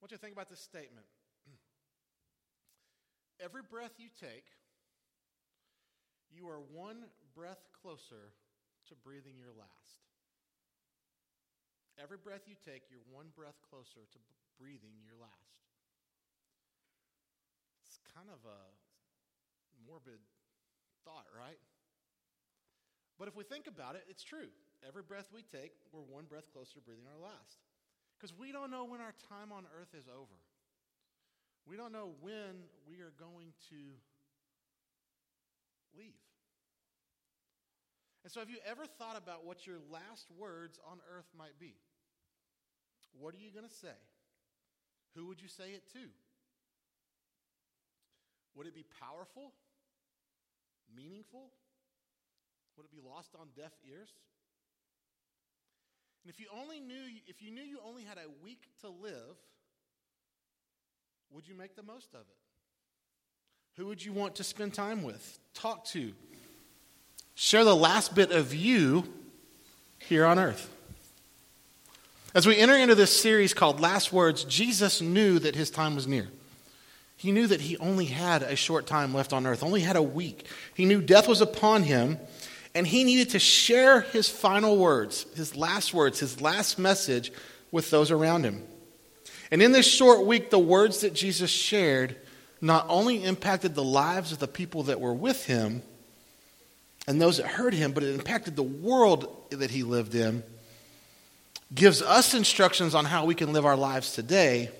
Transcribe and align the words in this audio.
want 0.00 0.12
you 0.12 0.16
to 0.16 0.20
think 0.20 0.32
about 0.32 0.48
this 0.48 0.60
statement. 0.60 1.04
Every 3.44 3.60
breath 3.60 4.00
you 4.00 4.08
take, 4.08 4.48
you 6.32 6.48
are 6.48 6.64
one 6.72 7.04
breath 7.36 7.68
closer 7.82 8.32
to 8.88 8.94
breathing 9.04 9.36
your 9.36 9.52
last. 9.52 10.00
Every 12.00 12.16
breath 12.16 12.48
you 12.48 12.56
take, 12.56 12.88
you're 12.88 13.04
one 13.12 13.28
breath 13.36 13.60
closer 13.68 14.08
to 14.08 14.18
breathing 14.56 14.96
your 15.04 15.20
last. 15.20 15.60
It's 17.84 18.00
kind 18.16 18.32
of 18.32 18.40
a 18.48 18.60
morbid 19.84 20.24
thought, 21.04 21.28
right? 21.36 21.60
But 23.20 23.28
if 23.28 23.36
we 23.36 23.44
think 23.44 23.68
about 23.68 24.00
it, 24.00 24.08
it's 24.08 24.24
true. 24.24 24.48
Every 24.80 25.02
breath 25.02 25.28
we 25.28 25.44
take, 25.44 25.76
we're 25.92 26.08
one 26.08 26.24
breath 26.24 26.48
closer 26.56 26.80
to 26.80 26.80
breathing 26.80 27.04
our 27.04 27.20
last. 27.20 27.60
Because 28.20 28.36
we 28.36 28.52
don't 28.52 28.70
know 28.70 28.84
when 28.84 29.00
our 29.00 29.14
time 29.32 29.50
on 29.50 29.64
earth 29.80 29.94
is 29.96 30.04
over. 30.06 30.36
We 31.66 31.76
don't 31.76 31.92
know 31.92 32.12
when 32.20 32.68
we 32.86 33.00
are 33.00 33.12
going 33.18 33.54
to 33.70 33.80
leave. 35.96 36.20
And 38.22 38.30
so, 38.30 38.40
have 38.40 38.50
you 38.50 38.58
ever 38.68 38.84
thought 38.84 39.16
about 39.16 39.46
what 39.46 39.66
your 39.66 39.78
last 39.90 40.28
words 40.36 40.78
on 40.90 40.98
earth 41.16 41.24
might 41.36 41.58
be? 41.58 41.76
What 43.18 43.34
are 43.34 43.38
you 43.38 43.50
going 43.50 43.66
to 43.66 43.74
say? 43.74 43.96
Who 45.16 45.26
would 45.26 45.40
you 45.40 45.48
say 45.48 45.70
it 45.70 45.90
to? 45.94 46.04
Would 48.54 48.66
it 48.66 48.74
be 48.74 48.84
powerful? 49.00 49.52
Meaningful? 50.94 51.48
Would 52.76 52.84
it 52.84 52.92
be 52.92 53.00
lost 53.00 53.34
on 53.40 53.48
deaf 53.56 53.72
ears? 53.88 54.10
And 56.24 56.32
if 56.32 56.40
you 56.40 56.46
only 56.60 56.80
knew 56.80 57.00
if 57.26 57.42
you 57.42 57.50
knew 57.50 57.62
you 57.62 57.78
only 57.86 58.02
had 58.02 58.18
a 58.18 58.44
week 58.44 58.62
to 58.82 58.88
live, 58.88 59.36
would 61.32 61.46
you 61.48 61.54
make 61.54 61.76
the 61.76 61.82
most 61.82 62.14
of 62.14 62.20
it? 62.20 62.36
Who 63.76 63.86
would 63.86 64.04
you 64.04 64.12
want 64.12 64.34
to 64.36 64.44
spend 64.44 64.74
time 64.74 65.02
with, 65.02 65.38
talk 65.54 65.84
to, 65.86 66.12
share 67.34 67.64
the 67.64 67.76
last 67.76 68.14
bit 68.14 68.32
of 68.32 68.54
you 68.54 69.04
here 69.98 70.26
on 70.26 70.38
earth? 70.38 70.68
As 72.34 72.46
we 72.46 72.58
enter 72.58 72.76
into 72.76 72.94
this 72.94 73.18
series 73.18 73.54
called 73.54 73.80
Last 73.80 74.12
Words, 74.12 74.44
Jesus 74.44 75.00
knew 75.00 75.38
that 75.38 75.56
his 75.56 75.70
time 75.70 75.94
was 75.94 76.06
near. 76.06 76.28
He 77.16 77.32
knew 77.32 77.46
that 77.48 77.60
he 77.60 77.76
only 77.78 78.06
had 78.06 78.42
a 78.42 78.56
short 78.56 78.86
time 78.86 79.12
left 79.12 79.32
on 79.32 79.46
earth, 79.46 79.62
only 79.62 79.80
had 79.80 79.96
a 79.96 80.02
week. 80.02 80.46
He 80.74 80.84
knew 80.84 81.00
death 81.00 81.26
was 81.26 81.40
upon 81.40 81.82
him, 81.82 82.18
and 82.74 82.86
he 82.86 83.04
needed 83.04 83.30
to 83.30 83.38
share 83.38 84.00
his 84.00 84.28
final 84.28 84.76
words, 84.76 85.26
his 85.34 85.56
last 85.56 85.92
words, 85.92 86.20
his 86.20 86.40
last 86.40 86.78
message 86.78 87.32
with 87.72 87.90
those 87.90 88.10
around 88.10 88.44
him. 88.44 88.64
And 89.50 89.60
in 89.60 89.72
this 89.72 89.86
short 89.86 90.24
week, 90.24 90.50
the 90.50 90.58
words 90.58 91.00
that 91.00 91.12
Jesus 91.12 91.50
shared 91.50 92.16
not 92.60 92.86
only 92.88 93.24
impacted 93.24 93.74
the 93.74 93.84
lives 93.84 94.32
of 94.32 94.38
the 94.38 94.46
people 94.46 94.84
that 94.84 95.00
were 95.00 95.14
with 95.14 95.46
him 95.46 95.82
and 97.08 97.20
those 97.20 97.38
that 97.38 97.46
heard 97.46 97.74
him, 97.74 97.92
but 97.92 98.02
it 98.02 98.14
impacted 98.14 98.54
the 98.54 98.62
world 98.62 99.46
that 99.50 99.70
he 99.70 99.82
lived 99.82 100.14
in, 100.14 100.44
gives 101.74 102.02
us 102.02 102.34
instructions 102.34 102.94
on 102.94 103.04
how 103.04 103.24
we 103.24 103.34
can 103.34 103.52
live 103.52 103.66
our 103.66 103.76
lives 103.76 104.12
today, 104.12 104.70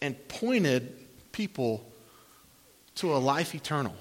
and 0.00 0.16
pointed 0.28 0.94
people 1.32 1.84
to 2.94 3.14
a 3.14 3.18
life 3.18 3.54
eternal. 3.54 3.94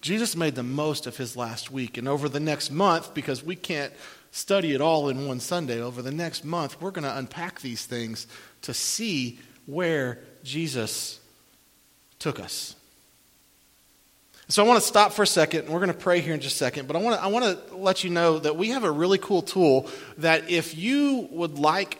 Jesus 0.00 0.36
made 0.36 0.54
the 0.54 0.62
most 0.62 1.06
of 1.06 1.16
his 1.16 1.36
last 1.36 1.70
week. 1.70 1.98
And 1.98 2.06
over 2.06 2.28
the 2.28 2.40
next 2.40 2.70
month, 2.70 3.14
because 3.14 3.42
we 3.42 3.56
can't 3.56 3.92
study 4.30 4.72
it 4.74 4.80
all 4.80 5.08
in 5.08 5.26
one 5.26 5.40
Sunday, 5.40 5.80
over 5.80 6.02
the 6.02 6.12
next 6.12 6.44
month, 6.44 6.80
we're 6.80 6.90
going 6.90 7.04
to 7.04 7.16
unpack 7.16 7.60
these 7.60 7.84
things 7.84 8.26
to 8.62 8.74
see 8.74 9.38
where 9.66 10.18
Jesus 10.44 11.20
took 12.18 12.38
us. 12.38 12.74
So 14.50 14.64
I 14.64 14.66
want 14.66 14.80
to 14.80 14.86
stop 14.86 15.12
for 15.12 15.22
a 15.22 15.26
second, 15.26 15.64
and 15.64 15.68
we're 15.70 15.80
going 15.80 15.92
to 15.92 15.98
pray 15.98 16.20
here 16.20 16.32
in 16.32 16.40
just 16.40 16.54
a 16.54 16.58
second. 16.58 16.88
But 16.88 16.96
I 16.96 17.00
want 17.00 17.16
to, 17.16 17.22
I 17.22 17.26
want 17.26 17.44
to 17.44 17.76
let 17.76 18.02
you 18.02 18.08
know 18.08 18.38
that 18.38 18.56
we 18.56 18.70
have 18.70 18.84
a 18.84 18.90
really 18.90 19.18
cool 19.18 19.42
tool 19.42 19.90
that 20.18 20.48
if 20.48 20.76
you 20.76 21.28
would 21.32 21.58
like 21.58 21.98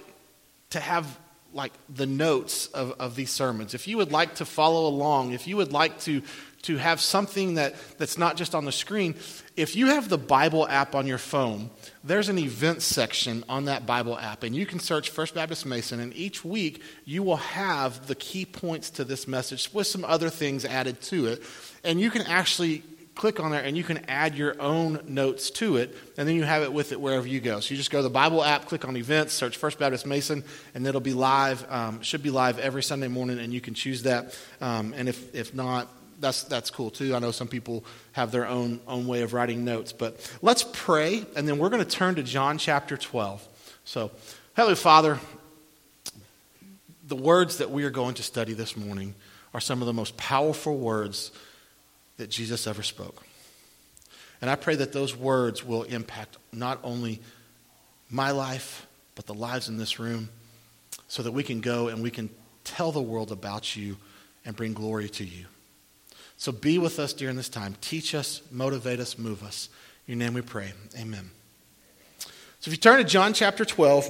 to 0.70 0.80
have 0.80 1.18
like 1.52 1.72
the 1.94 2.06
notes 2.06 2.66
of, 2.68 2.92
of 2.98 3.16
these 3.16 3.30
sermons, 3.30 3.74
if 3.74 3.86
you 3.86 3.98
would 3.98 4.12
like 4.12 4.36
to 4.36 4.46
follow 4.46 4.88
along, 4.88 5.32
if 5.32 5.46
you 5.46 5.58
would 5.58 5.72
like 5.72 6.00
to 6.00 6.22
to 6.68 6.76
have 6.76 7.00
something 7.00 7.54
that, 7.54 7.74
that's 7.96 8.18
not 8.18 8.36
just 8.36 8.54
on 8.54 8.66
the 8.66 8.72
screen. 8.72 9.14
If 9.56 9.74
you 9.74 9.86
have 9.86 10.10
the 10.10 10.18
Bible 10.18 10.68
app 10.68 10.94
on 10.94 11.06
your 11.06 11.16
phone, 11.16 11.70
there's 12.04 12.28
an 12.28 12.38
events 12.38 12.84
section 12.84 13.42
on 13.48 13.64
that 13.64 13.86
Bible 13.86 14.18
app, 14.18 14.42
and 14.42 14.54
you 14.54 14.66
can 14.66 14.78
search 14.78 15.08
First 15.08 15.34
Baptist 15.34 15.64
Mason, 15.64 15.98
and 15.98 16.14
each 16.14 16.44
week 16.44 16.82
you 17.06 17.22
will 17.22 17.38
have 17.38 18.06
the 18.06 18.14
key 18.14 18.44
points 18.44 18.90
to 18.90 19.04
this 19.04 19.26
message 19.26 19.72
with 19.72 19.86
some 19.86 20.04
other 20.04 20.28
things 20.28 20.66
added 20.66 21.00
to 21.04 21.24
it. 21.24 21.42
And 21.84 21.98
you 21.98 22.10
can 22.10 22.20
actually 22.22 22.82
click 23.14 23.40
on 23.40 23.50
there 23.50 23.64
and 23.64 23.76
you 23.76 23.82
can 23.82 23.98
add 24.08 24.36
your 24.36 24.60
own 24.60 25.00
notes 25.08 25.50
to 25.50 25.78
it, 25.78 25.96
and 26.18 26.28
then 26.28 26.36
you 26.36 26.44
have 26.44 26.62
it 26.62 26.72
with 26.72 26.92
it 26.92 27.00
wherever 27.00 27.26
you 27.26 27.40
go. 27.40 27.60
So 27.60 27.70
you 27.72 27.78
just 27.78 27.90
go 27.90 28.00
to 28.00 28.02
the 28.02 28.10
Bible 28.10 28.44
app, 28.44 28.66
click 28.66 28.86
on 28.86 28.94
events, 28.94 29.32
search 29.32 29.56
First 29.56 29.78
Baptist 29.78 30.04
Mason, 30.04 30.44
and 30.74 30.86
it'll 30.86 31.00
be 31.00 31.14
live. 31.14 31.64
Um, 31.70 32.02
should 32.02 32.22
be 32.22 32.30
live 32.30 32.58
every 32.58 32.82
Sunday 32.82 33.08
morning, 33.08 33.38
and 33.38 33.54
you 33.54 33.62
can 33.62 33.72
choose 33.72 34.02
that. 34.02 34.38
Um, 34.60 34.92
and 34.94 35.08
if, 35.08 35.34
if 35.34 35.54
not, 35.54 35.88
that's, 36.18 36.44
that's 36.44 36.70
cool 36.70 36.90
too. 36.90 37.14
I 37.14 37.18
know 37.18 37.30
some 37.30 37.48
people 37.48 37.84
have 38.12 38.32
their 38.32 38.46
own, 38.46 38.80
own 38.86 39.06
way 39.06 39.22
of 39.22 39.32
writing 39.32 39.64
notes. 39.64 39.92
But 39.92 40.30
let's 40.42 40.64
pray, 40.72 41.24
and 41.36 41.48
then 41.48 41.58
we're 41.58 41.68
going 41.68 41.84
to 41.84 41.88
turn 41.88 42.16
to 42.16 42.22
John 42.22 42.58
chapter 42.58 42.96
12. 42.96 43.46
So, 43.84 44.10
Heavenly 44.54 44.76
Father, 44.76 45.18
the 47.06 47.16
words 47.16 47.58
that 47.58 47.70
we 47.70 47.84
are 47.84 47.90
going 47.90 48.14
to 48.16 48.22
study 48.22 48.52
this 48.52 48.76
morning 48.76 49.14
are 49.54 49.60
some 49.60 49.80
of 49.80 49.86
the 49.86 49.92
most 49.92 50.16
powerful 50.16 50.76
words 50.76 51.30
that 52.16 52.28
Jesus 52.28 52.66
ever 52.66 52.82
spoke. 52.82 53.24
And 54.40 54.50
I 54.50 54.56
pray 54.56 54.76
that 54.76 54.92
those 54.92 55.16
words 55.16 55.64
will 55.64 55.84
impact 55.84 56.36
not 56.52 56.80
only 56.82 57.20
my 58.10 58.30
life, 58.30 58.86
but 59.14 59.26
the 59.26 59.34
lives 59.34 59.68
in 59.68 59.78
this 59.78 59.98
room, 59.98 60.28
so 61.08 61.22
that 61.22 61.32
we 61.32 61.42
can 61.42 61.60
go 61.60 61.88
and 61.88 62.02
we 62.02 62.10
can 62.10 62.28
tell 62.64 62.92
the 62.92 63.00
world 63.00 63.32
about 63.32 63.76
you 63.76 63.96
and 64.44 64.54
bring 64.54 64.74
glory 64.74 65.08
to 65.08 65.24
you. 65.24 65.46
So 66.38 66.52
be 66.52 66.78
with 66.78 67.00
us 67.00 67.12
during 67.12 67.34
this 67.34 67.48
time. 67.48 67.74
Teach 67.80 68.14
us, 68.14 68.42
motivate 68.52 69.00
us, 69.00 69.18
move 69.18 69.42
us. 69.42 69.68
In 70.06 70.18
your 70.18 70.24
name 70.24 70.34
we 70.34 70.40
pray. 70.40 70.72
Amen. 70.96 71.30
So 72.60 72.68
if 72.68 72.68
you 72.68 72.76
turn 72.76 72.98
to 72.98 73.04
John 73.04 73.32
chapter 73.34 73.64
12, 73.64 74.08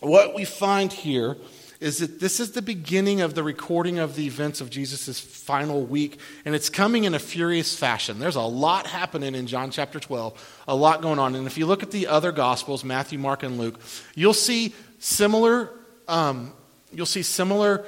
what 0.00 0.34
we 0.34 0.44
find 0.44 0.92
here 0.92 1.38
is 1.80 1.98
that 1.98 2.20
this 2.20 2.40
is 2.40 2.52
the 2.52 2.62
beginning 2.62 3.22
of 3.22 3.34
the 3.34 3.42
recording 3.42 3.98
of 3.98 4.16
the 4.16 4.26
events 4.26 4.60
of 4.60 4.68
Jesus' 4.68 5.18
final 5.18 5.82
week, 5.82 6.18
and 6.44 6.54
it's 6.54 6.68
coming 6.68 7.04
in 7.04 7.14
a 7.14 7.18
furious 7.18 7.76
fashion. 7.76 8.18
There's 8.18 8.36
a 8.36 8.42
lot 8.42 8.86
happening 8.86 9.34
in 9.34 9.46
John 9.46 9.70
chapter 9.70 9.98
12, 9.98 10.62
a 10.68 10.76
lot 10.76 11.00
going 11.00 11.18
on. 11.18 11.34
And 11.34 11.46
if 11.46 11.56
you 11.56 11.64
look 11.64 11.82
at 11.82 11.90
the 11.90 12.06
other 12.06 12.32
Gospels, 12.32 12.84
Matthew, 12.84 13.18
Mark, 13.18 13.42
and 13.42 13.58
Luke, 13.58 13.80
you'll 14.14 14.34
see 14.34 14.74
similar. 14.98 15.70
Um, 16.06 16.52
you'll 16.92 17.06
see 17.06 17.22
similar 17.22 17.86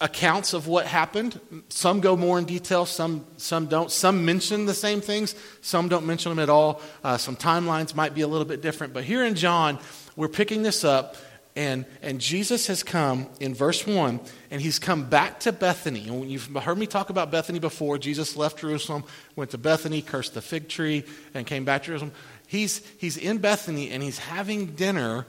accounts 0.00 0.52
of 0.52 0.66
what 0.66 0.86
happened. 0.86 1.40
Some 1.68 2.00
go 2.00 2.16
more 2.16 2.38
in 2.38 2.44
detail, 2.44 2.86
some, 2.86 3.24
some 3.36 3.66
don't. 3.66 3.90
Some 3.90 4.24
mention 4.24 4.66
the 4.66 4.74
same 4.74 5.00
things, 5.00 5.34
some 5.60 5.88
don't 5.88 6.06
mention 6.06 6.30
them 6.30 6.38
at 6.38 6.50
all. 6.50 6.80
Uh, 7.02 7.16
some 7.16 7.36
timelines 7.36 7.94
might 7.94 8.14
be 8.14 8.22
a 8.22 8.28
little 8.28 8.44
bit 8.44 8.60
different. 8.60 8.92
But 8.92 9.04
here 9.04 9.24
in 9.24 9.34
John, 9.34 9.78
we're 10.16 10.28
picking 10.28 10.62
this 10.62 10.84
up, 10.84 11.16
and, 11.56 11.86
and 12.02 12.20
Jesus 12.20 12.66
has 12.66 12.82
come 12.82 13.28
in 13.38 13.54
verse 13.54 13.86
1, 13.86 14.20
and 14.50 14.60
he's 14.60 14.78
come 14.78 15.08
back 15.08 15.40
to 15.40 15.52
Bethany. 15.52 16.08
And 16.08 16.20
when 16.20 16.28
you've 16.28 16.46
heard 16.46 16.78
me 16.78 16.86
talk 16.86 17.10
about 17.10 17.30
Bethany 17.30 17.60
before. 17.60 17.96
Jesus 17.96 18.36
left 18.36 18.58
Jerusalem, 18.58 19.04
went 19.36 19.52
to 19.52 19.58
Bethany, 19.58 20.02
cursed 20.02 20.34
the 20.34 20.42
fig 20.42 20.68
tree, 20.68 21.04
and 21.32 21.46
came 21.46 21.64
back 21.64 21.82
to 21.82 21.86
Jerusalem. 21.86 22.12
He's, 22.46 22.86
he's 22.98 23.16
in 23.16 23.38
Bethany, 23.38 23.90
and 23.90 24.02
he's 24.02 24.18
having 24.18 24.66
dinner 24.66 25.26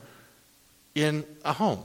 in 0.95 1.25
a 1.43 1.53
home. 1.53 1.79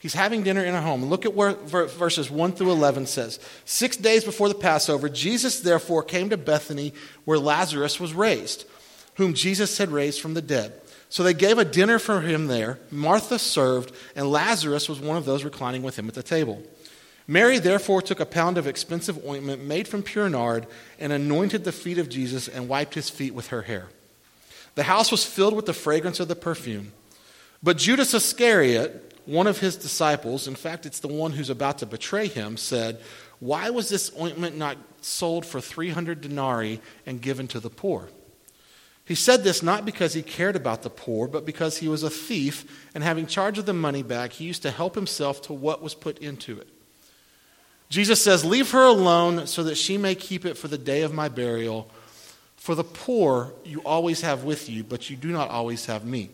He's 0.00 0.14
having 0.14 0.42
dinner 0.42 0.64
in 0.64 0.74
a 0.74 0.80
home. 0.80 1.04
Look 1.04 1.26
at 1.26 1.34
where 1.34 1.52
verses 1.52 2.30
1 2.30 2.52
through 2.52 2.70
11 2.72 3.04
says. 3.04 3.38
Six 3.66 3.98
days 3.98 4.24
before 4.24 4.48
the 4.48 4.54
Passover, 4.54 5.10
Jesus 5.10 5.60
therefore 5.60 6.02
came 6.02 6.30
to 6.30 6.38
Bethany 6.38 6.94
where 7.26 7.38
Lazarus 7.38 8.00
was 8.00 8.14
raised, 8.14 8.64
whom 9.16 9.34
Jesus 9.34 9.76
had 9.76 9.90
raised 9.90 10.22
from 10.22 10.32
the 10.32 10.40
dead. 10.40 10.72
So 11.10 11.22
they 11.22 11.34
gave 11.34 11.58
a 11.58 11.66
dinner 11.66 11.98
for 11.98 12.22
him 12.22 12.46
there. 12.46 12.78
Martha 12.90 13.38
served, 13.38 13.92
and 14.16 14.30
Lazarus 14.30 14.88
was 14.88 15.00
one 15.00 15.18
of 15.18 15.26
those 15.26 15.44
reclining 15.44 15.82
with 15.82 15.98
him 15.98 16.08
at 16.08 16.14
the 16.14 16.22
table. 16.22 16.62
Mary 17.26 17.58
therefore 17.58 18.00
took 18.00 18.20
a 18.20 18.26
pound 18.26 18.56
of 18.56 18.66
expensive 18.66 19.22
ointment 19.26 19.62
made 19.62 19.86
from 19.86 20.02
pure 20.02 20.30
nard 20.30 20.66
and 20.98 21.12
anointed 21.12 21.64
the 21.64 21.72
feet 21.72 21.98
of 21.98 22.08
Jesus 22.08 22.48
and 22.48 22.68
wiped 22.68 22.94
his 22.94 23.10
feet 23.10 23.34
with 23.34 23.48
her 23.48 23.62
hair. 23.62 23.88
The 24.76 24.84
house 24.84 25.10
was 25.10 25.26
filled 25.26 25.54
with 25.54 25.66
the 25.66 25.74
fragrance 25.74 26.20
of 26.20 26.28
the 26.28 26.36
perfume. 26.36 26.92
But 27.62 27.76
Judas 27.76 28.14
Iscariot, 28.14 29.19
one 29.30 29.46
of 29.46 29.60
his 29.60 29.76
disciples, 29.76 30.48
in 30.48 30.56
fact, 30.56 30.86
it's 30.86 30.98
the 30.98 31.06
one 31.06 31.30
who's 31.30 31.50
about 31.50 31.78
to 31.78 31.86
betray 31.86 32.26
him, 32.26 32.56
said, 32.56 33.00
Why 33.38 33.70
was 33.70 33.88
this 33.88 34.10
ointment 34.20 34.56
not 34.56 34.76
sold 35.02 35.46
for 35.46 35.60
300 35.60 36.20
denarii 36.20 36.80
and 37.06 37.22
given 37.22 37.46
to 37.48 37.60
the 37.60 37.70
poor? 37.70 38.08
He 39.04 39.14
said 39.14 39.44
this 39.44 39.62
not 39.62 39.84
because 39.84 40.14
he 40.14 40.22
cared 40.22 40.56
about 40.56 40.82
the 40.82 40.90
poor, 40.90 41.28
but 41.28 41.46
because 41.46 41.78
he 41.78 41.86
was 41.86 42.02
a 42.02 42.10
thief, 42.10 42.88
and 42.92 43.04
having 43.04 43.26
charge 43.26 43.56
of 43.56 43.66
the 43.66 43.72
money 43.72 44.02
bag, 44.02 44.32
he 44.32 44.46
used 44.46 44.62
to 44.62 44.72
help 44.72 44.96
himself 44.96 45.42
to 45.42 45.52
what 45.52 45.80
was 45.80 45.94
put 45.94 46.18
into 46.18 46.58
it. 46.58 46.68
Jesus 47.88 48.20
says, 48.20 48.44
Leave 48.44 48.72
her 48.72 48.84
alone 48.84 49.46
so 49.46 49.62
that 49.62 49.76
she 49.76 49.96
may 49.96 50.16
keep 50.16 50.44
it 50.44 50.58
for 50.58 50.66
the 50.66 50.78
day 50.78 51.02
of 51.02 51.14
my 51.14 51.28
burial. 51.28 51.88
For 52.56 52.74
the 52.74 52.84
poor 52.84 53.54
you 53.64 53.80
always 53.84 54.22
have 54.22 54.42
with 54.42 54.68
you, 54.68 54.82
but 54.82 55.08
you 55.08 55.16
do 55.16 55.28
not 55.28 55.50
always 55.50 55.86
have 55.86 56.04
me. 56.04 56.30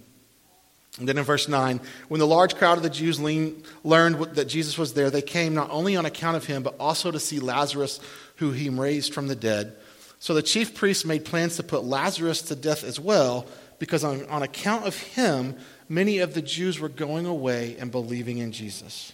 And 0.98 1.06
then 1.06 1.18
in 1.18 1.24
verse 1.24 1.46
9, 1.46 1.80
when 2.08 2.20
the 2.20 2.26
large 2.26 2.56
crowd 2.56 2.78
of 2.78 2.82
the 2.82 2.90
Jews 2.90 3.20
learned 3.20 4.34
that 4.34 4.46
Jesus 4.46 4.78
was 4.78 4.94
there, 4.94 5.10
they 5.10 5.22
came 5.22 5.54
not 5.54 5.70
only 5.70 5.94
on 5.94 6.06
account 6.06 6.36
of 6.36 6.46
him, 6.46 6.62
but 6.62 6.74
also 6.80 7.10
to 7.10 7.20
see 7.20 7.38
Lazarus, 7.38 8.00
who 8.36 8.52
he 8.52 8.70
raised 8.70 9.12
from 9.12 9.28
the 9.28 9.36
dead. 9.36 9.76
So 10.18 10.32
the 10.32 10.42
chief 10.42 10.74
priests 10.74 11.04
made 11.04 11.26
plans 11.26 11.56
to 11.56 11.62
put 11.62 11.84
Lazarus 11.84 12.40
to 12.42 12.56
death 12.56 12.82
as 12.82 12.98
well, 12.98 13.46
because 13.78 14.04
on, 14.04 14.24
on 14.26 14.42
account 14.42 14.86
of 14.86 14.96
him, 14.96 15.56
many 15.88 16.18
of 16.18 16.32
the 16.32 16.40
Jews 16.40 16.80
were 16.80 16.88
going 16.88 17.26
away 17.26 17.76
and 17.78 17.90
believing 17.90 18.38
in 18.38 18.52
Jesus. 18.52 19.12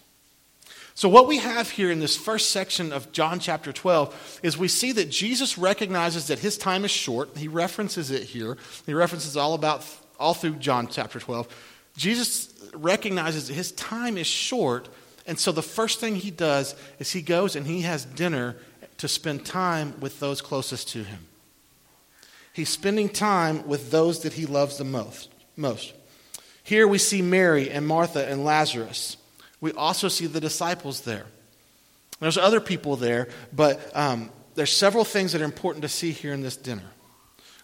So, 0.94 1.08
what 1.08 1.26
we 1.26 1.38
have 1.38 1.70
here 1.70 1.90
in 1.90 2.00
this 2.00 2.16
first 2.16 2.50
section 2.50 2.92
of 2.92 3.12
John 3.12 3.40
chapter 3.40 3.72
12 3.72 4.40
is 4.42 4.58
we 4.58 4.68
see 4.68 4.92
that 4.92 5.10
Jesus 5.10 5.56
recognizes 5.56 6.26
that 6.26 6.38
his 6.38 6.58
time 6.58 6.84
is 6.84 6.90
short. 6.90 7.36
He 7.36 7.48
references 7.48 8.10
it 8.10 8.24
here. 8.24 8.58
He 8.84 8.92
references 8.92 9.36
all 9.36 9.54
about 9.54 9.84
all 10.20 10.34
through 10.34 10.56
John 10.56 10.86
chapter 10.88 11.18
12. 11.18 11.48
Jesus 11.96 12.52
recognizes 12.74 13.48
that 13.48 13.54
his 13.54 13.72
time 13.72 14.16
is 14.16 14.26
short, 14.26 14.88
and 15.26 15.38
so 15.38 15.52
the 15.52 15.62
first 15.62 16.00
thing 16.00 16.16
he 16.16 16.30
does 16.30 16.74
is 16.98 17.12
he 17.12 17.22
goes 17.22 17.54
and 17.56 17.66
he 17.66 17.82
has 17.82 18.04
dinner 18.04 18.56
to 18.98 19.08
spend 19.08 19.44
time 19.44 19.94
with 20.00 20.20
those 20.20 20.40
closest 20.40 20.88
to 20.90 21.04
him. 21.04 21.26
He's 22.52 22.68
spending 22.68 23.08
time 23.08 23.66
with 23.66 23.90
those 23.90 24.20
that 24.20 24.34
he 24.34 24.46
loves 24.46 24.78
the 24.78 24.84
most. 24.84 25.30
most. 25.56 25.92
Here 26.62 26.86
we 26.86 26.98
see 26.98 27.22
Mary 27.22 27.70
and 27.70 27.86
Martha 27.86 28.26
and 28.26 28.44
Lazarus 28.44 29.16
we 29.62 29.72
also 29.72 30.08
see 30.08 30.26
the 30.26 30.40
disciples 30.40 31.02
there. 31.02 31.24
There's 32.18 32.36
other 32.36 32.60
people 32.60 32.96
there, 32.96 33.28
but 33.52 33.80
um, 33.96 34.28
there's 34.56 34.76
several 34.76 35.04
things 35.04 35.32
that 35.32 35.40
are 35.40 35.46
important 35.46 35.82
to 35.82 35.88
see 35.88 36.10
here 36.10 36.34
in 36.34 36.42
this 36.42 36.56
dinner. 36.56 36.82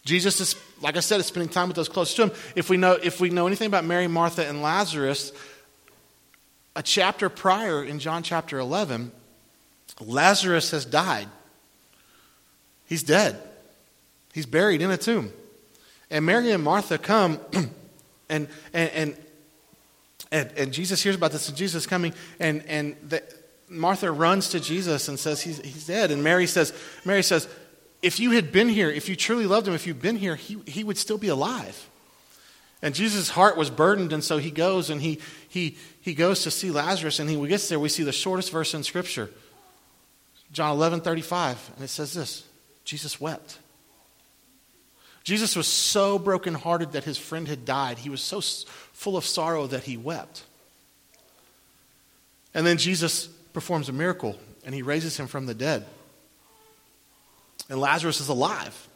Jesus 0.08 0.40
is, 0.40 0.56
like 0.81 0.96
I 0.96 1.00
said, 1.00 1.20
is 1.20 1.26
spending 1.26 1.50
time 1.50 1.69
with 1.69 1.76
those 1.76 1.88
close 1.88 2.14
to 2.14 2.22
him. 2.22 2.31
If 2.56 2.70
we 2.70 2.78
know, 2.78 2.93
if 2.93 3.20
we 3.20 3.28
know 3.28 3.46
anything 3.46 3.66
about 3.66 3.84
Mary, 3.84 4.08
Martha, 4.08 4.46
and 4.46 4.62
Lazarus, 4.62 5.32
a 6.75 6.82
chapter 6.82 7.28
prior 7.28 7.84
in 7.84 7.99
John 7.99 8.22
chapter 8.22 8.58
11, 8.58 9.12
Lazarus 10.00 10.70
has 10.70 10.87
died. 10.87 11.28
He's 12.87 13.02
dead. 13.02 13.38
He's 14.32 14.46
buried 14.46 14.81
in 14.81 14.90
a 14.90 14.96
tomb. 14.96 15.31
And 16.10 16.25
Mary 16.25 16.52
and 16.52 16.64
Martha 16.64 16.96
come 16.96 17.38
and, 18.31 18.49
and, 18.72 18.90
and 18.90 19.16
and, 20.31 20.50
and 20.58 20.72
Jesus 20.72 21.02
hears 21.02 21.16
about 21.16 21.32
this, 21.32 21.49
and 21.49 21.56
Jesus 21.56 21.87
coming, 21.87 22.12
and, 22.38 22.62
and 22.66 22.96
the, 23.08 23.22
Martha 23.70 24.12
runs 24.12 24.50
to 24.50 24.60
Jesus 24.60 25.08
and 25.08 25.19
says, 25.19 25.40
he's, 25.40 25.58
he's 25.60 25.87
dead. 25.87 26.10
And 26.10 26.22
Mary 26.22 26.46
says, 26.46 26.75
Mary 27.05 27.22
says, 27.22 27.49
if 28.02 28.20
you 28.20 28.32
had 28.32 28.52
been 28.52 28.68
here, 28.68 28.90
if 28.90 29.08
you 29.08 29.16
truly 29.16 29.46
loved 29.46 29.66
him, 29.66 29.74
if 29.74 29.86
you'd 29.86 30.00
been 30.00 30.16
here, 30.16 30.36
he, 30.36 30.58
he 30.66 30.84
would 30.84 30.98
still 30.98 31.18
be 31.18 31.28
alive. 31.28 31.88
And 32.80 32.94
Jesus' 32.94 33.30
heart 33.30 33.56
was 33.56 33.70
burdened, 33.70 34.12
and 34.12 34.22
so 34.22 34.38
he 34.38 34.52
goes 34.52 34.88
and 34.88 35.02
he, 35.02 35.18
he, 35.48 35.76
he 36.00 36.14
goes 36.14 36.42
to 36.44 36.50
see 36.50 36.70
Lazarus, 36.70 37.18
and 37.18 37.28
he 37.28 37.48
gets 37.48 37.68
there, 37.68 37.78
we 37.78 37.88
see 37.88 38.04
the 38.04 38.12
shortest 38.12 38.52
verse 38.52 38.72
in 38.72 38.84
Scripture, 38.84 39.30
John 40.52 40.76
11, 40.76 41.00
35, 41.00 41.72
and 41.74 41.84
it 41.84 41.88
says 41.88 42.14
this 42.14 42.44
Jesus 42.84 43.20
wept. 43.20 43.58
Jesus 45.24 45.54
was 45.54 45.66
so 45.66 46.18
brokenhearted 46.18 46.92
that 46.92 47.04
his 47.04 47.18
friend 47.18 47.46
had 47.48 47.66
died. 47.66 47.98
He 47.98 48.08
was 48.08 48.22
so 48.22 48.40
full 48.40 49.14
of 49.14 49.26
sorrow 49.26 49.66
that 49.66 49.82
he 49.82 49.98
wept. 49.98 50.42
And 52.54 52.66
then 52.66 52.78
Jesus 52.78 53.26
performs 53.52 53.90
a 53.90 53.92
miracle 53.92 54.38
and 54.64 54.74
he 54.74 54.80
raises 54.80 55.18
him 55.18 55.26
from 55.26 55.44
the 55.44 55.52
dead. 55.52 55.84
And 57.69 57.81
Lazarus 57.81 58.20
is 58.20 58.29
alive. 58.29 58.88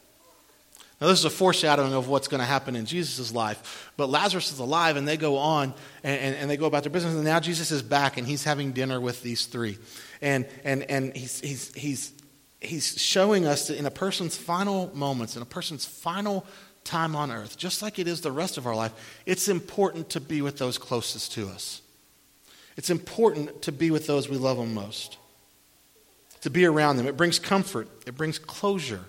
Now, 1.00 1.08
this 1.08 1.18
is 1.18 1.24
a 1.24 1.30
foreshadowing 1.30 1.94
of 1.94 2.08
what's 2.08 2.28
going 2.28 2.40
to 2.40 2.46
happen 2.46 2.76
in 2.76 2.86
Jesus' 2.86 3.34
life. 3.34 3.92
But 3.96 4.08
Lazarus 4.08 4.52
is 4.52 4.60
alive, 4.60 4.96
and 4.96 5.06
they 5.06 5.16
go 5.16 5.36
on 5.36 5.74
and, 6.04 6.20
and, 6.20 6.36
and, 6.36 6.50
they 6.50 6.56
go 6.56 6.66
about 6.66 6.84
their 6.84 6.92
business. 6.92 7.12
And 7.12 7.24
now 7.24 7.40
Jesus 7.40 7.72
is 7.72 7.82
back, 7.82 8.18
and 8.18 8.26
he's 8.26 8.44
having 8.44 8.70
dinner 8.70 9.00
with 9.00 9.20
these 9.22 9.46
three. 9.46 9.78
And, 10.20 10.46
and, 10.62 10.84
and 10.84 11.16
he's, 11.16 11.40
he's, 11.40 11.74
he's 11.74 12.12
he's 12.62 13.00
showing 13.00 13.46
us 13.46 13.68
that 13.68 13.78
in 13.78 13.86
a 13.86 13.90
person's 13.90 14.36
final 14.36 14.90
moments, 14.94 15.36
in 15.36 15.42
a 15.42 15.46
person's 15.46 15.84
final 15.84 16.46
time 16.84 17.14
on 17.14 17.30
earth, 17.30 17.56
just 17.56 17.82
like 17.82 17.98
it 17.98 18.06
is 18.06 18.20
the 18.20 18.32
rest 18.32 18.56
of 18.56 18.66
our 18.66 18.74
life, 18.74 18.92
it's 19.26 19.48
important 19.48 20.10
to 20.10 20.20
be 20.20 20.42
with 20.42 20.58
those 20.58 20.78
closest 20.78 21.32
to 21.32 21.48
us. 21.48 21.82
It's 22.76 22.90
important 22.90 23.62
to 23.62 23.72
be 23.72 23.90
with 23.90 24.06
those 24.06 24.28
we 24.28 24.36
love 24.36 24.56
them 24.56 24.74
most, 24.74 25.18
to 26.42 26.50
be 26.50 26.64
around 26.64 26.96
them. 26.96 27.06
It 27.06 27.16
brings 27.16 27.38
comfort, 27.38 27.88
it 28.06 28.16
brings 28.16 28.38
closure, 28.38 29.04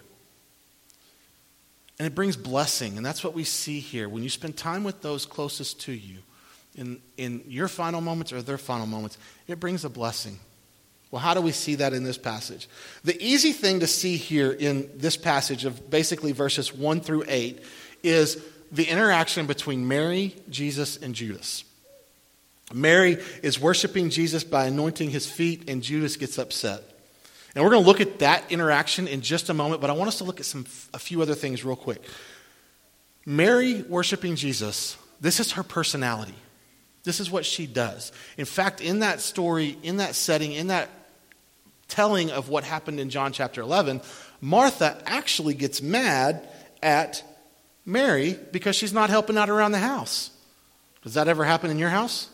and 1.99 2.07
it 2.07 2.15
brings 2.15 2.35
blessing. 2.35 2.97
And 2.97 3.05
that's 3.05 3.23
what 3.23 3.33
we 3.33 3.43
see 3.43 3.79
here. 3.79 4.09
When 4.09 4.23
you 4.23 4.29
spend 4.29 4.57
time 4.57 4.83
with 4.83 5.01
those 5.01 5.25
closest 5.25 5.81
to 5.81 5.91
you, 5.91 6.19
in, 6.75 6.99
in 7.17 7.43
your 7.47 7.67
final 7.67 8.01
moments 8.01 8.33
or 8.33 8.41
their 8.41 8.57
final 8.57 8.87
moments, 8.87 9.17
it 9.47 9.59
brings 9.59 9.85
a 9.85 9.89
blessing. 9.89 10.39
Well, 11.11 11.21
how 11.21 11.35
do 11.35 11.41
we 11.41 11.51
see 11.51 11.75
that 11.75 11.93
in 11.93 12.03
this 12.03 12.17
passage? 12.17 12.67
The 13.03 13.21
easy 13.23 13.51
thing 13.51 13.81
to 13.81 13.87
see 13.87 14.17
here 14.17 14.51
in 14.51 14.89
this 14.95 15.15
passage 15.15 15.65
of 15.65 15.91
basically 15.91 16.31
verses 16.31 16.73
1 16.73 17.01
through 17.01 17.25
8 17.27 17.61
is 18.01 18.43
the 18.71 18.85
interaction 18.85 19.45
between 19.45 19.87
Mary, 19.87 20.35
Jesus, 20.49 20.97
and 20.97 21.13
Judas. 21.13 21.63
Mary 22.73 23.19
is 23.43 23.59
worshiping 23.59 24.09
Jesus 24.09 24.43
by 24.43 24.65
anointing 24.65 25.11
his 25.11 25.29
feet, 25.29 25.69
and 25.69 25.83
Judas 25.83 26.17
gets 26.17 26.39
upset. 26.39 26.81
And 27.55 27.63
we're 27.63 27.71
going 27.71 27.83
to 27.83 27.87
look 27.87 28.01
at 28.01 28.19
that 28.19 28.51
interaction 28.51 29.07
in 29.07 29.21
just 29.21 29.49
a 29.49 29.53
moment, 29.53 29.81
but 29.81 29.89
I 29.89 29.93
want 29.93 30.07
us 30.07 30.17
to 30.17 30.23
look 30.23 30.39
at 30.39 30.45
some, 30.45 30.65
a 30.93 30.99
few 30.99 31.21
other 31.21 31.35
things 31.35 31.63
real 31.63 31.75
quick. 31.75 32.01
Mary 33.25 33.83
worshiping 33.83 34.35
Jesus, 34.35 34.97
this 35.21 35.39
is 35.39 35.53
her 35.53 35.63
personality. 35.63 36.35
This 37.03 37.19
is 37.19 37.29
what 37.29 37.45
she 37.45 37.67
does. 37.67 38.11
In 38.37 38.45
fact, 38.45 38.81
in 38.81 38.99
that 38.99 39.19
story, 39.19 39.77
in 39.83 39.97
that 39.97 40.15
setting, 40.15 40.53
in 40.53 40.67
that 40.67 40.89
telling 41.87 42.31
of 42.31 42.49
what 42.49 42.63
happened 42.63 42.99
in 42.99 43.09
John 43.09 43.33
chapter 43.33 43.61
11, 43.61 44.01
Martha 44.41 45.01
actually 45.05 45.53
gets 45.53 45.81
mad 45.81 46.47
at 46.81 47.23
Mary 47.85 48.37
because 48.51 48.75
she's 48.75 48.93
not 48.93 49.09
helping 49.09 49.37
out 49.37 49.49
around 49.49 49.73
the 49.73 49.79
house. 49.79 50.31
Does 51.03 51.15
that 51.15 51.27
ever 51.27 51.43
happen 51.43 51.69
in 51.69 51.77
your 51.77 51.89
house? 51.89 52.29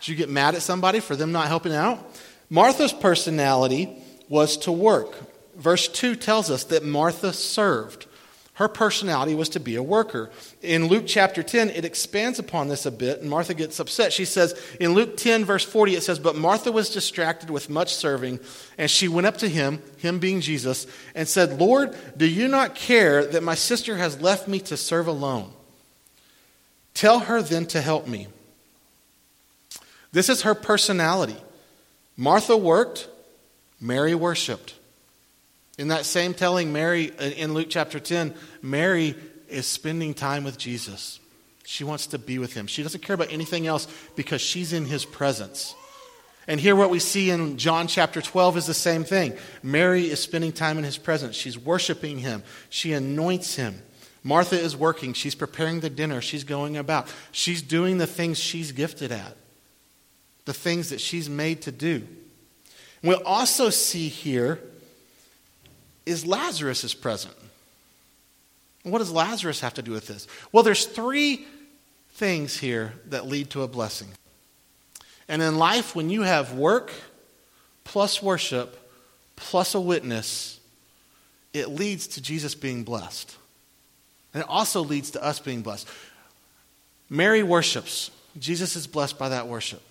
Did 0.00 0.08
you 0.08 0.16
get 0.16 0.28
mad 0.28 0.56
at 0.56 0.62
somebody 0.62 0.98
for 0.98 1.14
them 1.14 1.30
not 1.30 1.46
helping 1.46 1.72
out? 1.72 2.04
Martha's 2.50 2.92
personality 2.92 4.01
was 4.32 4.56
to 4.56 4.72
work. 4.72 5.14
Verse 5.56 5.88
2 5.88 6.16
tells 6.16 6.50
us 6.50 6.64
that 6.64 6.82
Martha 6.82 7.34
served. 7.34 8.06
Her 8.54 8.66
personality 8.66 9.34
was 9.34 9.50
to 9.50 9.60
be 9.60 9.76
a 9.76 9.82
worker. 9.82 10.30
In 10.62 10.86
Luke 10.86 11.04
chapter 11.06 11.42
10, 11.42 11.68
it 11.68 11.84
expands 11.84 12.38
upon 12.38 12.68
this 12.68 12.86
a 12.86 12.90
bit, 12.90 13.20
and 13.20 13.28
Martha 13.28 13.52
gets 13.52 13.78
upset. 13.78 14.10
She 14.10 14.24
says, 14.24 14.58
in 14.80 14.94
Luke 14.94 15.18
10, 15.18 15.44
verse 15.44 15.66
40, 15.66 15.96
it 15.96 16.02
says, 16.02 16.18
But 16.18 16.34
Martha 16.34 16.72
was 16.72 16.88
distracted 16.88 17.50
with 17.50 17.68
much 17.68 17.94
serving, 17.94 18.40
and 18.78 18.90
she 18.90 19.06
went 19.06 19.26
up 19.26 19.36
to 19.36 19.50
him, 19.50 19.82
him 19.98 20.18
being 20.18 20.40
Jesus, 20.40 20.86
and 21.14 21.28
said, 21.28 21.60
Lord, 21.60 21.94
do 22.16 22.26
you 22.26 22.48
not 22.48 22.74
care 22.74 23.26
that 23.26 23.42
my 23.42 23.54
sister 23.54 23.98
has 23.98 24.22
left 24.22 24.48
me 24.48 24.60
to 24.60 24.78
serve 24.78 25.08
alone? 25.08 25.52
Tell 26.94 27.18
her 27.18 27.42
then 27.42 27.66
to 27.66 27.82
help 27.82 28.06
me. 28.06 28.28
This 30.12 30.30
is 30.30 30.40
her 30.42 30.54
personality. 30.54 31.36
Martha 32.16 32.56
worked, 32.56 33.08
Mary 33.82 34.14
worshiped. 34.14 34.74
In 35.76 35.88
that 35.88 36.06
same 36.06 36.32
telling, 36.32 36.72
Mary, 36.72 37.10
uh, 37.18 37.24
in 37.24 37.52
Luke 37.52 37.66
chapter 37.68 37.98
10, 37.98 38.34
Mary 38.62 39.16
is 39.48 39.66
spending 39.66 40.14
time 40.14 40.44
with 40.44 40.56
Jesus. 40.56 41.18
She 41.64 41.84
wants 41.84 42.06
to 42.08 42.18
be 42.18 42.38
with 42.38 42.54
him. 42.54 42.66
She 42.66 42.82
doesn't 42.82 43.02
care 43.02 43.14
about 43.14 43.32
anything 43.32 43.66
else 43.66 43.88
because 44.14 44.40
she's 44.40 44.72
in 44.72 44.86
his 44.86 45.04
presence. 45.04 45.74
And 46.46 46.60
here, 46.60 46.76
what 46.76 46.90
we 46.90 46.98
see 46.98 47.30
in 47.30 47.56
John 47.56 47.86
chapter 47.86 48.20
12 48.20 48.58
is 48.58 48.66
the 48.66 48.74
same 48.74 49.04
thing. 49.04 49.34
Mary 49.62 50.10
is 50.10 50.20
spending 50.20 50.52
time 50.52 50.78
in 50.78 50.84
his 50.84 50.98
presence. 50.98 51.36
She's 51.36 51.58
worshiping 51.58 52.18
him, 52.18 52.42
she 52.68 52.92
anoints 52.92 53.56
him. 53.56 53.82
Martha 54.24 54.56
is 54.56 54.76
working. 54.76 55.14
She's 55.14 55.34
preparing 55.34 55.80
the 55.80 55.90
dinner. 55.90 56.20
She's 56.20 56.44
going 56.44 56.76
about. 56.76 57.12
She's 57.32 57.60
doing 57.60 57.98
the 57.98 58.06
things 58.06 58.38
she's 58.38 58.70
gifted 58.70 59.10
at, 59.10 59.36
the 60.44 60.54
things 60.54 60.90
that 60.90 61.00
she's 61.00 61.28
made 61.28 61.62
to 61.62 61.72
do. 61.72 62.06
We'll 63.02 63.22
also 63.24 63.70
see 63.70 64.08
here 64.08 64.60
is 66.06 66.26
Lazarus 66.26 66.84
is 66.84 66.94
present. 66.94 67.34
What 68.84 68.98
does 68.98 69.12
Lazarus 69.12 69.60
have 69.60 69.74
to 69.74 69.82
do 69.82 69.92
with 69.92 70.06
this? 70.06 70.26
Well, 70.50 70.62
there's 70.62 70.86
three 70.86 71.46
things 72.12 72.58
here 72.58 72.94
that 73.06 73.26
lead 73.26 73.50
to 73.50 73.62
a 73.62 73.68
blessing. 73.68 74.08
And 75.28 75.40
in 75.40 75.56
life, 75.56 75.94
when 75.94 76.10
you 76.10 76.22
have 76.22 76.54
work 76.54 76.92
plus 77.84 78.22
worship 78.22 78.78
plus 79.36 79.74
a 79.74 79.80
witness, 79.80 80.60
it 81.52 81.68
leads 81.68 82.06
to 82.08 82.22
Jesus 82.22 82.54
being 82.54 82.84
blessed. 82.84 83.36
And 84.34 84.42
it 84.42 84.48
also 84.48 84.82
leads 84.82 85.10
to 85.12 85.22
us 85.22 85.38
being 85.38 85.62
blessed. 85.62 85.88
Mary 87.08 87.42
worships. 87.42 88.10
Jesus 88.38 88.76
is 88.76 88.86
blessed 88.86 89.18
by 89.18 89.28
that 89.28 89.46
worship. 89.46 89.82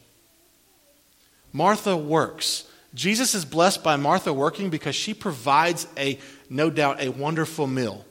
Martha 1.53 1.95
works. 1.95 2.67
Jesus 2.93 3.33
is 3.35 3.45
blessed 3.45 3.83
by 3.83 3.95
Martha 3.95 4.33
working 4.33 4.69
because 4.69 4.95
she 4.95 5.13
provides 5.13 5.87
a, 5.97 6.19
no 6.49 6.69
doubt, 6.69 7.01
a 7.01 7.09
wonderful 7.09 7.67
meal. 7.67 8.05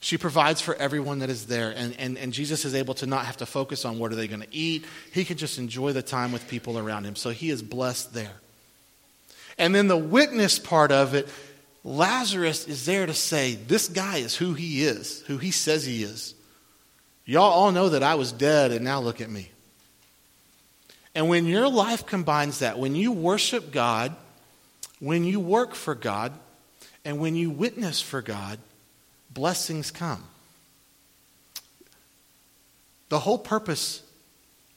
She 0.00 0.18
provides 0.18 0.60
for 0.60 0.74
everyone 0.74 1.20
that 1.20 1.30
is 1.30 1.46
there, 1.46 1.72
and, 1.76 1.94
and, 1.96 2.18
and 2.18 2.32
Jesus 2.32 2.64
is 2.64 2.74
able 2.74 2.94
to 2.94 3.06
not 3.06 3.24
have 3.26 3.36
to 3.36 3.46
focus 3.46 3.84
on 3.84 4.00
what 4.00 4.10
are 4.10 4.16
they 4.16 4.26
going 4.26 4.40
to 4.40 4.48
eat. 4.50 4.84
He 5.12 5.24
can 5.24 5.36
just 5.36 5.58
enjoy 5.58 5.92
the 5.92 6.02
time 6.02 6.32
with 6.32 6.48
people 6.48 6.76
around 6.76 7.04
him. 7.04 7.14
So 7.14 7.30
he 7.30 7.50
is 7.50 7.62
blessed 7.62 8.12
there. 8.12 8.32
And 9.58 9.72
then 9.72 9.86
the 9.86 9.96
witness 9.96 10.58
part 10.58 10.90
of 10.90 11.14
it, 11.14 11.28
Lazarus 11.84 12.66
is 12.66 12.84
there 12.84 13.06
to 13.06 13.14
say, 13.14 13.54
This 13.54 13.86
guy 13.88 14.16
is 14.16 14.34
who 14.34 14.54
he 14.54 14.82
is, 14.82 15.22
who 15.28 15.38
he 15.38 15.52
says 15.52 15.86
he 15.86 16.02
is. 16.02 16.34
Y'all 17.24 17.52
all 17.52 17.70
know 17.70 17.90
that 17.90 18.02
I 18.02 18.16
was 18.16 18.32
dead, 18.32 18.72
and 18.72 18.84
now 18.84 19.00
look 19.00 19.20
at 19.20 19.30
me. 19.30 19.51
And 21.14 21.28
when 21.28 21.46
your 21.46 21.68
life 21.68 22.06
combines 22.06 22.60
that, 22.60 22.78
when 22.78 22.94
you 22.94 23.12
worship 23.12 23.70
God, 23.70 24.16
when 24.98 25.24
you 25.24 25.40
work 25.40 25.74
for 25.74 25.94
God, 25.94 26.32
and 27.04 27.18
when 27.18 27.34
you 27.34 27.50
witness 27.50 28.00
for 28.00 28.22
God, 28.22 28.58
blessings 29.30 29.90
come. 29.90 30.24
The 33.08 33.18
whole 33.18 33.38
purpose 33.38 34.02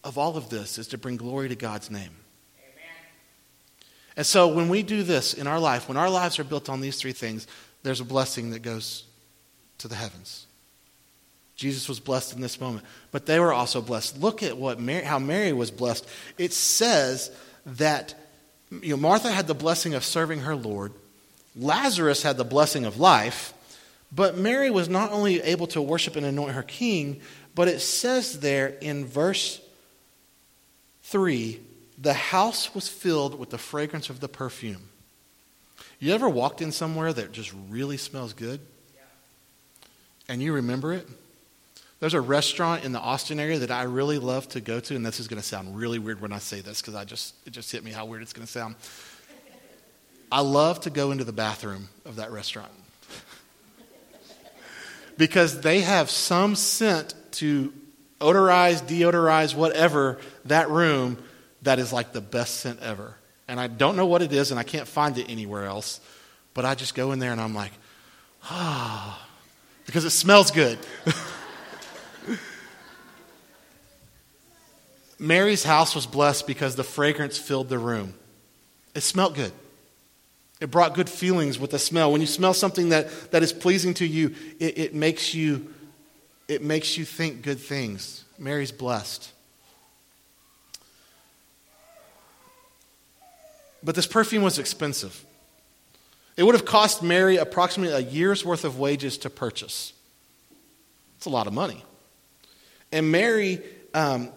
of 0.04 0.18
all 0.18 0.36
of 0.36 0.50
this 0.50 0.78
is 0.78 0.88
to 0.90 0.98
bring 0.98 1.18
glory 1.18 1.50
to 1.50 1.56
God's 1.56 1.90
name. 1.90 2.16
Amen. 2.60 2.94
And 4.18 4.26
so 4.26 4.48
when 4.48 4.68
we 4.68 4.84
do 4.84 5.04
this 5.04 5.34
in 5.34 5.48
our 5.48 5.60
life, 5.60 5.88
when 5.88 5.98
our 5.98 6.10
lives 6.10 6.38
are 6.40 6.44
built 6.44 6.68
on 6.68 6.82
these 6.82 6.98
three 6.98 7.14
things, 7.14 7.48
there's 7.84 8.02
a 8.02 8.06
blessing 8.06 8.50
that 8.50 8.60
goes 8.60 9.06
to 9.78 9.88
the 9.88 9.96
heavens. 9.96 10.48
Jesus 11.56 11.88
was 11.88 12.00
blessed 12.00 12.36
in 12.36 12.42
this 12.42 12.60
moment, 12.60 12.86
but 13.12 13.26
they 13.26 13.40
were 13.40 13.54
also 13.54 13.82
blessed. 13.82 14.22
Look 14.22 14.44
at 14.44 14.58
what 14.58 14.80
Mary, 14.80 15.04
how 15.04 15.20
Mary 15.20 15.54
was 15.54 15.72
blessed. 15.72 16.06
It 16.38 16.52
says 16.52 17.32
that 17.66 18.14
you 18.82 18.92
know, 18.92 18.98
Martha 18.98 19.32
had 19.32 19.48
the 19.48 19.54
blessing 19.54 19.94
of 19.94 20.04
serving 20.04 20.40
her 20.42 20.56
Lord, 20.56 20.92
Lazarus 21.56 22.24
had 22.24 22.38
the 22.38 22.44
blessing 22.44 22.86
of 22.86 23.00
life, 23.00 23.54
but 24.12 24.38
Mary 24.38 24.70
was 24.70 24.90
not 24.90 25.12
only 25.12 25.42
able 25.42 25.68
to 25.68 25.82
worship 25.82 26.16
and 26.18 26.26
anoint 26.26 26.52
her 26.52 26.64
king, 26.64 27.22
but 27.54 27.70
it 27.70 27.80
says 27.80 28.42
there 28.42 28.68
in 28.68 29.06
verse 29.06 29.62
3 31.04 31.60
the 31.98 32.14
house 32.14 32.76
was 32.76 32.90
filled 32.90 33.40
with 33.40 33.50
the 33.50 33.58
fragrance 33.58 34.10
of 34.10 34.20
the 34.20 34.28
perfume. 34.28 34.90
You 36.00 36.14
ever 36.14 36.28
walked 36.28 36.62
in 36.62 36.74
somewhere 36.74 37.14
that 37.14 37.32
just 37.32 37.54
really 37.70 37.96
smells 37.96 38.34
good? 38.34 38.60
And 40.28 40.42
you 40.42 40.54
remember 40.54 40.92
it? 40.92 41.08
There's 42.00 42.14
a 42.14 42.22
restaurant 42.22 42.84
in 42.84 42.92
the 42.92 43.00
Austin 43.00 43.40
area 43.40 43.60
that 43.60 43.72
I 43.72 43.84
really 43.84 44.20
love 44.20 44.48
to 44.50 44.62
go 44.62 44.80
to, 44.80 44.96
and 44.96 45.06
this 45.06 45.20
is 45.20 45.28
going 45.28 45.42
to 45.42 45.48
sound 45.48 45.78
really 45.78 45.98
weird 45.98 46.22
when 46.22 46.34
I 46.34 46.40
say 46.40 46.62
this 46.62 46.82
because 46.82 46.96
I 46.96 47.06
just 47.06 47.36
it 47.46 47.52
just 47.52 47.72
hit 47.72 47.84
me 47.84 47.92
how 47.92 48.06
weird 48.06 48.22
it's 48.22 48.34
going 48.34 48.46
to 48.46 48.52
sound. 48.52 48.76
I 50.32 50.42
love 50.42 50.82
to 50.82 50.90
go 50.90 51.12
into 51.12 51.24
the 51.24 51.32
bathroom 51.32 51.88
of 52.04 52.18
that 52.18 52.32
restaurant 52.32 52.72
because 55.18 55.62
they 55.62 55.82
have 55.82 56.10
some 56.10 56.56
scent 56.56 57.14
to 57.34 57.74
odorize, 58.20 58.82
deodorize, 58.82 59.56
whatever 59.56 60.20
that 60.46 60.70
room 60.70 61.18
that 61.62 61.80
is 61.80 61.94
like 61.94 62.12
the 62.12 62.22
best 62.22 62.56
scent 62.56 62.82
ever. 62.82 63.16
And 63.48 63.60
I 63.60 63.68
don't 63.68 63.96
know 63.96 64.08
what 64.08 64.22
it 64.22 64.34
is, 64.34 64.52
and 64.52 64.60
I 64.60 64.64
can't 64.64 64.88
find 64.88 65.18
it 65.18 65.30
anywhere 65.30 65.66
else. 65.66 66.02
But 66.54 66.66
I 66.66 66.76
just 66.76 66.96
go 66.96 67.12
in 67.12 67.20
there 67.20 67.32
and 67.32 67.40
I'm 67.40 67.54
like, 67.54 67.72
ah, 68.44 69.22
because 69.86 70.06
it 70.06 70.12
smells 70.12 70.52
good. 70.52 70.80
Mary's 75.18 75.64
house 75.64 75.96
was 75.96 76.06
blessed 76.06 76.46
because 76.48 76.76
the 76.76 76.84
fragrance 76.84 77.38
filled 77.38 77.70
the 77.70 77.80
room. 77.80 78.14
It 78.94 79.02
smelled 79.02 79.36
good. 79.36 79.52
It 80.60 80.72
brought 80.72 80.94
good 80.94 81.10
feelings 81.10 81.60
with 81.60 81.72
the 81.72 81.80
smell. 81.80 82.12
When 82.12 82.22
you 82.22 82.28
smell 82.28 82.54
something 82.54 82.90
that, 82.90 83.32
that 83.32 83.44
is 83.44 83.52
pleasing 83.52 83.94
to 83.96 84.06
you, 84.06 84.34
it, 84.60 84.78
it, 84.78 84.94
makes 84.94 85.34
you, 85.34 85.74
it 86.48 86.62
makes 86.62 86.98
you 86.98 87.06
think 87.06 87.42
good 87.42 87.60
things. 87.60 88.24
Mary's 88.38 88.72
blessed. 88.72 89.32
But 93.84 93.96
this 93.96 94.08
perfume 94.08 94.44
was 94.44 94.58
expensive. 94.58 95.26
It 96.38 96.44
would 96.44 96.56
have 96.56 96.66
cost 96.66 97.04
Mary 97.04 97.38
approximately 97.38 97.96
a 97.96 98.00
year's 98.00 98.44
worth 98.44 98.66
of 98.66 98.80
wages 98.80 99.18
to 99.20 99.30
purchase. 99.30 99.94
It's 101.18 101.26
a 101.26 101.30
lot 101.30 101.48
of 101.48 101.54
money. 101.54 101.84
And 102.92 103.12
Mary 103.12 103.62
um, 103.94 104.30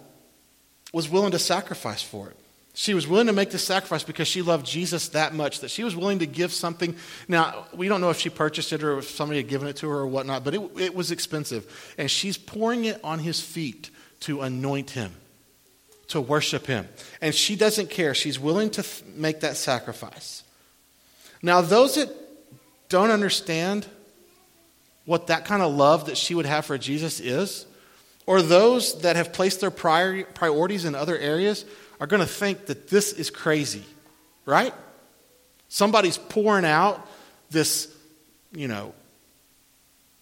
was 0.92 1.08
willing 1.08 1.32
to 1.32 1.38
sacrifice 1.38 2.02
for 2.02 2.28
it. 2.28 2.36
She 2.74 2.94
was 2.94 3.08
willing 3.08 3.26
to 3.26 3.32
make 3.32 3.50
the 3.50 3.58
sacrifice 3.58 4.04
because 4.04 4.28
she 4.28 4.40
loved 4.40 4.64
Jesus 4.64 5.08
that 5.08 5.34
much 5.34 5.60
that 5.60 5.70
she 5.70 5.82
was 5.82 5.96
willing 5.96 6.20
to 6.20 6.26
give 6.26 6.52
something. 6.52 6.94
Now, 7.26 7.66
we 7.74 7.88
don't 7.88 8.00
know 8.00 8.10
if 8.10 8.18
she 8.18 8.30
purchased 8.30 8.72
it 8.72 8.84
or 8.84 8.98
if 8.98 9.10
somebody 9.10 9.40
had 9.40 9.48
given 9.48 9.66
it 9.66 9.76
to 9.76 9.88
her 9.88 9.96
or 9.96 10.06
whatnot, 10.06 10.44
but 10.44 10.54
it, 10.54 10.60
it 10.78 10.94
was 10.94 11.10
expensive. 11.10 11.94
And 11.98 12.08
she's 12.08 12.38
pouring 12.38 12.84
it 12.84 13.00
on 13.02 13.18
his 13.18 13.40
feet 13.40 13.90
to 14.20 14.42
anoint 14.42 14.90
him, 14.90 15.12
to 16.08 16.20
worship 16.20 16.66
him. 16.66 16.88
And 17.20 17.34
she 17.34 17.56
doesn't 17.56 17.90
care. 17.90 18.14
She's 18.14 18.38
willing 18.38 18.70
to 18.70 18.82
th- 18.84 19.02
make 19.12 19.40
that 19.40 19.56
sacrifice. 19.56 20.44
Now, 21.42 21.62
those 21.62 21.96
that 21.96 22.14
don't 22.88 23.10
understand 23.10 23.86
what 25.04 25.26
that 25.28 25.44
kind 25.46 25.62
of 25.62 25.74
love 25.74 26.06
that 26.06 26.16
she 26.16 26.36
would 26.36 26.46
have 26.46 26.64
for 26.64 26.78
Jesus 26.78 27.18
is, 27.18 27.66
or 28.28 28.42
those 28.42 29.00
that 29.00 29.16
have 29.16 29.32
placed 29.32 29.62
their 29.62 29.70
prior, 29.70 30.22
priorities 30.22 30.84
in 30.84 30.94
other 30.94 31.16
areas 31.16 31.64
are 31.98 32.06
going 32.06 32.20
to 32.20 32.28
think 32.28 32.66
that 32.66 32.88
this 32.88 33.14
is 33.14 33.30
crazy, 33.30 33.82
right? 34.44 34.74
Somebody's 35.70 36.18
pouring 36.18 36.66
out 36.66 37.08
this, 37.48 37.90
you 38.52 38.68
know, 38.68 38.92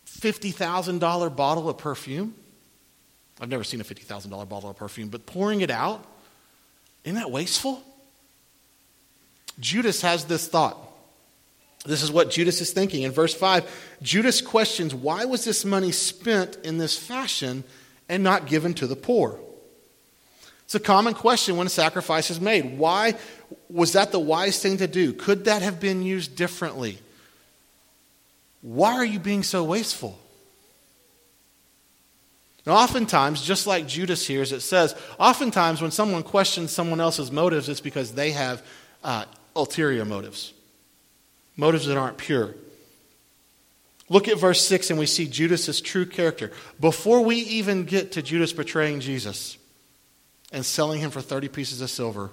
$50,000 0.07 1.35
bottle 1.35 1.69
of 1.69 1.79
perfume. 1.79 2.33
I've 3.41 3.49
never 3.49 3.65
seen 3.65 3.81
a 3.81 3.85
$50,000 3.85 4.49
bottle 4.49 4.71
of 4.71 4.77
perfume, 4.77 5.09
but 5.09 5.27
pouring 5.27 5.61
it 5.61 5.71
out, 5.73 6.05
isn't 7.03 7.17
that 7.17 7.33
wasteful? 7.33 7.83
Judas 9.59 10.01
has 10.03 10.27
this 10.27 10.47
thought. 10.47 10.79
This 11.85 12.05
is 12.05 12.13
what 12.13 12.31
Judas 12.31 12.61
is 12.61 12.71
thinking. 12.71 13.03
In 13.03 13.11
verse 13.11 13.35
5, 13.35 13.99
Judas 14.01 14.41
questions 14.41 14.95
why 14.95 15.25
was 15.25 15.45
this 15.45 15.65
money 15.65 15.91
spent 15.91 16.57
in 16.63 16.79
this 16.79 16.97
fashion 16.97 17.65
and 18.09 18.23
not 18.23 18.47
given 18.47 18.75
to 18.75 18.87
the 18.87 18.97
poor? 18.97 19.41
It's 20.65 20.75
a 20.75 20.81
common 20.81 21.15
question 21.15 21.57
when 21.57 21.69
a 21.69 21.71
sacrifice 21.71 22.31
is 22.31 22.41
made. 22.41 22.77
Why 22.77 23.15
was 23.69 23.93
that 23.93 24.11
the 24.11 24.19
wise 24.19 24.61
thing 24.61 24.79
to 24.79 24.89
do? 24.89 25.13
Could 25.13 25.45
that 25.45 25.63
have 25.63 25.79
been 25.79 26.03
used 26.03 26.35
differently? 26.35 26.99
Why 28.63 28.95
are 28.95 29.05
you 29.05 29.21
being 29.21 29.45
so 29.45 29.63
wasteful? 29.63 30.19
Now, 32.67 32.73
oftentimes, 32.73 33.43
just 33.43 33.69
like 33.69 33.87
Judas 33.87 34.27
here, 34.27 34.43
as 34.43 34.51
it 34.51 34.61
says, 34.61 34.97
oftentimes 35.21 35.81
when 35.81 35.93
someone 35.93 36.25
questions 36.25 36.73
someone 36.73 37.01
else's 37.01 37.31
motives, 37.31 37.69
it's 37.69 37.81
because 37.81 38.13
they 38.13 38.33
have 38.33 38.61
uh, 39.05 39.25
ulterior 39.55 40.05
motives, 40.05 40.53
motives 41.57 41.87
that 41.87 41.97
aren't 41.97 42.19
pure. 42.19 42.57
Look 44.09 44.29
at 44.29 44.39
verse 44.39 44.65
6 44.67 44.91
and 44.91 44.99
we 44.99 45.07
see 45.07 45.27
Judas's 45.27 45.81
true 45.81 46.07
character. 46.07 46.53
Before 46.79 47.23
we 47.23 47.37
even 47.37 47.85
get 47.85 48.13
to 48.13 48.23
Judas 48.23 48.53
betraying 48.53 49.01
Jesus 49.01 49.59
and 50.53 50.65
selling 50.65 51.01
him 51.01 51.11
for 51.11 51.21
30 51.21 51.49
pieces 51.49 51.81
of 51.81 51.91
silver, 51.91 52.31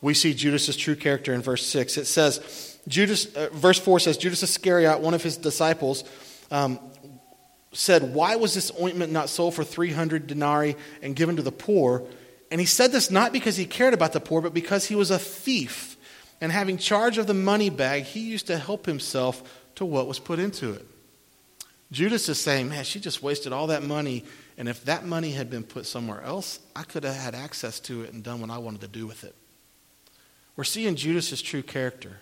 we 0.00 0.14
see 0.14 0.34
Judas's 0.34 0.76
true 0.76 0.96
character 0.96 1.32
in 1.32 1.42
verse 1.42 1.64
6. 1.66 1.96
It 1.96 2.06
says, 2.06 2.78
Judas, 2.88 3.26
uh, 3.36 3.50
verse 3.52 3.78
4 3.78 4.00
says, 4.00 4.16
Judas 4.16 4.42
Iscariot, 4.42 5.00
one 5.00 5.14
of 5.14 5.22
his 5.22 5.36
disciples, 5.36 6.04
um, 6.50 6.80
said, 7.72 8.14
Why 8.14 8.36
was 8.36 8.54
this 8.54 8.72
ointment 8.80 9.12
not 9.12 9.28
sold 9.28 9.54
for 9.54 9.62
300 9.62 10.26
denarii 10.26 10.76
and 11.02 11.14
given 11.14 11.36
to 11.36 11.42
the 11.42 11.52
poor? 11.52 12.04
And 12.50 12.60
he 12.60 12.66
said 12.66 12.90
this 12.90 13.10
not 13.10 13.32
because 13.32 13.56
he 13.56 13.64
cared 13.64 13.94
about 13.94 14.12
the 14.12 14.20
poor, 14.20 14.40
but 14.40 14.54
because 14.54 14.86
he 14.86 14.96
was 14.96 15.10
a 15.10 15.18
thief. 15.18 15.96
And 16.40 16.50
having 16.50 16.78
charge 16.78 17.18
of 17.18 17.26
the 17.26 17.34
money 17.34 17.68
bag, 17.68 18.04
he 18.04 18.20
used 18.20 18.46
to 18.46 18.56
help 18.56 18.86
himself 18.86 19.59
to 19.80 19.86
what 19.86 20.06
was 20.06 20.18
put 20.18 20.38
into 20.38 20.72
it. 20.72 20.86
Judas 21.90 22.28
is 22.28 22.38
saying, 22.38 22.68
man, 22.68 22.84
she 22.84 23.00
just 23.00 23.22
wasted 23.22 23.50
all 23.50 23.68
that 23.68 23.82
money, 23.82 24.24
and 24.58 24.68
if 24.68 24.84
that 24.84 25.06
money 25.06 25.30
had 25.30 25.48
been 25.48 25.64
put 25.64 25.86
somewhere 25.86 26.20
else, 26.22 26.60
I 26.76 26.82
could 26.82 27.02
have 27.02 27.16
had 27.16 27.34
access 27.34 27.80
to 27.80 28.02
it 28.02 28.12
and 28.12 28.22
done 28.22 28.42
what 28.42 28.50
I 28.50 28.58
wanted 28.58 28.82
to 28.82 28.88
do 28.88 29.06
with 29.06 29.24
it. 29.24 29.34
We're 30.54 30.64
seeing 30.64 30.96
Judas's 30.96 31.40
true 31.40 31.62
character. 31.62 32.18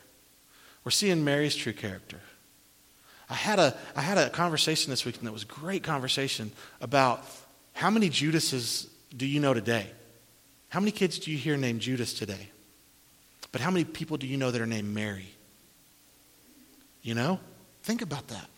We're 0.84 0.92
seeing 0.92 1.24
Mary's 1.24 1.56
true 1.56 1.72
character. 1.72 2.20
I 3.28 3.34
had 3.34 3.58
a, 3.58 3.76
I 3.96 4.02
had 4.02 4.18
a 4.18 4.30
conversation 4.30 4.90
this 4.90 5.04
weekend 5.04 5.26
that 5.26 5.32
was 5.32 5.42
a 5.42 5.46
great 5.46 5.82
conversation 5.82 6.52
about 6.80 7.24
how 7.72 7.90
many 7.90 8.08
Judases 8.08 8.86
do 9.16 9.26
you 9.26 9.40
know 9.40 9.52
today? 9.52 9.88
How 10.68 10.78
many 10.78 10.92
kids 10.92 11.18
do 11.18 11.32
you 11.32 11.38
hear 11.38 11.56
named 11.56 11.80
Judas 11.80 12.14
today? 12.14 12.50
But 13.50 13.60
how 13.60 13.72
many 13.72 13.84
people 13.84 14.16
do 14.16 14.28
you 14.28 14.36
know 14.36 14.52
that 14.52 14.60
are 14.60 14.66
named 14.66 14.94
Mary? 14.94 15.34
You 17.02 17.16
know? 17.16 17.40
Think 17.88 18.02
about 18.02 18.28
that. 18.28 18.50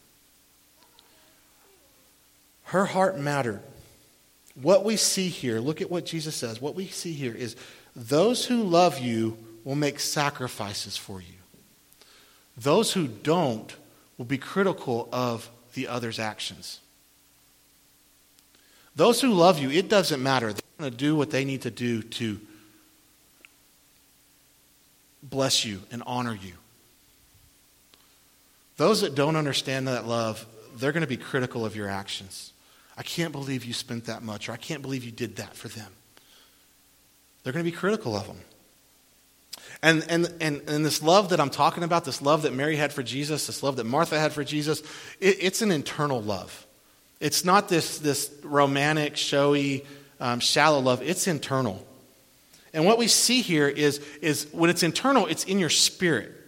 Her 2.65 2.85
heart 2.85 3.17
mattered. 3.17 3.61
What 4.61 4.85
we 4.85 4.97
see 4.97 5.29
here, 5.29 5.61
look 5.61 5.81
at 5.81 5.89
what 5.89 6.05
Jesus 6.05 6.35
says. 6.35 6.61
What 6.61 6.75
we 6.75 6.89
see 6.89 7.13
here 7.13 7.33
is 7.33 7.55
those 7.95 8.45
who 8.47 8.65
love 8.65 8.99
you 8.99 9.39
will 9.63 9.77
make 9.77 10.01
sacrifices 10.01 10.97
for 10.97 11.21
you. 11.21 11.39
Those 12.57 12.93
who 12.93 13.07
don't 13.07 13.73
will 14.19 14.25
be 14.25 14.37
critical 14.37 15.09
of 15.13 15.49
the 15.75 15.87
other's 15.87 16.19
actions. 16.19 16.81
Those 18.97 19.21
who 19.21 19.29
love 19.29 19.61
you, 19.61 19.71
it 19.71 19.89
doesn't 19.89 20.21
matter. 20.21 20.53
They're 20.53 20.63
going 20.77 20.91
to 20.91 20.97
do 20.97 21.15
what 21.15 21.31
they 21.31 21.45
need 21.45 21.63
to 21.63 21.71
do 21.71 22.03
to 22.03 22.41
bless 25.23 25.65
you 25.65 25.83
and 25.93 26.03
honor 26.05 26.35
you. 26.35 26.55
Those 28.81 29.03
that 29.03 29.15
don't 29.15 29.37
understand 29.37 29.89
that 29.89 30.07
love, 30.07 30.47
they're 30.75 30.93
going 30.93 31.03
to 31.03 31.07
be 31.07 31.19
critical 31.19 31.67
of 31.67 31.77
your 31.77 31.87
actions. 31.87 32.55
I 32.97 33.03
can't 33.03 33.31
believe 33.31 33.67
you 33.67 33.75
spent 33.75 34.07
that 34.07 34.23
much, 34.23 34.49
or 34.49 34.53
I 34.53 34.57
can't 34.57 34.81
believe 34.81 35.05
you 35.05 35.11
did 35.11 35.37
that 35.37 35.55
for 35.55 35.69
them. 35.69 35.93
They're 37.43 37.53
going 37.53 37.63
to 37.63 37.71
be 37.71 37.77
critical 37.77 38.17
of 38.17 38.27
them. 38.27 38.39
And, 39.83 40.07
and, 40.09 40.33
and, 40.41 40.63
and 40.67 40.83
this 40.83 41.03
love 41.03 41.29
that 41.29 41.41
I'm 41.41 41.51
talking 41.51 41.83
about, 41.83 42.07
this 42.07 42.23
love 42.23 42.41
that 42.41 42.55
Mary 42.55 42.77
had 42.77 42.91
for 42.91 43.03
Jesus, 43.03 43.49
this 43.49 43.63
love 43.63 43.77
that 43.77 43.85
Martha 43.85 44.19
had 44.19 44.33
for 44.33 44.45
Jesus, 44.45 44.81
it, 45.21 45.37
it's 45.41 45.61
an 45.61 45.73
internal 45.73 46.23
love. 46.23 46.67
It's 47.21 47.45
not 47.45 47.69
this, 47.69 47.99
this 47.99 48.33
romantic, 48.43 49.19
showy, 49.19 49.85
um, 50.21 50.41
shallow 50.41 50.81
love, 50.81 51.03
it's 51.03 51.27
internal. 51.27 51.87
And 52.73 52.87
what 52.87 52.97
we 52.97 53.09
see 53.09 53.43
here 53.43 53.69
is, 53.69 53.99
is 54.23 54.47
when 54.53 54.71
it's 54.71 54.83
internal, 54.83 55.27
it's 55.27 55.45
in 55.45 55.59
your 55.59 55.69
spirit. 55.69 56.39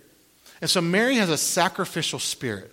And 0.63 0.71
so 0.71 0.81
Mary 0.81 1.17
has 1.17 1.29
a 1.29 1.37
sacrificial 1.37 2.21
spirit. 2.21 2.71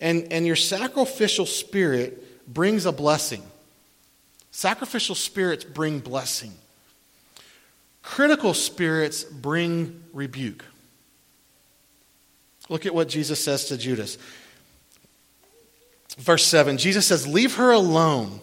And, 0.00 0.30
and 0.32 0.44
your 0.44 0.56
sacrificial 0.56 1.46
spirit 1.46 2.52
brings 2.52 2.84
a 2.84 2.92
blessing. 2.92 3.42
Sacrificial 4.50 5.14
spirits 5.14 5.64
bring 5.64 6.00
blessing. 6.00 6.52
Critical 8.02 8.52
spirits 8.52 9.22
bring 9.22 10.02
rebuke. 10.12 10.64
Look 12.68 12.84
at 12.84 12.94
what 12.94 13.08
Jesus 13.08 13.42
says 13.42 13.66
to 13.66 13.78
Judas. 13.78 14.18
Verse 16.18 16.44
7 16.44 16.78
Jesus 16.78 17.06
says, 17.06 17.28
Leave 17.28 17.56
her 17.56 17.70
alone 17.70 18.40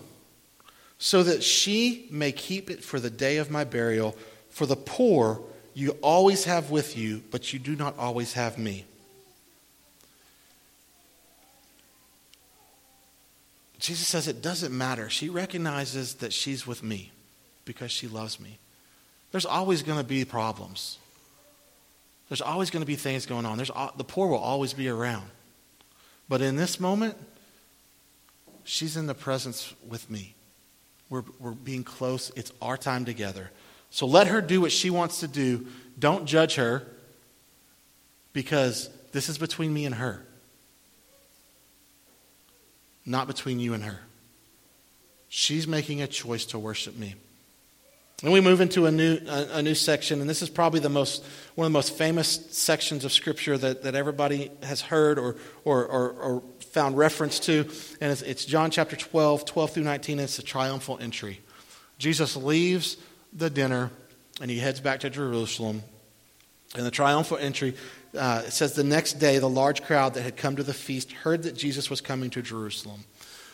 so 0.97 1.23
that 1.23 1.43
she 1.43 2.07
may 2.09 2.31
keep 2.31 2.69
it 2.69 2.83
for 2.83 3.01
the 3.01 3.09
day 3.09 3.35
of 3.37 3.51
my 3.51 3.65
burial. 3.65 4.15
For 4.49 4.65
the 4.65 4.75
poor 4.77 5.41
you 5.73 5.91
always 6.01 6.45
have 6.45 6.71
with 6.71 6.97
you, 6.97 7.23
but 7.31 7.53
you 7.53 7.59
do 7.59 7.75
not 7.75 7.97
always 7.97 8.33
have 8.33 8.57
me. 8.57 8.85
Jesus 13.79 14.07
says 14.07 14.27
it 14.29 14.41
doesn't 14.41 14.75
matter. 14.75 15.09
She 15.09 15.29
recognizes 15.29 16.15
that 16.15 16.31
she's 16.31 16.65
with 16.65 16.83
me 16.83 17.11
because 17.65 17.91
she 17.91 18.07
loves 18.07 18.39
me. 18.39 18.57
There's 19.31 19.45
always 19.45 19.83
going 19.83 19.97
to 19.97 20.05
be 20.05 20.23
problems. 20.23 20.99
There's 22.29 22.41
always 22.41 22.69
going 22.69 22.81
to 22.81 22.87
be 22.87 22.95
things 22.95 23.25
going 23.25 23.45
on. 23.45 23.57
There's, 23.57 23.71
the 23.97 24.03
poor 24.03 24.27
will 24.29 24.37
always 24.37 24.73
be 24.73 24.87
around. 24.87 25.27
But 26.29 26.41
in 26.41 26.55
this 26.55 26.79
moment, 26.79 27.17
she's 28.63 28.95
in 28.95 29.07
the 29.07 29.13
presence 29.13 29.73
with 29.87 30.09
me. 30.09 30.33
We're, 31.09 31.23
we're 31.39 31.51
being 31.51 31.83
close. 31.83 32.31
It's 32.35 32.53
our 32.61 32.77
time 32.77 33.05
together. 33.05 33.51
So 33.93 34.07
let 34.07 34.25
her 34.25 34.41
do 34.41 34.59
what 34.59 34.71
she 34.71 34.89
wants 34.89 35.19
to 35.19 35.27
do. 35.27 35.67
Don't 35.99 36.25
judge 36.25 36.55
her 36.55 36.81
because 38.33 38.89
this 39.11 39.29
is 39.29 39.37
between 39.37 39.71
me 39.71 39.85
and 39.85 39.93
her, 39.93 40.25
not 43.05 43.27
between 43.27 43.59
you 43.59 43.75
and 43.75 43.83
her. 43.83 43.99
She's 45.29 45.67
making 45.67 46.01
a 46.01 46.07
choice 46.07 46.45
to 46.45 46.57
worship 46.57 46.97
me. 46.97 47.13
And 48.23 48.33
we 48.33 48.41
move 48.41 48.61
into 48.61 48.87
a 48.87 48.91
new, 48.91 49.19
a, 49.27 49.57
a, 49.57 49.61
new 49.61 49.75
section, 49.75 50.21
and 50.21 50.27
this 50.27 50.41
is 50.41 50.49
probably 50.49 50.79
the 50.79 50.89
most, 50.89 51.23
one 51.53 51.67
of 51.67 51.71
the 51.71 51.77
most 51.77 51.95
famous 51.95 52.27
sections 52.49 53.05
of 53.05 53.11
Scripture 53.11 53.59
that, 53.59 53.83
that 53.83 53.93
everybody 53.93 54.49
has 54.63 54.81
heard 54.81 55.19
or, 55.19 55.35
or, 55.65 55.85
or, 55.85 56.09
or 56.13 56.43
found 56.71 56.97
reference 56.97 57.37
to. 57.41 57.69
And 58.01 58.11
it's, 58.11 58.23
it's, 58.23 58.43
John 58.43 58.71
chapter 58.71 58.95
12, 58.95 59.45
12 59.45 59.71
through 59.71 59.83
19. 59.83 60.19
It's 60.19 60.37
the 60.37 60.41
triumphal 60.41 60.97
entry. 60.99 61.41
Jesus 61.99 62.35
leaves 62.35 62.97
the 63.35 63.49
dinner 63.49 63.91
and 64.41 64.49
he 64.49 64.59
heads 64.59 64.79
back 64.79 65.01
to 65.01 65.09
Jerusalem. 65.09 65.83
And 66.75 66.85
the 66.85 66.91
triumphal 66.91 67.37
entry 67.37 67.75
uh, 68.17 68.43
it 68.45 68.51
says, 68.51 68.73
The 68.73 68.83
next 68.83 69.13
day, 69.13 69.39
the 69.39 69.49
large 69.49 69.83
crowd 69.83 70.13
that 70.13 70.21
had 70.21 70.37
come 70.37 70.55
to 70.55 70.63
the 70.63 70.73
feast 70.73 71.11
heard 71.11 71.43
that 71.43 71.55
Jesus 71.55 71.89
was 71.89 72.01
coming 72.01 72.29
to 72.31 72.41
Jerusalem. 72.41 73.03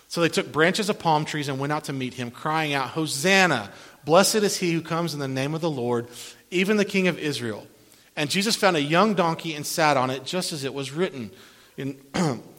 So 0.08 0.22
they 0.22 0.30
took 0.30 0.52
branches 0.52 0.90
of 0.90 1.00
palm 1.00 1.26
trees 1.26 1.48
and 1.48 1.60
went 1.60 1.72
out 1.72 1.86
to 1.86 1.94
meet 1.94 2.16
him, 2.16 2.32
crying 2.32 2.74
out, 2.74 2.90
Hosanna! 2.90 3.72
Blessed 4.06 4.36
is 4.36 4.58
he 4.58 4.74
who 4.74 4.82
comes 4.82 5.14
in 5.14 5.20
the 5.20 5.28
name 5.28 5.54
of 5.54 5.62
the 5.62 5.70
Lord, 5.70 6.08
even 6.50 6.78
the 6.78 6.86
King 6.86 7.08
of 7.08 7.20
Israel. 7.20 7.68
And 8.16 8.30
Jesus 8.30 8.56
found 8.56 8.76
a 8.76 8.82
young 8.82 9.14
donkey 9.14 9.54
and 9.54 9.66
sat 9.66 9.98
on 9.98 10.10
it, 10.10 10.26
just 10.26 10.52
as 10.52 10.64
it 10.64 10.74
was 10.74 10.92
written. 10.92 11.32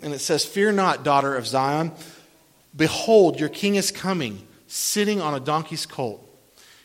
And 0.03 0.15
it 0.15 0.21
says, 0.21 0.47
Fear 0.47 0.73
not, 0.73 1.05
daughter 1.05 1.37
of 1.37 1.47
Zion. 1.47 1.93
Behold, 2.75 3.39
your 3.39 3.51
king 3.51 3.75
is 3.75 3.91
coming, 3.91 4.47
sitting 4.67 5.21
on 5.21 5.35
a 5.35 5.41
donkey's 5.41 5.85
colt. 5.85 6.27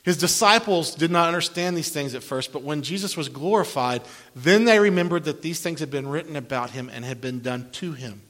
His 0.06 0.18
disciples 0.18 0.94
did 0.94 1.10
not 1.10 1.28
understand 1.28 1.76
these 1.76 1.90
things 1.90 2.14
at 2.14 2.22
first, 2.22 2.54
but 2.54 2.62
when 2.62 2.84
Jesus 2.84 3.18
was 3.18 3.28
glorified, 3.28 4.04
then 4.36 4.66
they 4.66 4.78
remembered 4.78 5.24
that 5.24 5.42
these 5.42 5.60
things 5.60 5.80
had 5.80 5.90
been 5.90 6.08
written 6.08 6.36
about 6.36 6.70
him 6.70 6.92
and 6.94 7.04
had 7.04 7.22
been 7.22 7.40
done 7.40 7.72
to 7.72 7.94
him. 7.94 8.22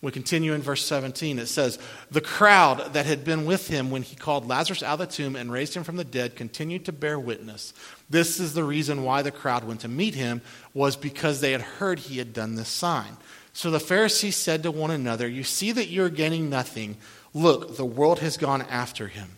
We 0.00 0.12
continue 0.12 0.52
in 0.52 0.62
verse 0.62 0.84
17. 0.84 1.40
It 1.40 1.46
says, 1.46 1.80
The 2.12 2.20
crowd 2.20 2.92
that 2.92 3.06
had 3.06 3.24
been 3.24 3.46
with 3.46 3.66
him 3.66 3.90
when 3.90 4.02
he 4.02 4.14
called 4.14 4.46
Lazarus 4.46 4.84
out 4.84 4.94
of 4.94 4.98
the 5.00 5.06
tomb 5.06 5.34
and 5.34 5.50
raised 5.50 5.74
him 5.74 5.82
from 5.82 5.96
the 5.96 6.04
dead 6.04 6.36
continued 6.36 6.84
to 6.84 6.92
bear 6.92 7.18
witness. 7.18 7.74
This 8.08 8.38
is 8.38 8.54
the 8.54 8.64
reason 8.64 9.02
why 9.02 9.22
the 9.22 9.32
crowd 9.32 9.64
went 9.64 9.80
to 9.80 9.88
meet 9.88 10.14
him, 10.14 10.40
was 10.72 10.94
because 10.94 11.40
they 11.40 11.50
had 11.50 11.62
heard 11.62 11.98
he 11.98 12.18
had 12.18 12.32
done 12.32 12.54
this 12.54 12.68
sign. 12.68 13.16
So 13.52 13.72
the 13.72 13.80
Pharisees 13.80 14.36
said 14.36 14.62
to 14.62 14.70
one 14.70 14.92
another, 14.92 15.26
You 15.26 15.42
see 15.42 15.72
that 15.72 15.88
you're 15.88 16.10
gaining 16.10 16.48
nothing. 16.48 16.96
Look, 17.34 17.76
the 17.76 17.84
world 17.84 18.20
has 18.20 18.36
gone 18.36 18.62
after 18.62 19.08
him. 19.08 19.30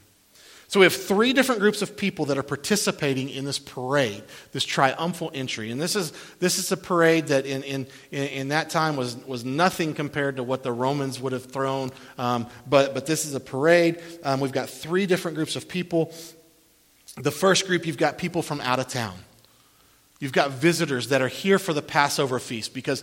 So 0.75 0.81
we 0.81 0.87
have 0.87 0.93
three 0.93 1.33
different 1.33 1.61
groups 1.61 1.83
of 1.83 1.97
people 1.97 2.25
that 2.25 2.37
are 2.37 2.43
participating 2.43 3.31
in 3.31 3.45
this 3.45 3.61
parade, 3.61 4.25
this 4.51 4.65
triumphal 4.65 5.31
entry. 5.33 5.71
And 5.71 5.81
this 5.81 5.95
is, 5.95 6.13
this 6.41 6.59
is 6.59 6.73
a 6.73 6.77
parade 6.77 7.29
that 7.29 7.47
in, 7.47 7.63
in, 7.63 7.87
in 8.11 8.49
that 8.49 8.71
time 8.71 8.97
was, 8.97 9.17
was 9.25 9.45
nothing 9.45 9.95
compared 9.95 10.35
to 10.35 10.43
what 10.43 10.65
the 10.65 10.73
Romans 10.73 11.21
would 11.21 11.33
have 11.33 11.45
thrown. 11.45 11.93
Um, 12.19 12.49
but, 12.69 12.93
but 12.93 13.07
this 13.07 13.25
is 13.25 13.37
a 13.37 13.41
parade. 13.41 14.03
Um, 14.25 14.41
we've 14.41 14.51
got 14.51 14.69
three 14.69 15.07
different 15.07 15.37
groups 15.37 15.55
of 15.55 15.69
people. 15.69 16.13
The 17.19 17.31
first 17.31 17.69
group, 17.69 17.87
you've 17.87 17.97
got 17.97 18.19
people 18.19 18.43
from 18.43 18.61
out 18.61 18.81
of 18.81 18.89
town. 18.89 19.15
You've 20.25 20.33
got 20.33 20.53
visitors 20.53 21.09
that 21.09 21.21
are 21.21 21.29
here 21.29 21.59
for 21.59 21.75
the 21.75 21.83
Passover 21.83 22.39
feast 22.39 22.73
because 22.73 23.03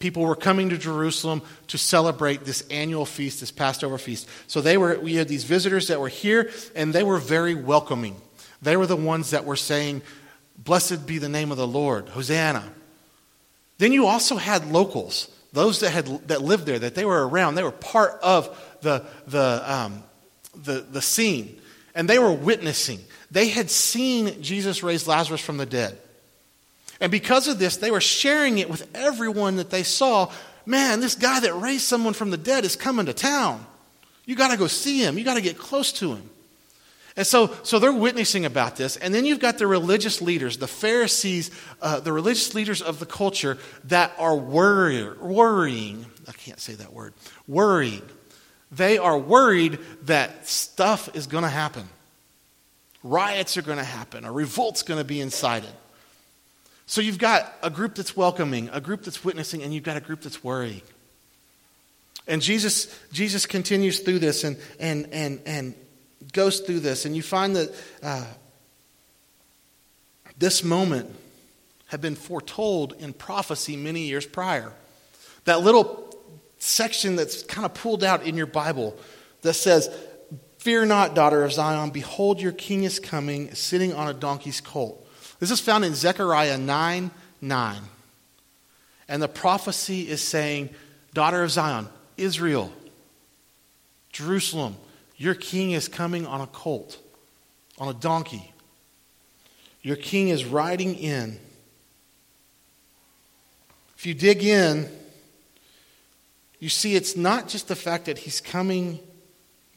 people 0.00 0.24
were 0.24 0.36
coming 0.36 0.68
to 0.68 0.76
Jerusalem 0.76 1.40
to 1.68 1.78
celebrate 1.78 2.44
this 2.44 2.60
annual 2.70 3.06
feast, 3.06 3.40
this 3.40 3.50
Passover 3.50 3.96
feast. 3.96 4.28
So 4.48 4.60
they 4.60 4.76
were, 4.76 5.00
we 5.00 5.14
had 5.14 5.28
these 5.28 5.44
visitors 5.44 5.88
that 5.88 5.98
were 5.98 6.10
here, 6.10 6.50
and 6.76 6.92
they 6.92 7.02
were 7.02 7.16
very 7.16 7.54
welcoming. 7.54 8.20
They 8.60 8.76
were 8.76 8.84
the 8.84 8.96
ones 8.96 9.30
that 9.30 9.46
were 9.46 9.56
saying, 9.56 10.02
Blessed 10.58 11.06
be 11.06 11.16
the 11.16 11.30
name 11.30 11.50
of 11.50 11.56
the 11.56 11.66
Lord, 11.66 12.10
Hosanna. 12.10 12.70
Then 13.78 13.94
you 13.94 14.04
also 14.04 14.36
had 14.36 14.70
locals, 14.70 15.34
those 15.54 15.80
that, 15.80 15.92
had, 15.92 16.28
that 16.28 16.42
lived 16.42 16.66
there, 16.66 16.80
that 16.80 16.94
they 16.94 17.06
were 17.06 17.26
around. 17.26 17.54
They 17.54 17.62
were 17.62 17.70
part 17.70 18.20
of 18.22 18.76
the, 18.82 19.06
the, 19.26 19.62
um, 19.64 20.02
the, 20.54 20.82
the 20.82 21.00
scene, 21.00 21.62
and 21.94 22.06
they 22.06 22.18
were 22.18 22.34
witnessing. 22.34 23.00
They 23.30 23.48
had 23.48 23.70
seen 23.70 24.42
Jesus 24.42 24.82
raise 24.82 25.08
Lazarus 25.08 25.40
from 25.40 25.56
the 25.56 25.64
dead. 25.64 25.98
And 27.00 27.12
because 27.12 27.48
of 27.48 27.58
this, 27.58 27.76
they 27.76 27.90
were 27.90 28.00
sharing 28.00 28.58
it 28.58 28.68
with 28.68 28.88
everyone 28.94 29.56
that 29.56 29.70
they 29.70 29.82
saw. 29.82 30.30
Man, 30.66 31.00
this 31.00 31.14
guy 31.14 31.40
that 31.40 31.54
raised 31.54 31.84
someone 31.84 32.12
from 32.12 32.30
the 32.30 32.36
dead 32.36 32.64
is 32.64 32.76
coming 32.76 33.06
to 33.06 33.12
town. 33.12 33.64
You 34.26 34.34
got 34.34 34.50
to 34.50 34.56
go 34.56 34.66
see 34.66 35.02
him, 35.02 35.16
you 35.16 35.24
got 35.24 35.34
to 35.34 35.40
get 35.40 35.58
close 35.58 35.92
to 35.92 36.14
him. 36.14 36.28
And 37.16 37.26
so, 37.26 37.52
so 37.64 37.80
they're 37.80 37.92
witnessing 37.92 38.44
about 38.44 38.76
this. 38.76 38.96
And 38.96 39.12
then 39.12 39.24
you've 39.24 39.40
got 39.40 39.58
the 39.58 39.66
religious 39.66 40.22
leaders, 40.22 40.58
the 40.58 40.68
Pharisees, 40.68 41.50
uh, 41.82 41.98
the 41.98 42.12
religious 42.12 42.54
leaders 42.54 42.80
of 42.80 43.00
the 43.00 43.06
culture 43.06 43.58
that 43.84 44.12
are 44.18 44.36
worry, 44.36 45.02
worrying. 45.18 46.06
I 46.28 46.32
can't 46.32 46.60
say 46.60 46.74
that 46.74 46.92
word. 46.92 47.14
Worrying. 47.48 48.02
They 48.70 48.98
are 48.98 49.18
worried 49.18 49.80
that 50.02 50.46
stuff 50.46 51.08
is 51.16 51.26
going 51.26 51.42
to 51.42 51.50
happen. 51.50 51.88
Riots 53.02 53.56
are 53.56 53.62
going 53.62 53.78
to 53.78 53.84
happen. 53.84 54.24
A 54.24 54.30
revolt's 54.30 54.82
going 54.82 54.98
to 55.00 55.04
be 55.04 55.20
incited. 55.20 55.70
So 56.88 57.02
you've 57.02 57.18
got 57.18 57.52
a 57.62 57.68
group 57.68 57.94
that's 57.94 58.16
welcoming, 58.16 58.70
a 58.72 58.80
group 58.80 59.02
that's 59.02 59.22
witnessing, 59.22 59.62
and 59.62 59.74
you've 59.74 59.84
got 59.84 59.98
a 59.98 60.00
group 60.00 60.22
that's 60.22 60.42
worrying. 60.42 60.80
And 62.26 62.40
Jesus, 62.40 62.98
Jesus 63.12 63.44
continues 63.44 64.00
through 64.00 64.20
this 64.20 64.42
and, 64.42 64.56
and, 64.80 65.06
and, 65.12 65.42
and 65.44 65.74
goes 66.32 66.60
through 66.60 66.80
this. 66.80 67.04
And 67.04 67.14
you 67.14 67.22
find 67.22 67.54
that 67.56 67.74
uh, 68.02 68.24
this 70.38 70.64
moment 70.64 71.14
had 71.88 72.00
been 72.00 72.14
foretold 72.14 72.94
in 72.98 73.12
prophecy 73.12 73.76
many 73.76 74.06
years 74.06 74.24
prior. 74.24 74.72
That 75.44 75.60
little 75.60 76.10
section 76.56 77.16
that's 77.16 77.42
kind 77.42 77.66
of 77.66 77.74
pulled 77.74 78.02
out 78.02 78.22
in 78.22 78.34
your 78.34 78.46
Bible 78.46 78.96
that 79.42 79.54
says, 79.54 79.94
Fear 80.56 80.86
not, 80.86 81.14
daughter 81.14 81.44
of 81.44 81.52
Zion, 81.52 81.90
behold, 81.90 82.40
your 82.40 82.52
king 82.52 82.84
is 82.84 82.98
coming, 82.98 83.54
sitting 83.54 83.92
on 83.92 84.08
a 84.08 84.14
donkey's 84.14 84.62
colt. 84.62 85.04
This 85.38 85.50
is 85.50 85.60
found 85.60 85.84
in 85.84 85.94
Zechariah 85.94 86.58
9 86.58 87.10
9. 87.40 87.82
And 89.08 89.22
the 89.22 89.28
prophecy 89.28 90.08
is 90.08 90.20
saying, 90.20 90.70
Daughter 91.14 91.42
of 91.42 91.50
Zion, 91.50 91.88
Israel, 92.16 92.72
Jerusalem, 94.12 94.76
your 95.16 95.34
king 95.34 95.70
is 95.70 95.88
coming 95.88 96.26
on 96.26 96.40
a 96.40 96.46
colt, 96.46 96.98
on 97.78 97.88
a 97.88 97.94
donkey. 97.94 98.52
Your 99.82 99.96
king 99.96 100.28
is 100.28 100.44
riding 100.44 100.94
in. 100.96 101.38
If 103.96 104.06
you 104.06 104.14
dig 104.14 104.44
in, 104.44 104.88
you 106.60 106.68
see 106.68 106.94
it's 106.94 107.16
not 107.16 107.48
just 107.48 107.68
the 107.68 107.76
fact 107.76 108.06
that 108.06 108.18
he's 108.18 108.40
coming 108.40 108.98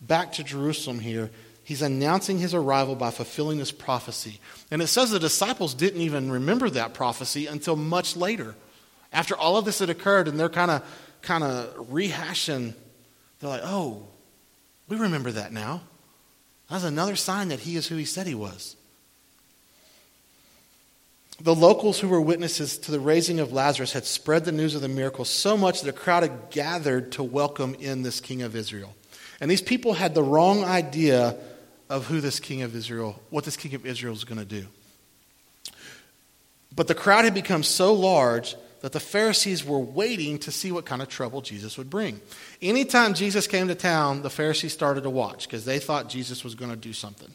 back 0.02 0.34
to 0.34 0.44
Jerusalem 0.44 1.00
here. 1.00 1.30
He's 1.72 1.82
announcing 1.82 2.38
his 2.38 2.54
arrival 2.54 2.98
by 2.98 3.12
fulfilling 3.12 3.58
this 3.58 3.72
prophecy. 3.72 4.42
And 4.72 4.82
it 4.82 4.88
says 4.88 5.10
the 5.10 5.22
disciples 5.22 5.74
didn't 5.74 6.02
even 6.02 6.30
remember 6.30 6.70
that 6.70 6.94
prophecy 6.94 7.48
until 7.48 7.78
much 7.78 8.18
later. 8.18 8.56
After 9.14 9.38
all 9.38 9.56
of 9.56 9.64
this 9.64 9.80
had 9.80 9.90
occurred 9.90 10.28
and 10.28 10.38
they're 10.38 10.50
kind 10.50 10.70
of 10.70 10.84
kind 11.22 11.46
of 11.46 11.74
rehashing, 11.90 12.74
they're 13.40 13.50
like, 13.50 13.62
"Oh, 13.64 14.04
we 14.90 14.98
remember 14.98 15.32
that 15.32 15.54
now. 15.54 15.84
That's 16.70 16.84
another 16.84 17.16
sign 17.16 17.48
that 17.48 17.62
he 17.62 17.78
is 17.78 17.88
who 17.88 17.96
he 17.96 18.04
said 18.04 18.28
he 18.28 18.36
was." 18.36 18.76
The 21.40 21.56
locals 21.56 22.02
who 22.02 22.10
were 22.10 22.20
witnesses 22.20 22.78
to 22.80 22.92
the 22.92 23.00
raising 23.00 23.40
of 23.40 23.54
Lazarus 23.54 23.94
had 23.94 24.06
spread 24.06 24.44
the 24.44 24.52
news 24.52 24.76
of 24.76 24.82
the 24.82 24.90
miracle 24.90 25.24
so 25.24 25.56
much 25.56 25.80
that 25.80 25.90
a 25.90 25.98
crowd 25.98 26.24
had 26.24 26.50
gathered 26.50 27.14
to 27.14 27.24
welcome 27.24 27.76
in 27.76 28.02
this 28.02 28.20
king 28.20 28.42
of 28.42 28.58
Israel. 28.58 28.94
And 29.40 29.50
these 29.50 29.62
people 29.62 29.94
had 29.94 30.14
the 30.14 30.22
wrong 30.22 30.66
idea 30.66 31.38
of 31.92 32.08
who 32.08 32.22
this 32.22 32.40
king 32.40 32.62
of 32.62 32.74
Israel, 32.74 33.22
what 33.30 33.44
this 33.44 33.58
king 33.58 33.76
of 33.76 33.86
Israel 33.86 34.14
is 34.14 34.24
going 34.24 34.40
to 34.40 34.46
do. 34.46 34.66
But 36.74 36.88
the 36.88 36.96
crowd 36.96 37.26
had 37.26 37.34
become 37.34 37.64
so 37.64 37.94
large 37.94 38.56
that 38.80 38.94
the 38.94 39.00
Pharisees 39.00 39.66
were 39.66 39.78
waiting 39.78 40.40
to 40.40 40.52
see 40.52 40.72
what 40.72 40.86
kind 40.86 41.02
of 41.02 41.10
trouble 41.10 41.42
Jesus 41.42 41.78
would 41.78 41.90
bring. 41.90 42.22
Anytime 42.62 43.14
Jesus 43.14 43.46
came 43.46 43.68
to 43.68 43.76
town, 43.76 44.22
the 44.22 44.30
Pharisees 44.30 44.72
started 44.72 45.04
to 45.04 45.10
watch 45.10 45.48
because 45.48 45.66
they 45.66 45.80
thought 45.80 46.08
Jesus 46.08 46.46
was 46.46 46.56
going 46.56 46.72
to 46.72 46.78
do 46.78 46.94
something. 46.94 47.30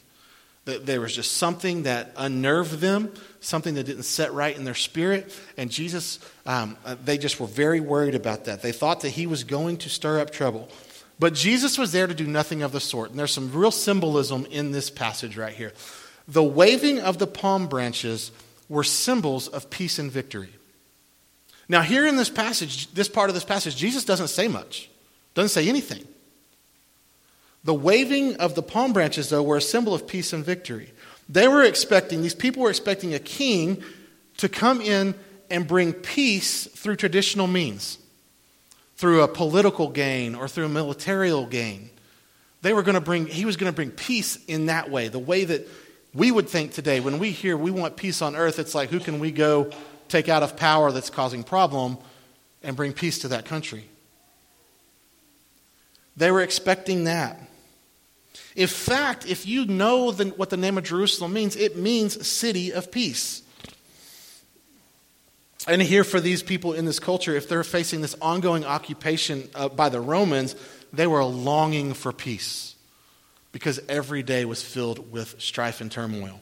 That 0.65 0.87
there 0.87 1.01
was 1.01 1.15
just 1.15 1.33
something 1.33 1.83
that 1.83 2.11
unnerved 2.17 2.79
them, 2.79 3.13
something 3.39 3.75
that 3.75 3.83
didn't 3.83 4.03
set 4.03 4.33
right 4.33 4.57
in 4.57 4.65
their 4.65 4.73
spirit. 4.73 5.39
And 5.55 5.69
Jesus, 5.69 6.19
um, 6.47 6.77
uh, 6.83 6.95
they 7.05 7.19
just 7.19 7.39
were 7.39 7.47
very 7.47 7.79
worried 7.79 8.15
about 8.15 8.45
that. 8.45 8.63
They 8.63 8.71
thought 8.71 9.01
that 9.01 9.09
he 9.09 9.27
was 9.27 9.43
going 9.43 9.77
to 9.77 9.89
stir 9.89 10.19
up 10.19 10.31
trouble. 10.31 10.67
But 11.19 11.33
Jesus 11.33 11.77
was 11.77 11.91
there 11.91 12.07
to 12.07 12.13
do 12.13 12.27
nothing 12.27 12.61
of 12.61 12.71
the 12.71 12.79
sort. 12.79 13.09
And 13.09 13.17
there's 13.17 13.33
some 13.33 13.51
real 13.51 13.71
symbolism 13.71 14.45
in 14.51 14.71
this 14.71 14.89
passage 14.89 15.37
right 15.37 15.53
here. 15.53 15.73
The 16.27 16.43
waving 16.43 16.99
of 16.99 17.17
the 17.17 17.27
palm 17.27 17.67
branches 17.67 18.31
were 18.69 18.83
symbols 18.83 19.47
of 19.47 19.69
peace 19.69 19.97
and 19.97 20.11
victory. 20.11 20.49
Now, 21.69 21.81
here 21.81 22.05
in 22.05 22.15
this 22.15 22.29
passage, 22.29 22.93
this 22.93 23.09
part 23.09 23.29
of 23.29 23.33
this 23.33 23.43
passage, 23.43 23.75
Jesus 23.75 24.05
doesn't 24.05 24.29
say 24.29 24.47
much, 24.47 24.89
doesn't 25.33 25.49
say 25.49 25.67
anything. 25.67 26.05
The 27.63 27.73
waving 27.73 28.37
of 28.37 28.55
the 28.55 28.63
palm 28.63 28.93
branches, 28.93 29.29
though, 29.29 29.43
were 29.43 29.57
a 29.57 29.61
symbol 29.61 29.93
of 29.93 30.07
peace 30.07 30.31
and 30.31 30.45
victory. 30.45 30.93
They 31.27 31.47
were 31.47 31.63
expecting, 31.63 32.21
these 32.21 32.35
people 32.35 32.63
were 32.63 32.69
expecting 32.69 33.13
a 33.13 33.19
king 33.19 33.83
to 34.37 34.47
come 34.47 34.79
in 34.79 35.15
and 35.49 35.67
bring 35.67 35.93
peace 35.93 36.65
through 36.67 36.95
traditional 36.95 37.47
means, 37.47 37.97
through 38.97 39.21
a 39.21 39.27
political 39.27 39.89
gain 39.89 40.35
or 40.35 40.47
through 40.47 40.65
a 40.65 40.69
military 40.69 41.31
gain. 41.49 41.89
They 42.63 42.73
were 42.73 42.83
going 42.83 42.95
to 42.95 43.01
bring, 43.01 43.27
he 43.27 43.45
was 43.45 43.55
going 43.55 43.71
to 43.71 43.75
bring 43.75 43.91
peace 43.91 44.37
in 44.47 44.65
that 44.65 44.89
way, 44.89 45.07
the 45.07 45.19
way 45.19 45.45
that 45.45 45.67
we 46.13 46.31
would 46.31 46.49
think 46.49 46.73
today. 46.73 46.99
When 46.99 47.19
we 47.19 47.31
hear 47.31 47.55
we 47.55 47.71
want 47.71 47.95
peace 47.95 48.21
on 48.21 48.35
earth, 48.35 48.57
it's 48.57 48.73
like, 48.73 48.89
who 48.89 48.99
can 48.99 49.19
we 49.19 49.31
go 49.31 49.71
take 50.09 50.29
out 50.29 50.41
of 50.41 50.57
power 50.57 50.91
that's 50.91 51.11
causing 51.11 51.43
problem 51.43 51.97
and 52.63 52.75
bring 52.75 52.91
peace 52.91 53.19
to 53.19 53.27
that 53.29 53.45
country? 53.45 53.85
They 56.17 56.31
were 56.31 56.41
expecting 56.41 57.03
that. 57.03 57.39
In 58.55 58.67
fact, 58.67 59.27
if 59.29 59.45
you 59.45 59.65
know 59.65 60.11
the, 60.11 60.25
what 60.29 60.49
the 60.49 60.57
name 60.57 60.79
of 60.79 60.83
Jerusalem 60.83 61.33
means, 61.33 61.55
it 61.55 61.77
means 61.77 62.27
city 62.27 62.73
of 62.73 62.91
peace. 62.91 63.43
And 65.65 65.81
here, 65.81 66.03
for 66.03 66.19
these 66.19 66.43
people 66.43 66.73
in 66.73 66.85
this 66.85 66.99
culture, 66.99 67.35
if 67.35 67.49
they're 67.49 67.63
facing 67.63 68.01
this 68.01 68.15
ongoing 68.21 68.63
occupation 68.63 69.49
uh, 69.55 69.69
by 69.69 69.89
the 69.89 69.99
Romans, 69.99 70.55
they 70.93 71.07
were 71.07 71.23
longing 71.23 71.93
for 71.93 72.13
peace 72.13 72.75
because 73.51 73.79
every 73.89 74.23
day 74.23 74.45
was 74.45 74.61
filled 74.61 75.11
with 75.11 75.41
strife 75.41 75.81
and 75.81 75.91
turmoil. 75.91 76.39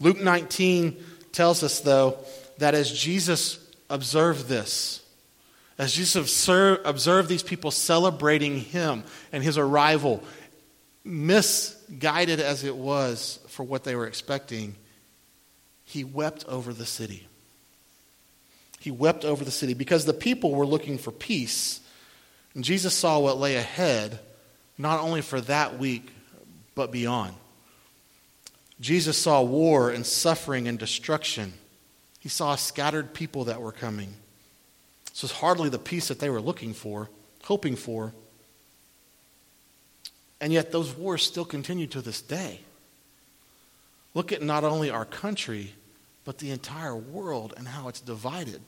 Luke 0.00 0.20
19 0.20 0.96
tells 1.32 1.62
us, 1.62 1.80
though, 1.80 2.18
that 2.58 2.74
as 2.74 2.90
Jesus 2.90 3.58
observed 3.88 4.48
this, 4.48 5.02
as 5.78 5.92
Jesus 5.94 6.48
observed 6.48 7.28
these 7.28 7.44
people 7.44 7.70
celebrating 7.70 8.58
him 8.58 9.04
and 9.30 9.44
his 9.44 9.56
arrival 9.56 10.22
misguided 11.04 12.40
as 12.40 12.64
it 12.64 12.76
was 12.76 13.38
for 13.48 13.62
what 13.62 13.84
they 13.84 13.94
were 13.94 14.06
expecting, 14.06 14.74
he 15.84 16.02
wept 16.02 16.44
over 16.46 16.72
the 16.72 16.84
city. 16.84 17.28
He 18.88 18.92
wept 18.92 19.26
over 19.26 19.44
the 19.44 19.50
city 19.50 19.74
because 19.74 20.06
the 20.06 20.14
people 20.14 20.52
were 20.54 20.64
looking 20.64 20.96
for 20.96 21.12
peace. 21.12 21.80
And 22.54 22.64
Jesus 22.64 22.94
saw 22.94 23.18
what 23.18 23.36
lay 23.36 23.56
ahead, 23.56 24.18
not 24.78 25.00
only 25.00 25.20
for 25.20 25.42
that 25.42 25.78
week, 25.78 26.10
but 26.74 26.90
beyond. 26.90 27.34
Jesus 28.80 29.18
saw 29.18 29.42
war 29.42 29.90
and 29.90 30.06
suffering 30.06 30.68
and 30.68 30.78
destruction. 30.78 31.52
He 32.20 32.30
saw 32.30 32.54
scattered 32.54 33.12
people 33.12 33.44
that 33.44 33.60
were 33.60 33.72
coming. 33.72 34.14
This 35.10 35.20
was 35.20 35.32
hardly 35.32 35.68
the 35.68 35.78
peace 35.78 36.08
that 36.08 36.18
they 36.18 36.30
were 36.30 36.40
looking 36.40 36.72
for, 36.72 37.10
hoping 37.44 37.76
for. 37.76 38.14
And 40.40 40.50
yet, 40.50 40.72
those 40.72 40.96
wars 40.96 41.22
still 41.22 41.44
continue 41.44 41.88
to 41.88 42.00
this 42.00 42.22
day. 42.22 42.60
Look 44.14 44.32
at 44.32 44.40
not 44.40 44.64
only 44.64 44.88
our 44.88 45.04
country, 45.04 45.74
but 46.24 46.38
the 46.38 46.52
entire 46.52 46.96
world 46.96 47.52
and 47.54 47.68
how 47.68 47.88
it's 47.88 48.00
divided. 48.00 48.62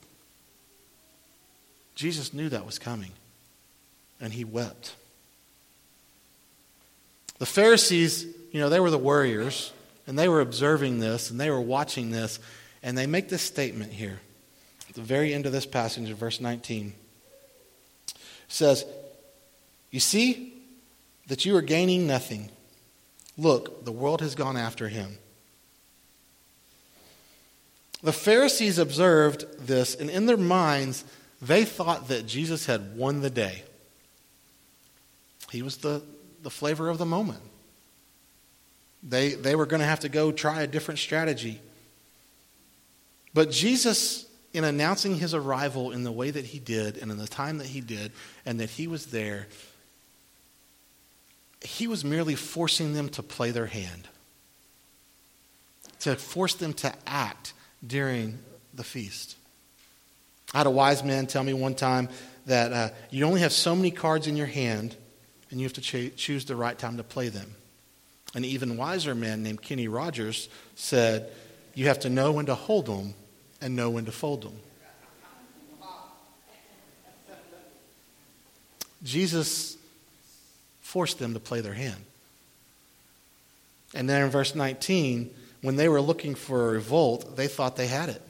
Jesus 1.95 2.33
knew 2.33 2.49
that 2.49 2.65
was 2.65 2.79
coming, 2.79 3.11
and 4.19 4.33
he 4.33 4.43
wept. 4.43 4.95
The 7.39 7.45
Pharisees, 7.45 8.25
you 8.51 8.59
know, 8.59 8.69
they 8.69 8.79
were 8.79 8.91
the 8.91 8.97
warriors, 8.97 9.71
and 10.07 10.17
they 10.17 10.27
were 10.27 10.41
observing 10.41 10.99
this, 10.99 11.31
and 11.31 11.39
they 11.39 11.49
were 11.49 11.61
watching 11.61 12.11
this, 12.11 12.39
and 12.83 12.97
they 12.97 13.07
make 13.07 13.29
this 13.29 13.41
statement 13.41 13.91
here 13.91 14.19
at 14.89 14.95
the 14.95 15.01
very 15.01 15.33
end 15.33 15.45
of 15.45 15.51
this 15.51 15.65
passage 15.65 16.09
in 16.09 16.15
verse 16.15 16.41
19. 16.41 16.93
It 18.07 18.15
says, 18.47 18.85
You 19.89 19.99
see, 19.99 20.53
that 21.27 21.45
you 21.45 21.55
are 21.55 21.61
gaining 21.61 22.07
nothing. 22.07 22.51
Look, 23.37 23.85
the 23.85 23.91
world 23.91 24.21
has 24.21 24.35
gone 24.35 24.57
after 24.57 24.89
him. 24.89 25.17
The 28.03 28.11
Pharisees 28.11 28.77
observed 28.77 29.45
this, 29.65 29.95
and 29.95 30.09
in 30.09 30.25
their 30.25 30.37
minds, 30.37 31.05
they 31.41 31.65
thought 31.65 32.09
that 32.09 32.27
Jesus 32.27 32.65
had 32.65 32.95
won 32.95 33.21
the 33.21 33.29
day. 33.29 33.63
He 35.51 35.61
was 35.61 35.77
the, 35.77 36.01
the 36.43 36.49
flavor 36.49 36.89
of 36.89 36.97
the 36.97 37.05
moment. 37.05 37.41
They, 39.03 39.33
they 39.33 39.55
were 39.55 39.65
going 39.65 39.79
to 39.79 39.85
have 39.85 40.01
to 40.01 40.09
go 40.09 40.31
try 40.31 40.61
a 40.61 40.67
different 40.67 40.99
strategy. 40.99 41.59
But 43.33 43.49
Jesus, 43.49 44.25
in 44.53 44.63
announcing 44.63 45.17
his 45.17 45.33
arrival 45.33 45.91
in 45.91 46.03
the 46.03 46.11
way 46.11 46.29
that 46.29 46.45
he 46.45 46.59
did 46.59 46.97
and 46.97 47.11
in 47.11 47.17
the 47.17 47.27
time 47.27 47.57
that 47.57 47.67
he 47.67 47.81
did, 47.81 48.11
and 48.45 48.59
that 48.59 48.69
he 48.69 48.87
was 48.87 49.07
there, 49.07 49.47
he 51.61 51.87
was 51.87 52.03
merely 52.03 52.35
forcing 52.35 52.93
them 52.93 53.09
to 53.09 53.23
play 53.23 53.51
their 53.51 53.67
hand, 53.67 54.07
to 56.01 56.15
force 56.15 56.53
them 56.53 56.73
to 56.73 56.93
act 57.07 57.53
during 57.85 58.39
the 58.73 58.83
feast. 58.83 59.35
I 60.53 60.59
had 60.59 60.67
a 60.67 60.71
wise 60.71 61.03
man 61.03 61.27
tell 61.27 61.43
me 61.43 61.53
one 61.53 61.75
time 61.75 62.09
that 62.45 62.73
uh, 62.73 62.89
you 63.09 63.25
only 63.25 63.41
have 63.41 63.53
so 63.53 63.75
many 63.75 63.91
cards 63.91 64.27
in 64.27 64.35
your 64.35 64.47
hand, 64.47 64.95
and 65.49 65.59
you 65.59 65.65
have 65.65 65.73
to 65.73 65.81
ch- 65.81 66.15
choose 66.15 66.45
the 66.45 66.55
right 66.55 66.77
time 66.77 66.97
to 66.97 67.03
play 67.03 67.29
them. 67.29 67.55
An 68.33 68.45
even 68.45 68.77
wiser 68.77 69.13
man 69.13 69.43
named 69.43 69.61
Kenny 69.61 69.87
Rogers 69.87 70.49
said, 70.75 71.31
You 71.75 71.87
have 71.87 71.99
to 71.99 72.09
know 72.09 72.31
when 72.31 72.45
to 72.47 72.55
hold 72.55 72.85
them 72.85 73.13
and 73.61 73.75
know 73.75 73.89
when 73.89 74.05
to 74.05 74.11
fold 74.11 74.43
them. 74.43 74.57
Jesus 79.03 79.77
forced 80.81 81.19
them 81.19 81.33
to 81.33 81.39
play 81.39 81.61
their 81.61 81.73
hand. 81.73 82.03
And 83.93 84.09
then 84.09 84.23
in 84.23 84.29
verse 84.29 84.55
19, 84.55 85.33
when 85.61 85.75
they 85.75 85.89
were 85.89 86.01
looking 86.01 86.35
for 86.35 86.69
a 86.69 86.73
revolt, 86.73 87.35
they 87.35 87.47
thought 87.47 87.75
they 87.75 87.87
had 87.87 88.09
it. 88.09 88.21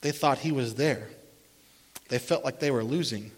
They 0.00 0.10
thought 0.10 0.38
he 0.38 0.52
was 0.52 0.74
there. 0.74 1.08
They 2.08 2.18
felt 2.18 2.44
like 2.44 2.58
they 2.58 2.70
were 2.70 2.84
losing. 2.84 3.30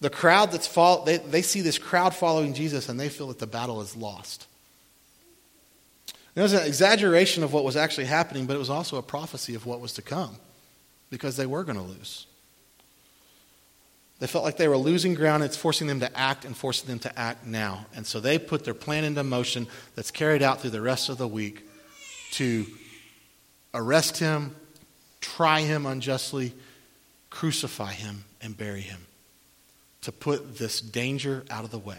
The 0.00 0.10
crowd 0.10 0.52
that's 0.52 0.66
follow, 0.66 1.04
they, 1.04 1.18
they 1.18 1.42
see 1.42 1.60
this 1.60 1.78
crowd 1.78 2.14
following 2.14 2.54
Jesus 2.54 2.88
and 2.88 2.98
they 2.98 3.08
feel 3.08 3.28
that 3.28 3.38
the 3.38 3.46
battle 3.46 3.80
is 3.80 3.96
lost. 3.96 4.46
It 6.34 6.40
was 6.40 6.52
an 6.52 6.64
exaggeration 6.66 7.42
of 7.42 7.52
what 7.52 7.64
was 7.64 7.76
actually 7.76 8.06
happening, 8.06 8.46
but 8.46 8.54
it 8.54 8.60
was 8.60 8.70
also 8.70 8.96
a 8.96 9.02
prophecy 9.02 9.56
of 9.56 9.66
what 9.66 9.80
was 9.80 9.94
to 9.94 10.02
come 10.02 10.36
because 11.10 11.36
they 11.36 11.46
were 11.46 11.64
going 11.64 11.78
to 11.78 11.82
lose. 11.82 12.26
They 14.20 14.26
felt 14.26 14.44
like 14.44 14.56
they 14.56 14.68
were 14.68 14.76
losing 14.76 15.14
ground. 15.14 15.42
It's 15.42 15.56
forcing 15.56 15.86
them 15.86 16.00
to 16.00 16.18
act 16.18 16.44
and 16.44 16.56
forcing 16.56 16.88
them 16.88 16.98
to 17.00 17.18
act 17.18 17.46
now. 17.46 17.86
And 17.94 18.06
so 18.06 18.20
they 18.20 18.38
put 18.38 18.64
their 18.64 18.74
plan 18.74 19.04
into 19.04 19.22
motion 19.22 19.66
that's 19.94 20.10
carried 20.10 20.42
out 20.42 20.60
through 20.60 20.70
the 20.70 20.80
rest 20.80 21.08
of 21.08 21.18
the 21.18 21.28
week 21.28 21.68
to 22.32 22.66
arrest 23.74 24.18
him, 24.18 24.54
try 25.20 25.60
him 25.60 25.86
unjustly, 25.86 26.52
crucify 27.38 27.92
him, 27.92 28.24
and 28.42 28.58
bury 28.58 28.80
him. 28.80 29.06
To 30.02 30.10
put 30.10 30.58
this 30.58 30.80
danger 30.80 31.44
out 31.48 31.62
of 31.62 31.70
the 31.70 31.78
way. 31.78 31.98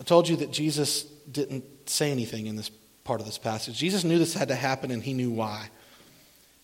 I 0.00 0.02
told 0.02 0.28
you 0.28 0.34
that 0.38 0.50
Jesus 0.50 1.04
didn't 1.30 1.64
say 1.88 2.10
anything 2.10 2.46
in 2.46 2.56
this 2.56 2.72
part 3.04 3.20
of 3.20 3.26
this 3.26 3.38
passage. 3.38 3.78
Jesus 3.78 4.02
knew 4.02 4.18
this 4.18 4.34
had 4.34 4.48
to 4.48 4.56
happen 4.56 4.90
and 4.90 5.00
he 5.00 5.14
knew 5.14 5.30
why. 5.30 5.68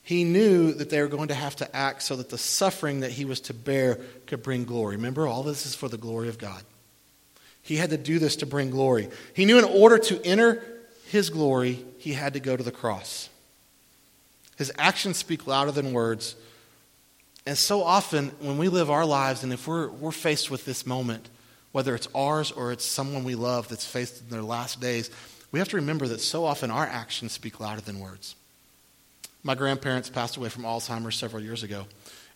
He 0.03 0.25
knew 0.25 0.73
that 0.73 0.91
they 0.91 1.01
were 1.01 1.07
going 1.09 1.29
to 1.29 1.35
have 1.35 1.55
to 1.57 1.77
act 1.77 2.03
so 2.03 2.17
that 2.17 2.29
the 2.29 2.39
suffering 2.39 3.01
that 3.01 3.13
he 3.13 3.25
was 3.25 3.41
to 3.43 3.55
bear 3.55 4.01
could 4.27 4.43
bring 4.43 4.65
glory. 4.65 4.97
Remember, 4.97 5.25
all 5.25 5.45
this 5.45 5.67
is 5.67 5.75
for 5.77 5.89
the 5.89 5.99
glory 5.99 6.29
of 6.29 6.37
God. 6.37 6.65
He 7.63 7.77
had 7.77 7.91
to 7.91 7.97
do 7.97 8.19
this 8.19 8.35
to 8.37 8.47
bring 8.47 8.71
glory. 8.71 9.09
He 9.35 9.45
knew 9.45 9.59
in 9.59 9.65
order 9.65 9.99
to 9.99 10.21
enter 10.25 10.65
his 11.07 11.31
glory, 11.31 11.85
he 11.99 12.15
had 12.15 12.33
to 12.33 12.41
go 12.41 12.57
to 12.57 12.65
the 12.65 12.73
cross. 12.73 13.29
His 14.61 14.71
actions 14.77 15.17
speak 15.17 15.47
louder 15.47 15.73
than 15.73 15.95
words. 15.95 16.37
And 17.47 17.57
so 17.57 17.83
often, 17.83 18.29
when 18.41 18.59
we 18.59 18.69
live 18.69 18.91
our 18.91 19.07
lives, 19.07 19.43
and 19.43 19.55
if 19.55 19.67
we're, 19.67 19.89
we're 19.89 20.13
faced 20.13 20.51
with 20.51 20.67
this 20.67 20.85
moment, 20.85 21.31
whether 21.73 21.95
it's 21.95 22.09
ours 22.15 22.53
or 22.53 22.71
it's 22.71 22.85
someone 22.85 23.25
we 23.25 23.35
love 23.35 23.69
that's 23.69 23.87
faced 23.87 24.21
in 24.21 24.29
their 24.29 24.43
last 24.43 24.79
days, 24.79 25.11
we 25.51 25.61
have 25.61 25.71
to 25.71 25.77
remember 25.77 26.07
that 26.09 26.21
so 26.21 26.45
often 26.45 26.71
our 26.71 26.85
actions 26.85 27.33
speak 27.33 27.59
louder 27.59 27.81
than 27.81 28.01
words. 28.01 28.37
My 29.43 29.55
grandparents 29.55 30.11
passed 30.11 30.37
away 30.37 30.51
from 30.51 30.65
Alzheimer's 30.65 31.17
several 31.17 31.43
years 31.43 31.63
ago. 31.63 31.87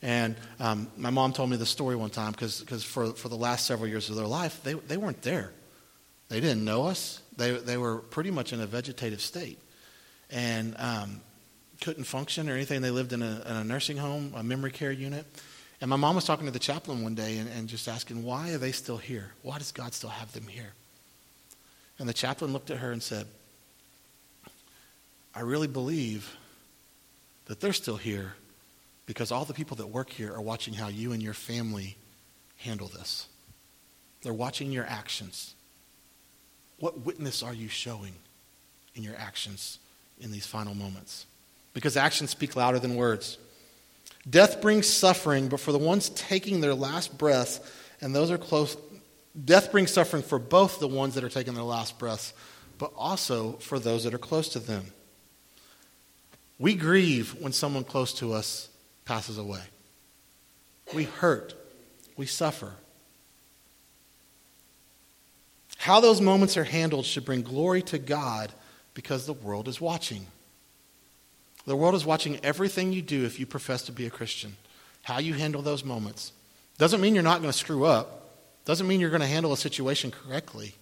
And 0.00 0.34
um, 0.60 0.90
my 0.96 1.10
mom 1.10 1.34
told 1.34 1.50
me 1.50 1.58
the 1.58 1.66
story 1.66 1.94
one 1.94 2.08
time 2.08 2.32
because 2.32 2.62
for, 2.82 3.12
for 3.12 3.28
the 3.28 3.36
last 3.36 3.66
several 3.66 3.86
years 3.86 4.08
of 4.08 4.16
their 4.16 4.26
life, 4.26 4.62
they, 4.62 4.72
they 4.72 4.96
weren't 4.96 5.20
there. 5.20 5.52
They 6.30 6.40
didn't 6.40 6.64
know 6.64 6.86
us. 6.86 7.20
They, 7.36 7.50
they 7.50 7.76
were 7.76 7.98
pretty 7.98 8.30
much 8.30 8.54
in 8.54 8.62
a 8.62 8.66
vegetative 8.66 9.20
state 9.20 9.58
and 10.30 10.74
um, 10.78 11.20
couldn't 11.84 12.04
function 12.04 12.48
or 12.48 12.54
anything. 12.54 12.80
They 12.80 12.90
lived 12.90 13.12
in 13.12 13.20
a, 13.20 13.42
in 13.46 13.56
a, 13.56 13.62
nursing 13.62 13.98
home, 13.98 14.32
a 14.34 14.42
memory 14.42 14.70
care 14.70 14.90
unit. 14.90 15.26
And 15.82 15.90
my 15.90 15.96
mom 15.96 16.14
was 16.14 16.24
talking 16.24 16.46
to 16.46 16.50
the 16.50 16.58
chaplain 16.58 17.02
one 17.02 17.14
day 17.14 17.36
and, 17.36 17.48
and 17.50 17.68
just 17.68 17.88
asking, 17.88 18.24
why 18.24 18.52
are 18.52 18.58
they 18.58 18.72
still 18.72 18.96
here? 18.96 19.32
Why 19.42 19.58
does 19.58 19.70
God 19.70 19.92
still 19.92 20.08
have 20.08 20.32
them 20.32 20.46
here? 20.46 20.72
And 21.98 22.08
the 22.08 22.14
chaplain 22.14 22.54
looked 22.54 22.70
at 22.70 22.78
her 22.78 22.90
and 22.90 23.02
said, 23.02 23.26
I 25.34 25.40
really 25.40 25.66
believe 25.66 26.34
that 27.46 27.60
they're 27.60 27.74
still 27.74 27.98
here 27.98 28.32
because 29.04 29.30
all 29.30 29.44
the 29.44 29.52
people 29.52 29.76
that 29.76 29.88
work 29.88 30.08
here 30.08 30.32
are 30.32 30.40
watching 30.40 30.72
how 30.72 30.88
you 30.88 31.12
and 31.12 31.22
your 31.22 31.34
family 31.34 31.98
handle 32.56 32.88
this. 32.88 33.26
They're 34.22 34.32
watching 34.32 34.72
your 34.72 34.86
actions. 34.86 35.54
What 36.78 37.04
witness 37.04 37.42
are 37.42 37.52
you 37.52 37.68
showing 37.68 38.14
in 38.94 39.02
your 39.02 39.16
actions 39.16 39.78
in 40.18 40.32
these 40.32 40.46
final 40.46 40.74
moments? 40.74 41.26
Because 41.74 41.96
actions 41.96 42.30
speak 42.30 42.56
louder 42.56 42.78
than 42.78 42.96
words. 42.96 43.38
Death 44.28 44.62
brings 44.62 44.86
suffering, 44.88 45.48
but 45.48 45.60
for 45.60 45.72
the 45.72 45.78
ones 45.78 46.08
taking 46.10 46.60
their 46.60 46.74
last 46.74 47.18
breaths, 47.18 47.60
and 48.00 48.14
those 48.14 48.30
are 48.30 48.38
close, 48.38 48.76
death 49.44 49.70
brings 49.70 49.90
suffering 49.90 50.22
for 50.22 50.38
both 50.38 50.80
the 50.80 50.88
ones 50.88 51.14
that 51.14 51.24
are 51.24 51.28
taking 51.28 51.54
their 51.54 51.64
last 51.64 51.98
breaths, 51.98 52.32
but 52.78 52.92
also 52.96 53.52
for 53.54 53.78
those 53.78 54.04
that 54.04 54.14
are 54.14 54.18
close 54.18 54.48
to 54.50 54.58
them. 54.58 54.86
We 56.58 56.74
grieve 56.74 57.34
when 57.40 57.52
someone 57.52 57.84
close 57.84 58.12
to 58.14 58.32
us 58.32 58.68
passes 59.04 59.36
away. 59.36 59.62
We 60.94 61.04
hurt. 61.04 61.54
We 62.16 62.26
suffer. 62.26 62.72
How 65.78 66.00
those 66.00 66.20
moments 66.20 66.56
are 66.56 66.64
handled 66.64 67.04
should 67.04 67.24
bring 67.24 67.42
glory 67.42 67.82
to 67.82 67.98
God 67.98 68.52
because 68.94 69.26
the 69.26 69.32
world 69.32 69.68
is 69.68 69.80
watching. 69.80 70.26
The 71.66 71.76
world 71.76 71.94
is 71.94 72.04
watching 72.04 72.38
everything 72.42 72.92
you 72.92 73.02
do 73.02 73.24
if 73.24 73.40
you 73.40 73.46
profess 73.46 73.82
to 73.82 73.92
be 73.92 74.06
a 74.06 74.10
Christian. 74.10 74.56
How 75.02 75.18
you 75.18 75.34
handle 75.34 75.62
those 75.62 75.84
moments. 75.84 76.32
Doesn't 76.78 77.00
mean 77.00 77.14
you're 77.14 77.22
not 77.22 77.40
going 77.40 77.52
to 77.52 77.58
screw 77.58 77.84
up. 77.84 78.20
Doesn't 78.64 78.86
mean 78.86 79.00
you're 79.00 79.10
going 79.10 79.20
to 79.20 79.26
handle 79.26 79.52
a 79.52 79.56
situation 79.56 80.10
correctly. 80.10 80.74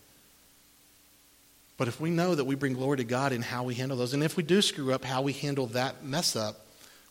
But 1.77 1.89
if 1.89 2.01
we 2.01 2.11
know 2.11 2.35
that 2.35 2.45
we 2.45 2.55
bring 2.55 2.75
glory 2.75 2.99
to 2.99 3.05
God 3.05 3.33
in 3.33 3.43
how 3.43 3.65
we 3.65 3.75
handle 3.75 3.97
those, 3.97 4.15
and 4.15 4.23
if 4.23 4.37
we 4.37 4.43
do 4.43 4.63
screw 4.63 4.93
up, 4.93 5.05
how 5.05 5.23
we 5.23 5.33
handle 5.33 5.67
that 5.69 6.05
mess 6.05 6.37
up, 6.37 6.67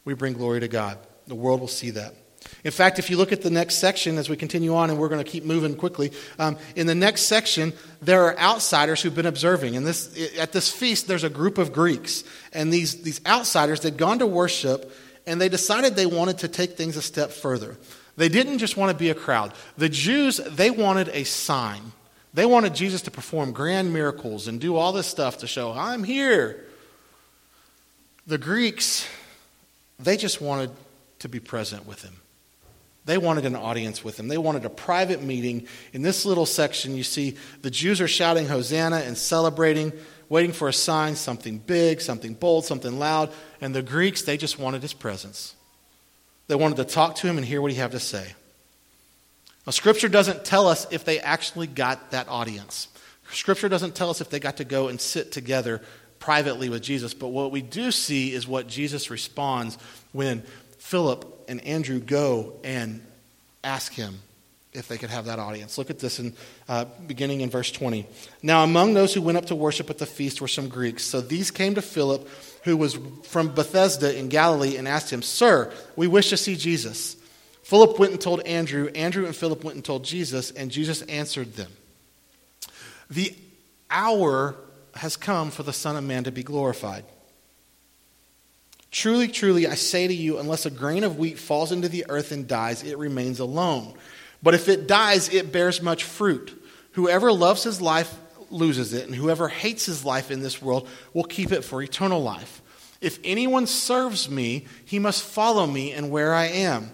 we 0.06 0.14
bring 0.14 0.34
glory 0.34 0.62
to 0.62 0.68
God. 0.68 0.98
The 1.28 1.36
world 1.36 1.60
will 1.60 1.68
see 1.68 1.92
that. 1.92 2.16
In 2.64 2.72
fact, 2.72 3.00
if 3.00 3.10
you 3.10 3.18
look 3.18 3.32
at 3.32 3.42
the 3.42 3.50
next 3.50 3.76
section 3.76 4.18
as 4.18 4.30
we 4.30 4.36
continue 4.36 4.76
on, 4.76 4.90
and 4.90 5.00
we're 5.00 5.10
going 5.10 5.24
to 5.24 5.30
keep 5.30 5.44
moving 5.44 5.76
quickly, 5.76 6.12
um, 6.38 6.58
in 6.76 6.88
the 6.88 6.96
next 6.96 7.24
section, 7.24 7.74
there 8.02 8.24
are 8.24 8.38
outsiders 8.38 9.02
who've 9.02 9.16
been 9.16 9.26
observing. 9.26 9.76
And 9.76 9.86
this, 9.86 10.38
at 10.38 10.52
this 10.52 10.72
feast, 10.72 11.08
there's 11.08 11.24
a 11.24 11.30
group 11.30 11.58
of 11.58 11.74
Greeks. 11.74 12.24
And 12.54 12.72
these, 12.72 13.02
these 13.02 13.22
outsiders, 13.26 13.82
they'd 13.82 13.98
gone 13.98 14.20
to 14.20 14.28
worship, 14.28 14.92
and 15.26 15.42
they 15.42 15.50
decided 15.50 15.96
they 15.96 16.06
wanted 16.06 16.40
to 16.40 16.48
take 16.48 16.78
things 16.78 16.98
a 16.98 17.02
step 17.02 17.32
further. 17.32 17.78
They 18.18 18.30
didn't 18.30 18.60
just 18.60 18.78
want 18.78 18.92
to 18.92 18.98
be 18.98 19.10
a 19.10 19.16
crowd. 19.16 19.54
The 19.78 19.90
Jews, 19.90 20.38
they 20.38 20.70
wanted 20.70 21.10
a 21.10 21.24
sign. 21.24 21.94
They 22.34 22.46
wanted 22.46 22.76
Jesus 22.76 23.02
to 23.04 23.12
perform 23.12 23.52
grand 23.52 23.92
miracles 23.92 24.48
and 24.48 24.60
do 24.60 24.76
all 24.76 24.94
this 24.94 25.08
stuff 25.08 25.40
to 25.40 25.48
show, 25.48 25.72
I'm 25.72 26.04
here. 26.04 26.64
The 28.28 28.38
Greeks, 28.38 29.08
they 30.00 30.16
just 30.16 30.42
wanted 30.42 30.72
to 31.20 31.30
be 31.30 31.40
present 31.40 31.88
with 31.88 32.04
him. 32.04 32.21
They 33.06 33.18
wanted 33.18 33.46
an 33.46 33.56
audience 33.56 34.04
with 34.04 34.20
him. 34.20 34.28
They 34.28 34.38
wanted 34.38 34.66
a 34.66 34.70
private 34.70 35.24
meeting. 35.24 35.68
In 35.92 36.02
this 36.04 36.26
little 36.26 36.46
section, 36.46 36.96
you 36.96 37.04
see 37.04 37.36
the 37.62 37.72
Jews 37.72 38.00
are 38.00 38.08
shouting 38.08 38.48
Hosanna 38.48 38.98
and 38.98 39.18
celebrating, 39.18 39.92
waiting 40.30 40.52
for 40.52 40.68
a 40.68 40.74
sign, 40.74 41.16
something 41.16 41.58
big, 41.58 42.00
something 42.00 42.36
bold, 42.36 42.66
something 42.66 43.00
loud. 43.00 43.32
And 43.60 43.74
the 43.74 43.82
Greeks, 43.82 44.22
they 44.22 44.38
just 44.38 44.60
wanted 44.60 44.84
his 44.84 44.94
presence. 44.94 45.56
They 46.48 46.56
wanted 46.56 46.78
to 46.78 46.86
talk 46.86 47.16
to 47.16 47.28
him 47.28 47.38
and 47.38 47.46
hear 47.46 47.62
what 47.62 47.72
he 47.72 47.78
had 47.78 47.92
to 47.92 48.00
say. 48.00 48.34
Now, 49.66 49.72
Scripture 49.72 50.10
doesn't 50.10 50.46
tell 50.46 50.68
us 50.68 50.86
if 50.92 51.04
they 51.04 51.20
actually 51.20 51.68
got 51.68 52.12
that 52.12 52.28
audience. 52.28 52.88
Scripture 53.32 53.70
doesn't 53.70 53.96
tell 53.96 54.10
us 54.10 54.22
if 54.22 54.30
they 54.30 54.40
got 54.40 54.58
to 54.58 54.66
go 54.66 54.90
and 54.90 55.00
sit 55.00 55.32
together 55.32 55.82
privately 56.20 56.70
with 56.70 56.84
Jesus. 56.84 57.14
But 57.14 57.30
what 57.30 57.52
we 57.52 57.62
do 57.62 57.92
see 57.92 58.34
is 58.34 58.48
what 58.48 58.68
Jesus 58.68 59.10
responds 59.10 59.78
when 60.12 60.44
Philip 60.78 61.41
and 61.52 61.62
Andrew 61.66 62.00
go 62.00 62.54
and 62.64 63.02
ask 63.62 63.92
him 63.92 64.20
if 64.72 64.88
they 64.88 64.98
could 64.98 65.10
have 65.10 65.26
that 65.26 65.38
audience. 65.38 65.78
Look 65.78 65.90
at 65.90 66.00
this 66.00 66.18
in 66.18 66.34
uh, 66.70 66.86
beginning 67.06 67.42
in 67.42 67.50
verse 67.50 67.72
20. 67.74 68.08
Now, 68.42 68.64
among 68.64 68.94
those 68.94 69.14
who 69.14 69.22
went 69.22 69.38
up 69.38 69.48
to 69.48 69.56
worship 69.56 69.90
at 69.90 69.98
the 69.98 70.06
feast 70.06 70.40
were 70.40 70.48
some 70.48 70.70
Greeks. 70.70 71.04
So 71.04 71.20
these 71.20 71.52
came 71.52 71.76
to 71.76 71.82
Philip, 71.82 72.26
who 72.64 72.78
was 72.78 72.98
from 73.26 73.50
Bethsaida 73.50 74.18
in 74.18 74.30
Galilee, 74.30 74.78
and 74.78 74.88
asked 74.88 75.12
him, 75.12 75.22
Sir, 75.22 75.74
we 75.98 76.08
wish 76.08 76.30
to 76.30 76.38
see 76.38 76.56
Jesus. 76.56 77.18
Philip 77.64 78.00
went 78.00 78.14
and 78.14 78.22
told 78.22 78.40
Andrew. 78.42 78.90
Andrew 78.96 79.26
and 79.26 79.36
Philip 79.36 79.62
went 79.66 79.76
and 79.76 79.84
told 79.84 80.06
Jesus, 80.06 80.52
and 80.52 80.72
Jesus 80.72 81.02
answered 81.04 81.56
them. 81.56 81.72
The 83.10 83.36
hour 83.90 84.56
has 84.96 85.18
come 85.18 85.52
for 85.52 85.64
the 85.64 85.74
Son 85.74 85.98
of 85.98 86.06
Man 86.06 86.24
to 86.24 86.32
be 86.32 86.44
glorified. 86.44 87.04
Truly, 88.92 89.28
truly, 89.30 89.68
I 89.68 89.76
say 89.76 90.08
to 90.08 90.14
you, 90.14 90.38
unless 90.38 90.66
a 90.66 90.70
grain 90.70 91.04
of 91.04 91.18
wheat 91.18 91.40
falls 91.40 91.72
into 91.72 91.90
the 91.90 92.06
earth 92.10 92.32
and 92.32 92.48
dies, 92.48 92.84
it 92.84 92.98
remains 92.98 93.40
alone. 93.40 93.94
But 94.44 94.54
if 94.54 94.68
it 94.68 94.88
dies, 94.88 95.30
it 95.34 95.52
bears 95.52 95.82
much 95.82 96.04
fruit. 96.04 96.62
Whoever 96.94 97.32
loves 97.32 97.64
his 97.64 97.82
life 97.82 98.14
loses 98.50 98.94
it, 98.94 99.06
and 99.06 99.16
whoever 99.16 99.48
hates 99.48 99.86
his 99.86 100.04
life 100.04 100.30
in 100.30 100.42
this 100.42 100.62
world 100.62 100.90
will 101.14 101.24
keep 101.24 101.54
it 101.54 101.64
for 101.64 101.82
eternal 101.82 102.22
life. 102.22 102.62
If 103.00 103.18
anyone 103.24 103.66
serves 103.66 104.30
me, 104.30 104.66
he 104.86 105.00
must 105.00 105.24
follow 105.24 105.66
me 105.66 105.94
and 105.94 106.12
where 106.12 106.34
I 106.34 106.48
am 106.48 106.92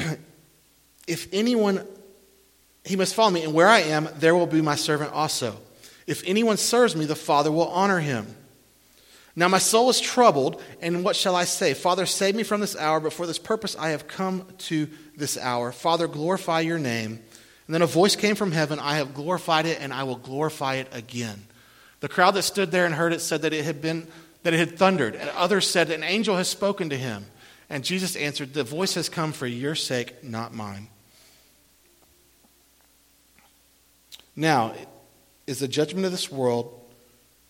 if 1.06 1.28
anyone, 1.32 1.86
he 2.84 2.96
must 2.96 3.14
follow 3.14 3.30
me, 3.30 3.44
and 3.44 3.54
where 3.54 3.68
I 3.68 3.80
am, 3.80 4.08
there 4.16 4.34
will 4.34 4.46
be 4.46 4.62
my 4.62 4.76
servant 4.76 5.12
also. 5.12 5.56
If 6.06 6.22
anyone 6.26 6.56
serves 6.56 6.96
me, 6.96 7.04
the 7.04 7.16
Father 7.16 7.52
will 7.52 7.68
honor 7.68 8.00
him. 8.00 8.26
Now 9.40 9.48
my 9.48 9.56
soul 9.56 9.88
is 9.88 9.98
troubled, 9.98 10.60
and 10.82 11.02
what 11.02 11.16
shall 11.16 11.34
I 11.34 11.44
say? 11.44 11.72
Father, 11.72 12.04
save 12.04 12.34
me 12.34 12.42
from 12.42 12.60
this 12.60 12.76
hour, 12.76 13.00
but 13.00 13.14
for 13.14 13.26
this 13.26 13.38
purpose 13.38 13.74
I 13.74 13.88
have 13.88 14.06
come 14.06 14.44
to 14.58 14.86
this 15.16 15.38
hour. 15.38 15.72
Father, 15.72 16.06
glorify 16.06 16.60
your 16.60 16.78
name. 16.78 17.12
And 17.66 17.74
then 17.74 17.80
a 17.80 17.86
voice 17.86 18.16
came 18.16 18.36
from 18.36 18.52
heaven 18.52 18.78
I 18.78 18.96
have 18.96 19.14
glorified 19.14 19.64
it, 19.64 19.80
and 19.80 19.94
I 19.94 20.02
will 20.02 20.16
glorify 20.16 20.74
it 20.74 20.88
again. 20.92 21.46
The 22.00 22.08
crowd 22.08 22.32
that 22.32 22.42
stood 22.42 22.70
there 22.70 22.84
and 22.84 22.94
heard 22.94 23.14
it 23.14 23.22
said 23.22 23.40
that 23.40 23.54
it 23.54 23.64
had 23.64 23.80
been 23.80 24.08
that 24.42 24.52
it 24.52 24.58
had 24.58 24.76
thundered, 24.76 25.14
and 25.14 25.30
others 25.30 25.66
said, 25.66 25.88
An 25.90 26.02
angel 26.02 26.36
has 26.36 26.48
spoken 26.48 26.90
to 26.90 26.98
him. 26.98 27.24
And 27.70 27.82
Jesus 27.82 28.16
answered, 28.16 28.52
The 28.52 28.62
voice 28.62 28.92
has 28.92 29.08
come 29.08 29.32
for 29.32 29.46
your 29.46 29.74
sake, 29.74 30.22
not 30.22 30.52
mine. 30.52 30.88
Now 34.36 34.74
is 35.46 35.60
the 35.60 35.68
judgment 35.68 36.04
of 36.04 36.12
this 36.12 36.30
world. 36.30 36.79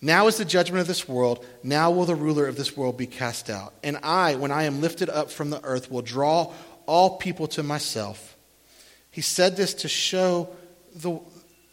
Now 0.01 0.27
is 0.27 0.37
the 0.37 0.45
judgment 0.45 0.81
of 0.81 0.87
this 0.87 1.07
world. 1.07 1.45
Now 1.61 1.91
will 1.91 2.05
the 2.05 2.15
ruler 2.15 2.47
of 2.47 2.55
this 2.55 2.75
world 2.75 2.97
be 2.97 3.05
cast 3.05 3.49
out. 3.49 3.73
And 3.83 3.97
I, 4.01 4.35
when 4.35 4.51
I 4.51 4.63
am 4.63 4.81
lifted 4.81 5.09
up 5.09 5.29
from 5.29 5.51
the 5.51 5.63
earth, 5.63 5.91
will 5.91 6.01
draw 6.01 6.53
all 6.87 7.17
people 7.17 7.47
to 7.49 7.63
myself. 7.63 8.35
He 9.11 9.21
said 9.21 9.57
this 9.57 9.75
to 9.75 9.87
show, 9.87 10.49
the, 10.95 11.19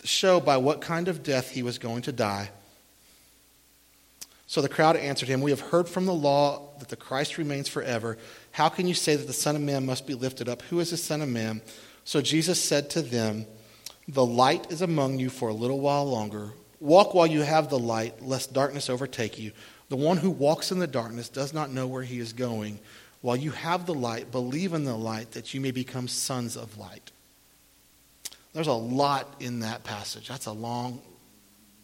show 0.05 0.41
by 0.41 0.59
what 0.59 0.81
kind 0.83 1.09
of 1.09 1.23
death 1.23 1.51
he 1.51 1.63
was 1.63 1.79
going 1.79 2.03
to 2.03 2.13
die. 2.13 2.51
So 4.47 4.61
the 4.61 4.69
crowd 4.69 4.97
answered 4.97 5.29
him, 5.29 5.41
We 5.41 5.51
have 5.51 5.61
heard 5.61 5.89
from 5.89 6.07
the 6.07 6.15
law 6.15 6.71
that 6.79 6.89
the 6.89 6.97
Christ 6.97 7.39
remains 7.39 7.69
forever. 7.69 8.19
How 8.51 8.69
can 8.69 8.87
you 8.87 8.95
say 8.95 9.15
that 9.15 9.27
the 9.27 9.33
Son 9.33 9.57
of 9.57 9.63
Man 9.63 9.87
must 9.87 10.07
be 10.07 10.15
lifted 10.15 10.49
up? 10.49 10.63
Who 10.63 10.81
is 10.81 10.91
the 10.91 10.97
Son 10.97 11.23
of 11.23 11.29
Man? 11.29 11.63
So 12.05 12.21
Jesus 12.21 12.63
said 12.63 12.91
to 12.91 13.03
them, 13.03 13.47
The 14.07 14.25
light 14.25 14.71
is 14.71 14.83
among 14.83 15.19
you 15.19 15.31
for 15.31 15.49
a 15.49 15.55
little 15.55 15.81
while 15.81 16.11
longer. 16.11 16.53
Walk 16.81 17.15
while 17.15 17.27
you 17.27 17.43
have 17.43 17.71
the 17.71 17.79
light, 17.79 18.23
lest 18.23 18.53
darkness 18.53 18.89
overtake 18.89 19.39
you. 19.39 19.53
The 19.89 19.97
one 19.97 20.19
who 20.19 20.31
walks 20.31 20.71
in 20.71 20.79
the 20.79 20.87
darkness 20.87 21.29
does 21.29 21.53
not 21.53 21.71
know 21.71 21.87
where 21.87 22.03
he 22.03 22.19
is 22.19 22.33
going. 22.33 22.79
While 23.21 23.37
you 23.37 23.51
have 23.51 23.87
the 23.87 23.95
light, 23.95 24.31
believe 24.31 24.75
in 24.75 24.85
the 24.85 24.97
light 24.97 25.33
that 25.33 25.55
you 25.55 25.61
may 25.61 25.71
become 25.71 26.07
sons 26.07 26.57
of 26.57 26.79
light. 26.79 27.11
There's 28.53 28.67
a 28.67 28.73
lot 28.73 29.35
in 29.41 29.61
that 29.61 29.85
passage. 29.85 30.29
That's 30.29 30.47
a 30.47 30.53
long 30.53 31.01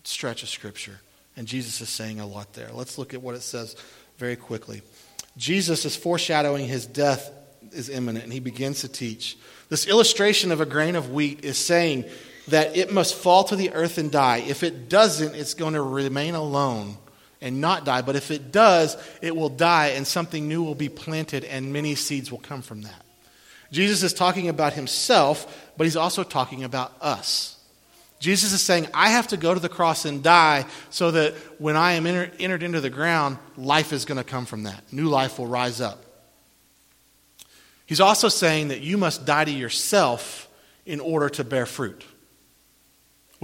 stretch 0.04 0.42
of 0.42 0.48
scripture. 0.48 1.00
And 1.36 1.48
Jesus 1.48 1.80
is 1.80 1.88
saying 1.88 2.20
a 2.20 2.26
lot 2.26 2.52
there. 2.52 2.70
Let's 2.72 2.98
look 2.98 3.14
at 3.14 3.22
what 3.22 3.34
it 3.34 3.42
says 3.42 3.74
very 4.18 4.36
quickly. 4.36 4.82
Jesus 5.36 5.84
is 5.84 5.96
foreshadowing 5.96 6.68
his 6.68 6.86
death 6.86 7.30
is 7.72 7.88
imminent, 7.88 8.24
and 8.24 8.32
he 8.32 8.40
begins 8.40 8.82
to 8.82 8.88
teach. 8.88 9.36
This 9.68 9.88
illustration 9.88 10.52
of 10.52 10.60
a 10.60 10.66
grain 10.66 10.94
of 10.94 11.10
wheat 11.10 11.44
is 11.44 11.58
saying 11.58 12.04
that 12.48 12.76
it 12.76 12.92
must 12.92 13.14
fall 13.14 13.44
to 13.44 13.56
the 13.56 13.72
earth 13.72 13.98
and 13.98 14.10
die. 14.10 14.38
If 14.38 14.62
it 14.62 14.88
doesn't, 14.88 15.34
it's 15.34 15.54
going 15.54 15.74
to 15.74 15.82
remain 15.82 16.34
alone 16.34 16.96
and 17.40 17.60
not 17.60 17.84
die. 17.84 18.02
But 18.02 18.16
if 18.16 18.30
it 18.30 18.52
does, 18.52 18.96
it 19.22 19.34
will 19.34 19.48
die 19.48 19.88
and 19.88 20.06
something 20.06 20.48
new 20.48 20.62
will 20.62 20.74
be 20.74 20.88
planted 20.88 21.44
and 21.44 21.72
many 21.72 21.94
seeds 21.94 22.30
will 22.30 22.38
come 22.38 22.62
from 22.62 22.82
that. 22.82 23.04
Jesus 23.70 24.02
is 24.02 24.14
talking 24.14 24.48
about 24.48 24.72
himself, 24.72 25.70
but 25.76 25.84
he's 25.84 25.96
also 25.96 26.22
talking 26.22 26.64
about 26.64 26.92
us. 27.00 27.56
Jesus 28.20 28.52
is 28.52 28.62
saying, 28.62 28.88
I 28.94 29.10
have 29.10 29.28
to 29.28 29.36
go 29.36 29.52
to 29.52 29.60
the 29.60 29.68
cross 29.68 30.04
and 30.04 30.22
die 30.22 30.64
so 30.88 31.10
that 31.10 31.34
when 31.58 31.76
I 31.76 31.92
am 31.92 32.06
enter- 32.06 32.32
entered 32.38 32.62
into 32.62 32.80
the 32.80 32.88
ground, 32.88 33.36
life 33.56 33.92
is 33.92 34.04
going 34.04 34.18
to 34.18 34.24
come 34.24 34.46
from 34.46 34.62
that. 34.62 34.82
New 34.92 35.08
life 35.08 35.38
will 35.38 35.46
rise 35.46 35.80
up. 35.80 36.02
He's 37.84 38.00
also 38.00 38.28
saying 38.28 38.68
that 38.68 38.80
you 38.80 38.96
must 38.96 39.26
die 39.26 39.44
to 39.44 39.50
yourself 39.50 40.48
in 40.86 41.00
order 41.00 41.28
to 41.30 41.44
bear 41.44 41.66
fruit. 41.66 42.04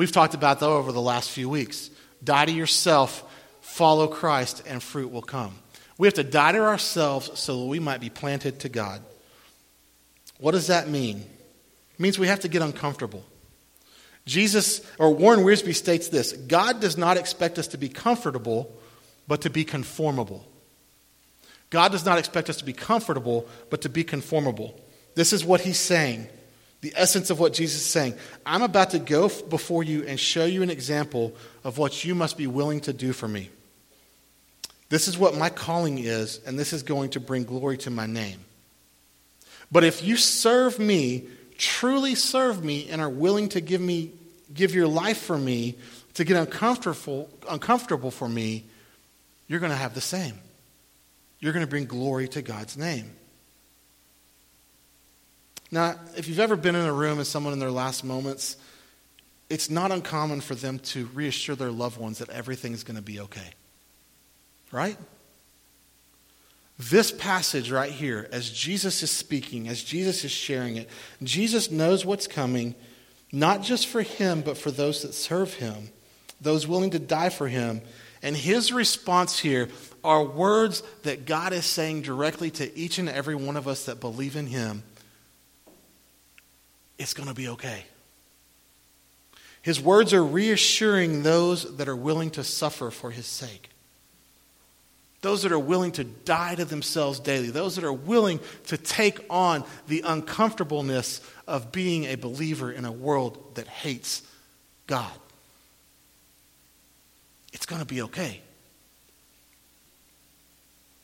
We've 0.01 0.11
talked 0.11 0.33
about 0.33 0.61
that 0.61 0.67
over 0.67 0.93
the 0.93 1.01
last 1.03 1.31
few 1.31 1.51
weeks. 1.51 1.91
Die 2.25 2.47
to 2.47 2.51
yourself, 2.51 3.23
follow 3.61 4.07
Christ, 4.07 4.63
and 4.67 4.83
fruit 4.83 5.13
will 5.13 5.21
come. 5.21 5.55
We 5.99 6.07
have 6.07 6.15
to 6.15 6.25
die 6.25 6.53
to 6.53 6.61
ourselves 6.61 7.39
so 7.39 7.61
that 7.61 7.67
we 7.67 7.81
might 7.81 8.01
be 8.01 8.09
planted 8.09 8.61
to 8.61 8.71
God. 8.71 9.03
What 10.39 10.53
does 10.53 10.69
that 10.69 10.89
mean? 10.89 11.19
It 11.19 12.01
means 12.01 12.19
we 12.19 12.29
have 12.29 12.41
to 12.41 12.49
get 12.49 12.63
uncomfortable. 12.63 13.23
Jesus, 14.25 14.81
or 14.99 15.13
Warren 15.13 15.41
Wiersbe 15.41 15.75
states 15.75 16.09
this 16.09 16.33
God 16.33 16.81
does 16.81 16.97
not 16.97 17.19
expect 17.19 17.59
us 17.59 17.67
to 17.67 17.77
be 17.77 17.91
comfortable, 17.91 18.75
but 19.29 19.43
to 19.43 19.51
be 19.51 19.65
conformable. 19.65 20.47
God 21.69 21.93
does 21.93 22.07
not 22.07 22.19
expect 22.19 22.49
us 22.49 22.57
to 22.57 22.65
be 22.65 22.73
comfortable, 22.73 23.47
but 23.69 23.83
to 23.83 23.91
be 23.91 24.03
conformable. 24.03 24.81
This 25.15 25.35
is 25.35 25.45
what 25.45 25.61
he's 25.61 25.79
saying. 25.79 26.27
The 26.81 26.93
essence 26.97 27.31
of 27.31 27.39
what 27.39 27.53
Jesus 27.53 27.81
is 27.81 27.87
saying. 27.87 28.15
I'm 28.47 28.63
about 28.63 28.91
to 28.91 28.99
go 28.99 29.29
before 29.29 29.83
you 29.83 30.05
and 30.07 30.19
show 30.19 30.47
you 30.47 30.63
an 30.63 30.71
example 30.71 31.35
of 31.63 31.77
what 31.77 32.05
you 32.05 32.15
must 32.15 32.39
be 32.39 32.47
willing 32.47 32.81
to 32.83 32.93
do 32.93 33.13
for 33.13 33.29
me. 33.29 33.51
This 34.89 35.07
is 35.07 35.19
what 35.19 35.37
my 35.37 35.51
calling 35.51 35.99
is, 35.99 36.41
and 36.47 36.59
this 36.59 36.73
is 36.73 36.83
going 36.83 37.11
to 37.11 37.21
bring 37.21 37.45
glory 37.45 37.77
to 37.79 37.91
my 37.91 38.07
name. 38.07 38.41
But 39.71 39.85
if 39.85 40.03
you 40.03 40.17
serve 40.17 40.79
me, 40.79 41.29
truly 41.59 42.15
serve 42.15 42.65
me, 42.65 42.89
and 42.91 43.01
are 43.01 43.11
willing 43.11 43.51
to 43.51 43.61
give 43.61 43.81
me 43.81 44.13
give 44.53 44.75
your 44.75 44.89
life 44.89 45.19
for 45.19 45.39
me, 45.39 45.77
to 46.15 46.25
get 46.25 46.37
uncomfortable, 46.37 47.31
uncomfortable 47.49 48.11
for 48.11 48.29
me, 48.29 48.65
you're 49.47 49.61
going 49.61 49.71
to 49.71 49.79
have 49.79 49.95
the 49.95 50.01
same. 50.01 50.35
You're 51.39 51.53
going 51.53 51.65
to 51.65 51.71
bring 51.71 51.87
glory 51.87 52.29
to 52.29 52.43
God's 52.43 52.77
name. 52.77 53.11
Now, 55.71 55.95
if 56.17 56.29
you've 56.29 56.41
ever 56.41 56.57
been 56.57 56.75
in 56.75 56.87
a 56.87 56.93
room 56.93 57.19
with 57.19 57.29
someone 57.29 57.53
in 57.53 57.59
their 57.59 57.71
last 57.71 58.05
moments, 58.05 58.57
it's 59.49 59.71
not 59.71 59.93
uncommon 59.93 60.41
for 60.41 60.55
them 60.55 60.79
to 60.79 61.07
reassure 61.15 61.57
their 61.57 61.71
loved 61.71 61.99
ones 61.99 62.19
that 62.19 62.29
everything's 62.31 62.83
going 62.83 62.97
to 62.97 63.03
be 63.03 63.21
okay. 63.21 63.51
Right? 64.73 64.97
This 66.79 67.13
passage 67.13 67.71
right 67.71 67.91
here, 67.91 68.29
as 68.33 68.51
Jesus 68.51 69.03
is 69.03 69.11
speaking, 69.11 69.69
as 69.69 69.83
Jesus 69.83 70.25
is 70.25 70.31
sharing 70.31 70.77
it, 70.77 70.89
Jesus 71.23 71.71
knows 71.71 72.07
what's 72.07 72.27
coming, 72.27 72.75
not 73.33 73.63
just 73.63 73.87
for 73.87 74.03
him, 74.03 74.41
but 74.41 74.57
for 74.57 74.71
those 74.71 75.03
that 75.03 75.13
serve 75.13 75.55
him, 75.55 75.91
those 76.41 76.67
willing 76.67 76.91
to 76.91 76.99
die 76.99 77.29
for 77.29 77.49
him. 77.49 77.83
And 78.23 78.37
his 78.37 78.73
response 78.73 79.39
here 79.39 79.69
are 80.03 80.25
words 80.25 80.83
that 81.03 81.27
God 81.27 81.53
is 81.53 81.67
saying 81.67 82.03
directly 82.03 82.51
to 82.53 82.79
each 82.79 82.99
and 82.99 83.09
every 83.09 83.35
one 83.35 83.57
of 83.57 83.69
us 83.69 83.85
that 83.85 84.01
believe 84.01 84.35
in 84.35 84.47
him 84.47 84.83
it's 87.01 87.15
going 87.15 87.29
to 87.29 87.35
be 87.35 87.49
okay. 87.49 87.83
His 89.63 89.81
words 89.81 90.13
are 90.13 90.25
reassuring 90.25 91.23
those 91.23 91.79
that 91.79 91.89
are 91.89 91.97
willing 91.97 92.31
to 92.33 92.45
suffer 92.45 92.91
for 92.91 93.11
his 93.11 93.27
sake. 93.27 93.71
Those 95.23 95.43
that 95.43 95.53
are 95.53 95.59
willing 95.59 95.93
to 95.93 96.05
die 96.05 96.55
to 96.55 96.65
themselves 96.65 97.19
daily. 97.19 97.51
Those 97.51 97.77
that 97.77 97.85
are 97.85 97.93
willing 97.93 98.39
to 98.67 98.77
take 98.77 99.19
on 99.31 99.65
the 99.89 100.03
uncomfortableness 100.05 101.23
of 101.47 101.73
being 101.73 102.05
a 102.05 102.17
believer 102.17 102.71
in 102.71 102.85
a 102.85 102.93
world 102.93 103.55
that 103.55 103.67
hates 103.67 104.23
God. 104.87 105.11
It's 107.53 107.67
going 107.67 107.81
to 107.81 107.87
be 107.87 108.03
okay. 108.03 108.41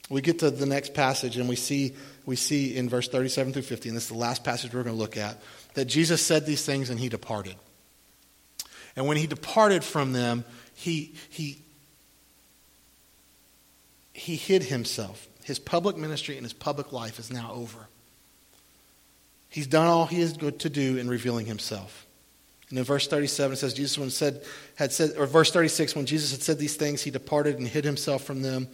We 0.08 0.20
get 0.20 0.38
to 0.40 0.50
the 0.50 0.66
next 0.66 0.94
passage 0.94 1.36
and 1.36 1.48
we 1.48 1.56
see, 1.56 1.94
we 2.26 2.36
see 2.36 2.76
in 2.76 2.88
verse 2.88 3.08
37 3.08 3.52
through 3.52 3.62
50, 3.62 3.88
and 3.88 3.96
this 3.96 4.04
is 4.04 4.10
the 4.10 4.18
last 4.18 4.44
passage 4.44 4.72
we're 4.72 4.84
going 4.84 4.94
to 4.94 5.00
look 5.00 5.16
at, 5.16 5.42
that 5.76 5.84
Jesus 5.84 6.22
said 6.22 6.46
these 6.46 6.64
things 6.64 6.88
and 6.88 6.98
he 6.98 7.10
departed. 7.10 7.54
And 8.96 9.06
when 9.06 9.18
he 9.18 9.26
departed 9.26 9.84
from 9.84 10.14
them, 10.14 10.44
he, 10.74 11.12
he, 11.28 11.58
he 14.14 14.36
hid 14.36 14.64
himself. 14.64 15.28
His 15.44 15.58
public 15.58 15.98
ministry 15.98 16.36
and 16.36 16.46
his 16.46 16.54
public 16.54 16.92
life 16.94 17.18
is 17.18 17.30
now 17.30 17.52
over. 17.52 17.88
He's 19.50 19.66
done 19.66 19.86
all 19.86 20.06
he 20.06 20.22
is 20.22 20.32
good 20.32 20.58
to 20.60 20.70
do 20.70 20.96
in 20.96 21.08
revealing 21.08 21.44
himself. 21.44 22.06
And 22.70 22.78
in 22.78 22.84
verse 22.84 23.06
37, 23.06 23.52
it 23.52 23.56
says, 23.56 23.74
Jesus 23.74 23.98
when 23.98 24.08
said, 24.08 24.42
had 24.76 24.92
said, 24.92 25.12
or 25.18 25.26
verse 25.26 25.52
36, 25.52 25.94
when 25.94 26.06
Jesus 26.06 26.32
had 26.32 26.42
said 26.42 26.58
these 26.58 26.74
things, 26.74 27.02
he 27.02 27.10
departed 27.10 27.58
and 27.58 27.68
hid 27.68 27.84
himself 27.84 28.24
from 28.24 28.40
them. 28.40 28.66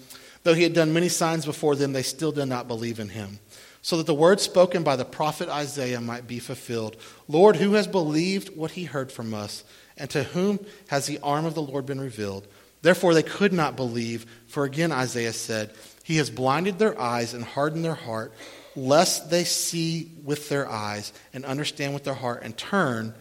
Though 0.44 0.54
he 0.54 0.62
had 0.62 0.72
done 0.72 0.92
many 0.92 1.08
signs 1.08 1.44
before 1.44 1.74
them, 1.74 1.92
they 1.92 2.02
still 2.02 2.32
did 2.32 2.46
not 2.46 2.68
believe 2.68 3.00
in 3.00 3.08
him. 3.08 3.40
So 3.82 3.96
that 3.96 4.06
the 4.06 4.14
word 4.14 4.40
spoken 4.40 4.84
by 4.84 4.94
the 4.94 5.04
prophet 5.04 5.48
Isaiah 5.48 6.00
might 6.00 6.26
be 6.26 6.38
fulfilled 6.38 6.96
Lord, 7.28 7.56
who 7.56 7.72
has 7.74 7.86
believed 7.86 8.56
what 8.56 8.72
he 8.72 8.84
heard 8.84 9.10
from 9.10 9.34
us? 9.34 9.64
And 9.96 10.08
to 10.10 10.22
whom 10.22 10.64
has 10.88 11.06
the 11.06 11.18
arm 11.22 11.44
of 11.44 11.54
the 11.54 11.62
Lord 11.62 11.84
been 11.84 12.00
revealed? 12.00 12.46
Therefore 12.80 13.14
they 13.14 13.22
could 13.22 13.52
not 13.52 13.76
believe, 13.76 14.26
for 14.46 14.64
again 14.64 14.92
Isaiah 14.92 15.32
said, 15.32 15.70
He 16.02 16.16
has 16.16 16.30
blinded 16.30 16.78
their 16.78 16.98
eyes 17.00 17.34
and 17.34 17.44
hardened 17.44 17.84
their 17.84 17.94
heart, 17.94 18.32
lest 18.74 19.30
they 19.30 19.44
see 19.44 20.10
with 20.24 20.48
their 20.48 20.68
eyes 20.68 21.12
and 21.32 21.44
understand 21.44 21.94
with 21.94 22.04
their 22.04 22.14
heart 22.14 22.42
and 22.42 22.56
turn, 22.56 23.14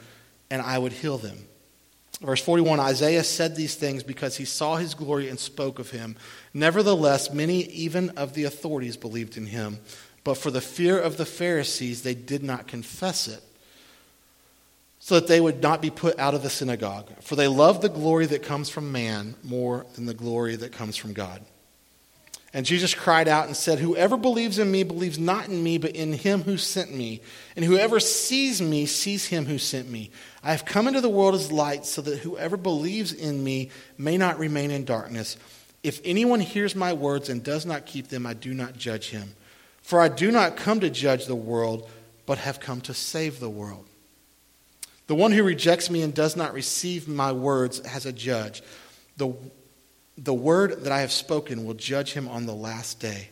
and 0.49 0.61
I 0.61 0.77
would 0.77 0.93
heal 0.93 1.17
them. 1.17 1.37
Verse 2.21 2.41
41 2.41 2.79
Isaiah 2.79 3.23
said 3.23 3.55
these 3.55 3.75
things 3.75 4.03
because 4.03 4.37
he 4.37 4.45
saw 4.45 4.75
his 4.75 4.93
glory 4.93 5.29
and 5.29 5.39
spoke 5.39 5.79
of 5.79 5.89
him. 5.89 6.15
Nevertheless, 6.53 7.33
many 7.33 7.63
even 7.63 8.11
of 8.11 8.33
the 8.33 8.43
authorities 8.43 8.95
believed 8.95 9.37
in 9.37 9.47
him, 9.47 9.79
but 10.23 10.35
for 10.35 10.51
the 10.51 10.61
fear 10.61 10.99
of 10.99 11.17
the 11.17 11.25
Pharisees, 11.25 12.03
they 12.03 12.13
did 12.13 12.43
not 12.43 12.67
confess 12.67 13.27
it, 13.27 13.43
so 14.99 15.15
that 15.15 15.27
they 15.27 15.41
would 15.41 15.61
not 15.63 15.81
be 15.81 15.89
put 15.89 16.19
out 16.19 16.35
of 16.35 16.43
the 16.43 16.49
synagogue. 16.49 17.09
For 17.21 17.35
they 17.35 17.47
love 17.47 17.81
the 17.81 17.89
glory 17.89 18.27
that 18.27 18.43
comes 18.43 18.69
from 18.69 18.91
man 18.91 19.35
more 19.43 19.85
than 19.95 20.05
the 20.05 20.13
glory 20.13 20.55
that 20.55 20.71
comes 20.71 20.95
from 20.95 21.13
God. 21.13 21.41
And 22.53 22.65
Jesus 22.65 22.93
cried 22.93 23.29
out 23.29 23.47
and 23.47 23.55
said, 23.55 23.79
Whoever 23.79 24.17
believes 24.17 24.59
in 24.59 24.69
me 24.69 24.83
believes 24.83 25.17
not 25.17 25.47
in 25.47 25.63
me, 25.63 25.77
but 25.77 25.95
in 25.95 26.11
him 26.11 26.43
who 26.43 26.57
sent 26.57 26.93
me. 26.93 27.21
And 27.55 27.63
whoever 27.63 27.99
sees 27.99 28.61
me 28.61 28.85
sees 28.85 29.25
him 29.25 29.45
who 29.45 29.57
sent 29.57 29.89
me. 29.89 30.11
I 30.43 30.51
have 30.51 30.65
come 30.65 30.87
into 30.87 31.01
the 31.01 31.09
world 31.09 31.33
as 31.33 31.51
light, 31.51 31.85
so 31.85 32.01
that 32.01 32.19
whoever 32.19 32.57
believes 32.57 33.13
in 33.13 33.41
me 33.43 33.69
may 33.97 34.17
not 34.17 34.37
remain 34.37 34.69
in 34.69 34.83
darkness. 34.83 35.37
If 35.81 36.01
anyone 36.03 36.41
hears 36.41 36.75
my 36.75 36.91
words 36.91 37.29
and 37.29 37.41
does 37.41 37.65
not 37.65 37.85
keep 37.85 38.09
them, 38.09 38.25
I 38.25 38.33
do 38.33 38.53
not 38.53 38.77
judge 38.77 39.09
him. 39.09 39.33
For 39.81 39.99
I 39.99 40.07
do 40.07 40.31
not 40.31 40.57
come 40.57 40.79
to 40.79 40.89
judge 40.89 41.25
the 41.25 41.35
world, 41.35 41.89
but 42.25 42.37
have 42.37 42.59
come 42.59 42.81
to 42.81 42.93
save 42.93 43.39
the 43.39 43.49
world. 43.49 43.85
The 45.07 45.15
one 45.15 45.31
who 45.31 45.43
rejects 45.43 45.89
me 45.89 46.03
and 46.03 46.13
does 46.13 46.35
not 46.35 46.53
receive 46.53 47.07
my 47.07 47.31
words 47.31 47.85
has 47.85 48.05
a 48.05 48.13
judge. 48.13 48.63
The, 49.17 49.33
the 50.17 50.33
word 50.33 50.83
that 50.83 50.91
I 50.93 51.01
have 51.01 51.11
spoken 51.11 51.65
will 51.65 51.73
judge 51.73 52.13
him 52.13 52.27
on 52.27 52.45
the 52.45 52.53
last 52.53 52.99
day. 52.99 53.29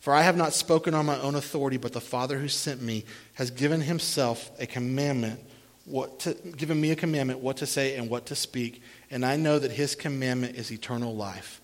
For 0.00 0.12
I 0.12 0.22
have 0.22 0.36
not 0.36 0.52
spoken 0.52 0.94
on 0.94 1.06
my 1.06 1.16
own 1.20 1.36
authority, 1.36 1.76
but 1.76 1.92
the 1.92 2.00
Father 2.00 2.36
who 2.36 2.48
sent 2.48 2.82
me 2.82 3.04
has 3.34 3.52
given 3.52 3.80
himself 3.80 4.50
a 4.58 4.66
commandment, 4.66 5.38
what 5.84 6.18
to, 6.20 6.34
given 6.34 6.80
me 6.80 6.90
a 6.90 6.96
commandment 6.96 7.38
what 7.38 7.58
to 7.58 7.66
say 7.66 7.94
and 7.94 8.10
what 8.10 8.26
to 8.26 8.34
speak, 8.34 8.82
and 9.12 9.24
I 9.24 9.36
know 9.36 9.60
that 9.60 9.70
his 9.70 9.94
commandment 9.94 10.56
is 10.56 10.72
eternal 10.72 11.14
life. 11.14 11.60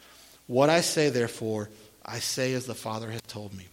What 0.47 0.71
I 0.71 0.83
say, 0.83 1.09
therefore, 1.11 1.69
I 2.05 2.21
say 2.21 2.53
as 2.53 2.65
the 2.65 2.77
Father 2.77 3.11
has 3.11 3.23
told 3.23 3.53
me. 3.55 3.67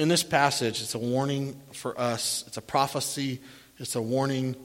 In 0.00 0.08
this 0.08 0.22
passage, 0.22 0.80
it's 0.80 0.94
a 0.94 0.98
warning 0.98 1.60
for 1.74 2.00
us, 2.00 2.42
it's 2.46 2.56
a 2.56 2.62
prophecy, 2.62 3.38
it's 3.76 3.96
a 3.96 4.00
warning. 4.00 4.56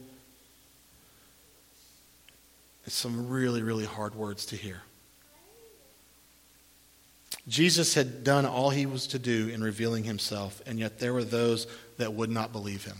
It's 2.85 2.95
some 2.95 3.27
really, 3.27 3.61
really 3.61 3.83
hard 3.83 4.15
words 4.15 4.45
to 4.45 4.55
hear. 4.55 4.81
Jesus 7.49 7.95
had 7.95 8.23
done 8.23 8.45
all 8.45 8.69
he 8.69 8.85
was 8.85 9.07
to 9.07 9.19
do 9.19 9.49
in 9.49 9.61
revealing 9.61 10.05
himself, 10.05 10.61
and 10.65 10.79
yet 10.79 10.99
there 10.99 11.13
were 11.13 11.25
those 11.25 11.67
that 11.97 12.13
would 12.13 12.29
not 12.29 12.53
believe 12.53 12.85
him. 12.85 12.99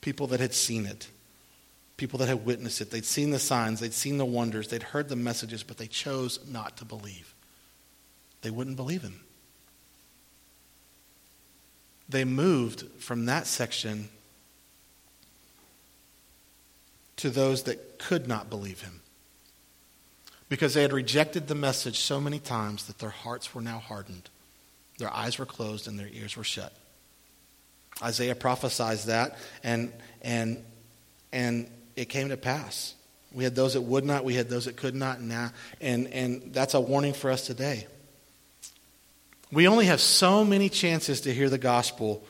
People 0.00 0.26
that 0.26 0.40
had 0.40 0.52
seen 0.52 0.84
it, 0.84 1.06
people 1.96 2.18
that 2.18 2.26
had 2.26 2.44
witnessed 2.44 2.80
it. 2.80 2.90
They'd 2.90 3.04
seen 3.04 3.30
the 3.30 3.38
signs, 3.38 3.78
they'd 3.78 3.94
seen 3.94 4.18
the 4.18 4.24
wonders, 4.24 4.66
they'd 4.66 4.82
heard 4.82 5.08
the 5.08 5.14
messages, 5.14 5.62
but 5.62 5.76
they 5.76 5.86
chose 5.86 6.40
not 6.50 6.76
to 6.78 6.84
believe. 6.84 7.34
They 8.42 8.50
wouldn't 8.50 8.74
believe 8.74 9.02
him. 9.02 9.20
They 12.08 12.24
moved 12.24 12.84
from 12.98 13.26
that 13.26 13.46
section 13.46 14.08
to 17.16 17.30
those 17.30 17.64
that 17.64 17.98
could 17.98 18.26
not 18.26 18.48
believe 18.48 18.82
him 18.82 19.00
because 20.48 20.74
they 20.74 20.82
had 20.82 20.92
rejected 20.92 21.48
the 21.48 21.54
message 21.54 21.98
so 21.98 22.20
many 22.20 22.38
times 22.38 22.86
that 22.86 22.98
their 22.98 23.10
hearts 23.10 23.54
were 23.54 23.60
now 23.60 23.78
hardened. 23.78 24.30
Their 24.98 25.12
eyes 25.12 25.38
were 25.38 25.46
closed 25.46 25.86
and 25.86 25.98
their 25.98 26.08
ears 26.08 26.36
were 26.36 26.44
shut. 26.44 26.72
Isaiah 28.02 28.34
prophesies 28.34 29.06
that, 29.06 29.36
and, 29.62 29.92
and, 30.22 30.64
and 31.32 31.68
it 31.96 32.06
came 32.06 32.28
to 32.28 32.36
pass. 32.36 32.94
We 33.32 33.44
had 33.44 33.54
those 33.54 33.74
that 33.74 33.82
would 33.82 34.04
not, 34.04 34.24
we 34.24 34.34
had 34.34 34.48
those 34.48 34.64
that 34.64 34.76
could 34.76 34.94
not, 34.94 35.18
and, 35.18 35.28
now, 35.28 35.50
and, 35.80 36.06
and 36.08 36.54
that's 36.54 36.74
a 36.74 36.80
warning 36.80 37.12
for 37.12 37.30
us 37.30 37.46
today. 37.46 37.86
We 39.50 39.66
only 39.66 39.86
have 39.86 40.00
so 40.00 40.44
many 40.44 40.68
chances 40.68 41.22
to 41.22 41.32
hear 41.32 41.48
the 41.48 41.58
gospel 41.58 42.22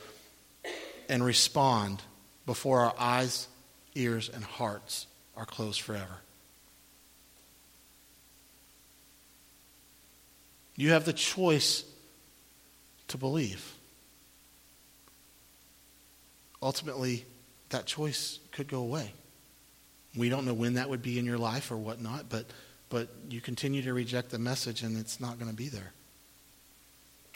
and 1.09 1.25
respond 1.25 2.03
before 2.47 2.81
our 2.81 2.95
eyes, 2.99 3.49
ears, 3.95 4.31
and 4.33 4.45
hearts 4.45 5.07
are 5.37 5.45
closed 5.45 5.81
forever. 5.81 6.19
You 10.77 10.91
have 10.91 11.05
the 11.05 11.13
choice 11.13 11.85
to 13.09 13.19
believe. 13.19 13.75
Ultimately, 16.63 17.25
that 17.71 17.87
choice 17.87 18.39
could 18.53 18.69
go 18.69 18.79
away. 18.79 19.13
We 20.17 20.29
don't 20.29 20.45
know 20.45 20.55
when 20.55 20.75
that 20.75 20.89
would 20.89 21.03
be 21.03 21.19
in 21.19 21.25
your 21.25 21.39
life 21.39 21.71
or 21.73 21.77
whatnot, 21.77 22.29
but, 22.29 22.47
but 22.91 23.09
you 23.29 23.41
continue 23.41 23.83
to 23.83 23.93
reject 23.93 24.31
the 24.31 24.39
message 24.39 24.83
and 24.83 24.97
it's 24.97 25.21
not 25.21 25.39
going 25.39 25.51
to 25.51 25.57
be 25.57 25.69
there. 25.69 25.93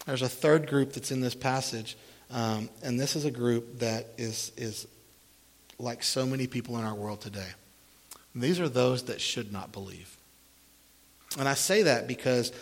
There's 0.06 0.22
a 0.22 0.28
third 0.28 0.68
group 0.68 0.92
that's 0.92 1.10
in 1.10 1.20
this 1.20 1.34
passage, 1.34 1.96
um, 2.30 2.68
and 2.82 2.98
this 2.98 3.14
is 3.14 3.24
a 3.24 3.30
group 3.30 3.78
that 3.78 4.06
is, 4.18 4.52
is 4.56 4.86
like 5.78 6.02
so 6.02 6.26
many 6.26 6.46
people 6.46 6.78
in 6.78 6.84
our 6.84 6.94
world 6.94 7.20
today. 7.20 7.48
these 8.34 8.60
are 8.60 8.68
those 8.68 9.04
that 9.04 9.20
should 9.20 9.52
not 9.52 9.72
believe. 9.72 10.16
And 11.38 11.48
I 11.48 11.54
say 11.54 11.82
that 11.82 12.06
because 12.06 12.52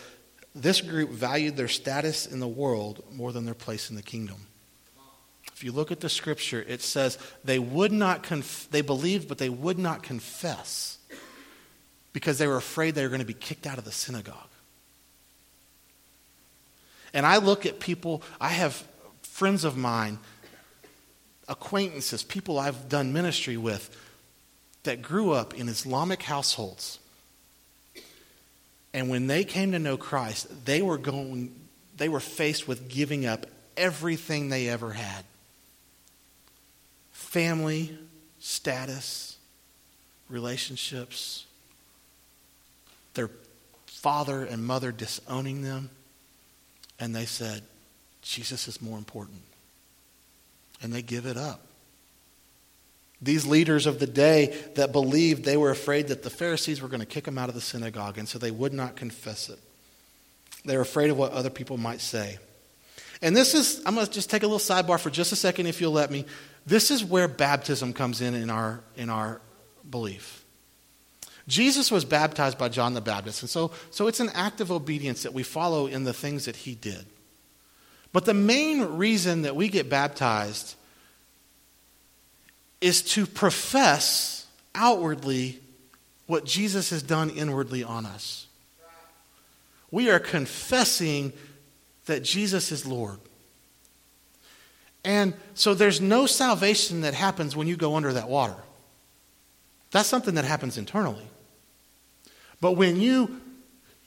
this 0.55 0.80
group 0.80 1.11
valued 1.11 1.57
their 1.57 1.68
status 1.68 2.26
in 2.26 2.41
the 2.41 2.49
world 2.49 3.05
more 3.12 3.32
than 3.32 3.45
their 3.45 3.55
place 3.55 3.91
in 3.91 3.97
the 3.97 4.03
kingdom. 4.03 4.36
If 5.53 5.64
you 5.64 5.72
look 5.72 5.93
at 5.93 6.01
the 6.01 6.09
scripture, 6.09 6.64
it 6.66 6.80
says 6.80 7.18
they 7.45 7.59
would 7.59 7.93
not 7.93 8.22
conf- 8.22 8.68
they 8.70 8.80
believed, 8.80 9.28
but 9.28 9.38
they 9.38 9.51
would 9.51 9.78
not 9.78 10.03
confess 10.03 10.99
because 12.12 12.38
they 12.38 12.47
were 12.47 12.57
afraid 12.57 12.95
they 12.95 13.03
were 13.03 13.09
going 13.09 13.20
to 13.20 13.26
be 13.26 13.34
kicked 13.34 13.66
out 13.66 13.78
of 13.78 13.84
the 13.84 13.93
synagogue. 13.93 14.49
And 17.12 17.26
I 17.26 17.38
look 17.38 17.66
at 17.66 17.80
people, 17.80 18.22
I 18.40 18.48
have 18.48 18.84
friends 19.22 19.64
of 19.64 19.76
mine, 19.76 20.18
acquaintances, 21.48 22.22
people 22.22 22.58
I've 22.58 22.88
done 22.88 23.12
ministry 23.12 23.56
with 23.56 23.96
that 24.84 25.02
grew 25.02 25.32
up 25.32 25.54
in 25.54 25.68
Islamic 25.68 26.22
households 26.22 27.00
and 28.92 29.08
when 29.08 29.26
they 29.26 29.44
came 29.44 29.72
to 29.72 29.78
know 29.78 29.96
Christ, 29.96 30.64
they 30.64 30.82
were 30.82 30.98
going 30.98 31.54
they 31.96 32.08
were 32.08 32.20
faced 32.20 32.66
with 32.66 32.88
giving 32.88 33.26
up 33.26 33.46
everything 33.76 34.48
they 34.48 34.68
ever 34.68 34.92
had. 34.92 35.24
Family, 37.12 37.96
status, 38.38 39.36
relationships, 40.30 41.44
their 43.12 43.30
father 43.86 44.44
and 44.44 44.64
mother 44.64 44.92
disowning 44.92 45.61
them, 45.61 45.90
and 47.01 47.16
they 47.16 47.24
said, 47.24 47.62
Jesus 48.22 48.68
is 48.68 48.80
more 48.80 48.98
important. 48.98 49.40
And 50.82 50.92
they 50.92 51.03
give 51.03 51.26
it 51.26 51.36
up. 51.36 51.62
These 53.22 53.46
leaders 53.46 53.86
of 53.86 53.98
the 53.98 54.07
day 54.07 54.55
that 54.76 54.92
believed 54.92 55.44
they 55.44 55.57
were 55.57 55.70
afraid 55.70 56.09
that 56.09 56.22
the 56.22 56.30
Pharisees 56.30 56.80
were 56.80 56.88
going 56.88 57.01
to 57.01 57.07
kick 57.07 57.24
them 57.24 57.36
out 57.36 57.48
of 57.48 57.55
the 57.55 57.61
synagogue, 57.61 58.16
and 58.16 58.28
so 58.28 58.38
they 58.38 58.51
would 58.51 58.72
not 58.72 58.96
confess 58.96 59.48
it. 59.51 59.59
They 60.64 60.76
were 60.76 60.82
afraid 60.82 61.11
of 61.11 61.18
what 61.18 61.32
other 61.32 61.51
people 61.51 61.76
might 61.76 62.01
say. 62.01 62.38
And 63.22 63.36
this 63.36 63.55
is, 63.55 63.82
I'm 63.84 63.94
going 63.94 64.07
to 64.07 64.12
just 64.12 64.30
take 64.30 64.42
a 64.42 64.46
little 64.46 64.59
sidebar 64.59 64.98
for 64.98 65.11
just 65.11 65.32
a 65.32 65.36
second, 65.36 65.66
if 65.66 65.80
you'll 65.80 65.92
let 65.92 66.11
me. 66.11 66.24
This 66.66 66.90
is 66.90 67.05
where 67.05 67.28
baptism 67.28 67.92
comes 67.92 68.20
in 68.20 68.34
in 68.34 68.48
our, 68.48 68.80
in 68.96 69.11
our 69.11 69.40
belief. 69.88 70.39
Jesus 71.51 71.90
was 71.90 72.05
baptized 72.05 72.57
by 72.57 72.68
John 72.68 72.94
the 72.94 73.01
Baptist, 73.01 73.42
and 73.42 73.51
so, 73.51 73.72
so 73.90 74.07
it's 74.07 74.20
an 74.20 74.30
act 74.34 74.61
of 74.61 74.70
obedience 74.70 75.24
that 75.24 75.34
we 75.34 75.42
follow 75.42 75.88
in 75.88 76.05
the 76.05 76.12
things 76.12 76.44
that 76.44 76.55
he 76.55 76.76
did. 76.76 77.05
But 78.12 78.24
the 78.24 78.34
main 78.34 78.82
reason 78.82 79.42
that 79.42 79.57
we 79.57 79.68
get 79.68 79.90
baptized 79.90 80.76
is 82.80 83.03
to 83.03 83.26
profess 83.26 84.46
outwardly 84.76 85.61
what 86.26 86.44
Jesus 86.44 86.90
has 86.90 87.03
done 87.03 87.30
inwardly 87.30 87.82
on 87.82 88.07
us. 88.07 88.46
We 89.90 90.09
are 90.09 90.20
confessing 90.20 91.32
that 92.07 92.22
Jesus 92.22 92.70
is 92.70 92.86
Lord. 92.86 93.18
And 95.05 95.34
so 95.55 95.74
there's 95.74 96.01
no 96.01 96.26
salvation 96.26 97.01
that 97.01 97.14
happens 97.14 97.57
when 97.57 97.66
you 97.66 97.76
go 97.76 97.96
under 97.96 98.12
that 98.12 98.28
water. 98.28 98.57
That's 99.90 100.09
something 100.09 100.36
that 100.36 100.44
happens 100.44 100.78
internally. 100.78 101.26
But 102.61 102.72
when 102.72 103.00
you 103.00 103.40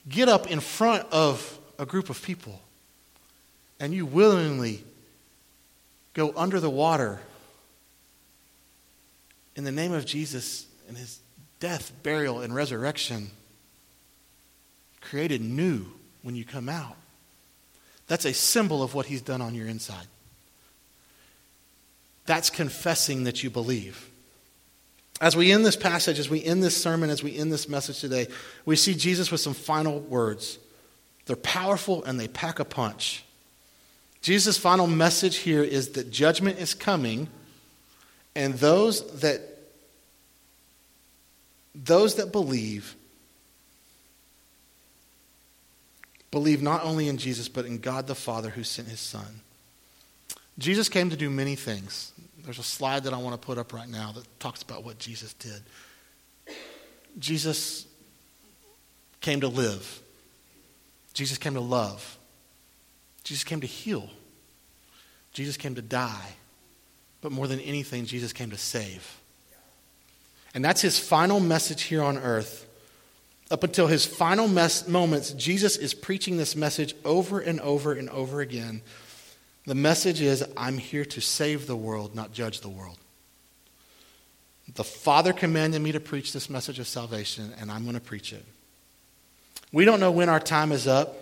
get 0.08 0.28
up 0.28 0.50
in 0.50 0.60
front 0.60 1.06
of 1.10 1.58
a 1.78 1.86
group 1.86 2.10
of 2.10 2.22
people 2.22 2.60
and 3.80 3.92
you 3.92 4.06
willingly 4.06 4.84
go 6.12 6.32
under 6.36 6.60
the 6.60 6.70
water 6.70 7.20
in 9.56 9.64
the 9.64 9.72
name 9.72 9.92
of 9.92 10.06
Jesus 10.06 10.66
and 10.88 10.96
his 10.96 11.20
death, 11.60 11.92
burial, 12.02 12.40
and 12.40 12.54
resurrection, 12.54 13.30
created 15.00 15.40
new 15.40 15.86
when 16.22 16.34
you 16.34 16.44
come 16.44 16.68
out. 16.68 16.96
That's 18.06 18.24
a 18.24 18.34
symbol 18.34 18.82
of 18.82 18.94
what 18.94 19.06
he's 19.06 19.22
done 19.22 19.40
on 19.40 19.54
your 19.54 19.66
inside. 19.66 20.06
That's 22.26 22.50
confessing 22.50 23.24
that 23.24 23.42
you 23.42 23.50
believe. 23.50 24.10
As 25.24 25.34
we 25.34 25.52
end 25.52 25.64
this 25.64 25.74
passage, 25.74 26.18
as 26.18 26.28
we 26.28 26.44
end 26.44 26.62
this 26.62 26.76
sermon, 26.76 27.08
as 27.08 27.22
we 27.22 27.34
end 27.34 27.50
this 27.50 27.66
message 27.66 27.98
today, 27.98 28.28
we 28.66 28.76
see 28.76 28.92
Jesus 28.92 29.32
with 29.32 29.40
some 29.40 29.54
final 29.54 30.00
words. 30.00 30.58
They're 31.24 31.34
powerful 31.34 32.04
and 32.04 32.20
they 32.20 32.28
pack 32.28 32.58
a 32.58 32.64
punch. 32.66 33.24
Jesus' 34.20 34.58
final 34.58 34.86
message 34.86 35.36
here 35.36 35.62
is 35.62 35.92
that 35.92 36.10
judgment 36.10 36.58
is 36.58 36.74
coming 36.74 37.28
and 38.36 38.52
those 38.52 39.20
that 39.20 39.40
those 41.74 42.16
that 42.16 42.30
believe 42.30 42.94
believe 46.30 46.60
not 46.60 46.84
only 46.84 47.08
in 47.08 47.16
Jesus 47.16 47.48
but 47.48 47.64
in 47.64 47.78
God 47.78 48.08
the 48.08 48.14
Father 48.14 48.50
who 48.50 48.62
sent 48.62 48.88
his 48.88 49.00
son. 49.00 49.40
Jesus 50.58 50.88
came 50.88 51.10
to 51.10 51.16
do 51.16 51.30
many 51.30 51.56
things. 51.56 52.12
There's 52.44 52.58
a 52.58 52.64
slide 52.64 53.04
that 53.04 53.14
I 53.14 53.16
want 53.16 53.40
to 53.40 53.44
put 53.44 53.58
up 53.58 53.72
right 53.72 53.88
now 53.88 54.12
that 54.12 54.24
talks 54.38 54.62
about 54.62 54.84
what 54.84 54.98
Jesus 54.98 55.32
did. 55.34 55.62
Jesus 57.18 57.86
came 59.20 59.40
to 59.40 59.48
live. 59.48 60.00
Jesus 61.14 61.38
came 61.38 61.54
to 61.54 61.60
love. 61.60 62.18
Jesus 63.22 63.44
came 63.44 63.60
to 63.62 63.66
heal. 63.66 64.10
Jesus 65.32 65.56
came 65.56 65.74
to 65.76 65.82
die. 65.82 66.34
But 67.20 67.32
more 67.32 67.48
than 67.48 67.60
anything, 67.60 68.04
Jesus 68.04 68.32
came 68.32 68.50
to 68.50 68.58
save. 68.58 69.18
And 70.54 70.64
that's 70.64 70.82
his 70.82 70.98
final 70.98 71.40
message 71.40 71.82
here 71.82 72.02
on 72.02 72.18
earth. 72.18 72.66
Up 73.50 73.64
until 73.64 73.86
his 73.86 74.04
final 74.04 74.46
mes- 74.46 74.86
moments, 74.86 75.32
Jesus 75.32 75.76
is 75.76 75.94
preaching 75.94 76.36
this 76.36 76.54
message 76.54 76.94
over 77.04 77.40
and 77.40 77.60
over 77.60 77.92
and 77.92 78.10
over 78.10 78.40
again. 78.40 78.82
The 79.66 79.74
message 79.74 80.20
is 80.20 80.44
I'm 80.56 80.78
here 80.78 81.04
to 81.06 81.20
save 81.20 81.66
the 81.66 81.76
world, 81.76 82.14
not 82.14 82.32
judge 82.32 82.60
the 82.60 82.68
world. 82.68 82.98
The 84.74 84.84
Father 84.84 85.32
commanded 85.32 85.80
me 85.80 85.92
to 85.92 86.00
preach 86.00 86.32
this 86.32 86.50
message 86.50 86.78
of 86.78 86.86
salvation, 86.86 87.52
and 87.58 87.70
I'm 87.70 87.82
going 87.82 87.94
to 87.94 88.00
preach 88.00 88.32
it. 88.32 88.44
We 89.72 89.84
don't 89.84 90.00
know 90.00 90.10
when 90.10 90.28
our 90.28 90.40
time 90.40 90.72
is 90.72 90.86
up. 90.86 91.16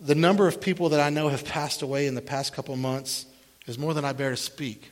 The 0.00 0.14
number 0.14 0.48
of 0.48 0.60
people 0.60 0.90
that 0.90 1.00
I 1.00 1.10
know 1.10 1.28
have 1.28 1.44
passed 1.44 1.82
away 1.82 2.06
in 2.06 2.14
the 2.14 2.22
past 2.22 2.52
couple 2.52 2.76
months 2.76 3.26
is 3.66 3.78
more 3.78 3.94
than 3.94 4.04
I 4.04 4.12
bear 4.12 4.30
to 4.30 4.36
speak. 4.36 4.90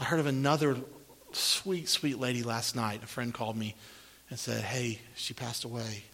I 0.00 0.04
heard 0.04 0.20
of 0.20 0.26
another 0.26 0.76
sweet, 1.32 1.88
sweet 1.88 2.18
lady 2.18 2.42
last 2.42 2.74
night. 2.74 3.02
A 3.02 3.06
friend 3.06 3.32
called 3.32 3.56
me 3.56 3.74
and 4.30 4.38
said, 4.38 4.62
Hey, 4.62 5.00
she 5.14 5.34
passed 5.34 5.64
away. 5.64 6.04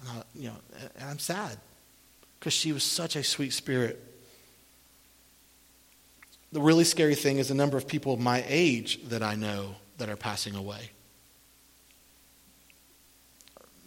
And, 0.00 0.08
I, 0.08 0.22
you 0.34 0.48
know, 0.48 0.56
and 0.96 1.10
I'm 1.10 1.18
sad 1.18 1.58
because 2.38 2.52
she 2.52 2.72
was 2.72 2.84
such 2.84 3.16
a 3.16 3.24
sweet 3.24 3.52
spirit. 3.52 4.13
The 6.54 6.62
really 6.62 6.84
scary 6.84 7.16
thing 7.16 7.38
is 7.38 7.48
the 7.48 7.54
number 7.54 7.76
of 7.76 7.88
people 7.88 8.16
my 8.16 8.44
age 8.46 9.00
that 9.08 9.24
I 9.24 9.34
know 9.34 9.74
that 9.98 10.08
are 10.08 10.14
passing 10.14 10.54
away. 10.54 10.90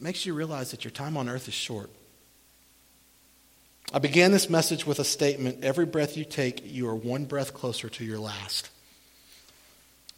Makes 0.02 0.26
you 0.26 0.34
realize 0.34 0.72
that 0.72 0.84
your 0.84 0.92
time 0.92 1.16
on 1.16 1.30
earth 1.30 1.48
is 1.48 1.54
short. 1.54 1.90
I 3.94 4.00
began 4.00 4.34
this 4.34 4.50
message 4.50 4.86
with 4.86 5.00
a 5.00 5.06
statement 5.06 5.64
every 5.64 5.86
breath 5.86 6.18
you 6.18 6.26
take, 6.26 6.62
you 6.66 6.90
are 6.90 6.96
one 6.96 7.24
breath 7.24 7.54
closer 7.54 7.88
to 7.88 8.04
your 8.04 8.20
last. 8.20 8.70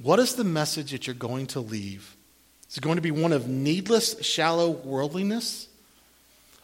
What 0.01 0.17
is 0.17 0.33
the 0.33 0.43
message 0.43 0.89
that 0.89 1.05
you're 1.05 1.13
going 1.13 1.45
to 1.47 1.59
leave? 1.59 2.15
Is 2.67 2.79
it 2.79 2.83
going 2.83 2.95
to 2.95 3.01
be 3.03 3.11
one 3.11 3.31
of 3.31 3.47
needless, 3.47 4.19
shallow 4.25 4.71
worldliness? 4.71 5.67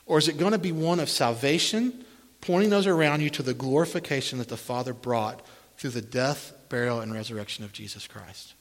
Or 0.08 0.18
is 0.18 0.30
it 0.30 0.40
going 0.40 0.54
to 0.54 0.58
be 0.58 0.72
one 0.72 1.00
of 1.00 1.12
salvation, 1.12 2.06
pointing 2.42 2.72
those 2.72 2.88
around 2.88 3.22
you 3.22 3.30
to 3.30 3.44
the 3.44 3.54
glorification 3.54 4.40
that 4.40 4.48
the 4.48 4.58
Father 4.58 4.92
brought 4.92 5.46
through 5.78 5.92
the 5.92 6.02
death, 6.02 6.54
burial, 6.70 7.02
and 7.02 7.14
resurrection 7.14 7.64
of 7.64 7.74
Jesus 7.74 8.08
Christ. 8.08 8.54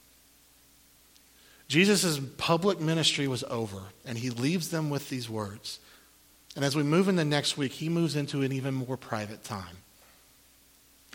Jesus' 1.67 2.19
public 2.37 2.79
ministry 2.79 3.27
was 3.27 3.43
over, 3.45 3.81
and 4.05 4.17
he 4.17 4.29
leaves 4.29 4.69
them 4.69 4.89
with 4.89 5.09
these 5.09 5.29
words. 5.29 5.79
And 6.55 6.63
as 6.63 6.75
we 6.75 6.83
move 6.83 7.07
into 7.07 7.25
next 7.25 7.57
week, 7.57 7.73
he 7.73 7.89
moves 7.89 8.15
into 8.15 8.41
an 8.43 8.51
even 8.51 8.73
more 8.73 8.97
private 8.97 9.43
time 9.43 9.77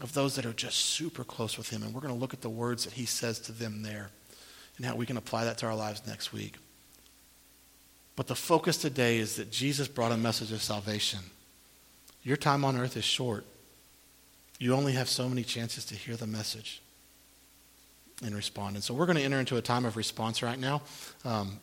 of 0.02 0.12
those 0.12 0.36
that 0.36 0.46
are 0.46 0.52
just 0.52 0.76
super 0.76 1.24
close 1.24 1.56
with 1.56 1.70
him. 1.70 1.82
And 1.82 1.94
we're 1.94 2.00
going 2.00 2.14
to 2.14 2.20
look 2.20 2.34
at 2.34 2.40
the 2.40 2.48
words 2.48 2.84
that 2.84 2.94
he 2.94 3.06
says 3.06 3.38
to 3.40 3.52
them 3.52 3.82
there 3.82 4.10
and 4.76 4.86
how 4.86 4.96
we 4.96 5.06
can 5.06 5.16
apply 5.16 5.44
that 5.44 5.58
to 5.58 5.66
our 5.66 5.74
lives 5.74 6.06
next 6.06 6.32
week. 6.32 6.56
But 8.16 8.26
the 8.26 8.34
focus 8.34 8.76
today 8.76 9.18
is 9.18 9.36
that 9.36 9.50
Jesus 9.50 9.88
brought 9.88 10.12
a 10.12 10.16
message 10.16 10.52
of 10.52 10.62
salvation. 10.62 11.20
Your 12.22 12.36
time 12.36 12.64
on 12.64 12.76
earth 12.76 12.96
is 12.96 13.04
short. 13.04 13.44
You 14.60 14.74
only 14.74 14.92
have 14.92 15.08
so 15.08 15.28
many 15.28 15.42
chances 15.42 15.86
to 15.86 15.94
hear 15.94 16.16
the 16.16 16.26
message 16.26 16.82
and 18.22 18.36
respond. 18.36 18.76
And 18.76 18.84
so 18.84 18.92
we're 18.92 19.06
going 19.06 19.16
to 19.16 19.24
enter 19.24 19.40
into 19.40 19.56
a 19.56 19.62
time 19.62 19.86
of 19.86 19.96
response 19.96 20.42
right 20.42 20.58
now. 20.58 20.82
Um, 21.24 21.58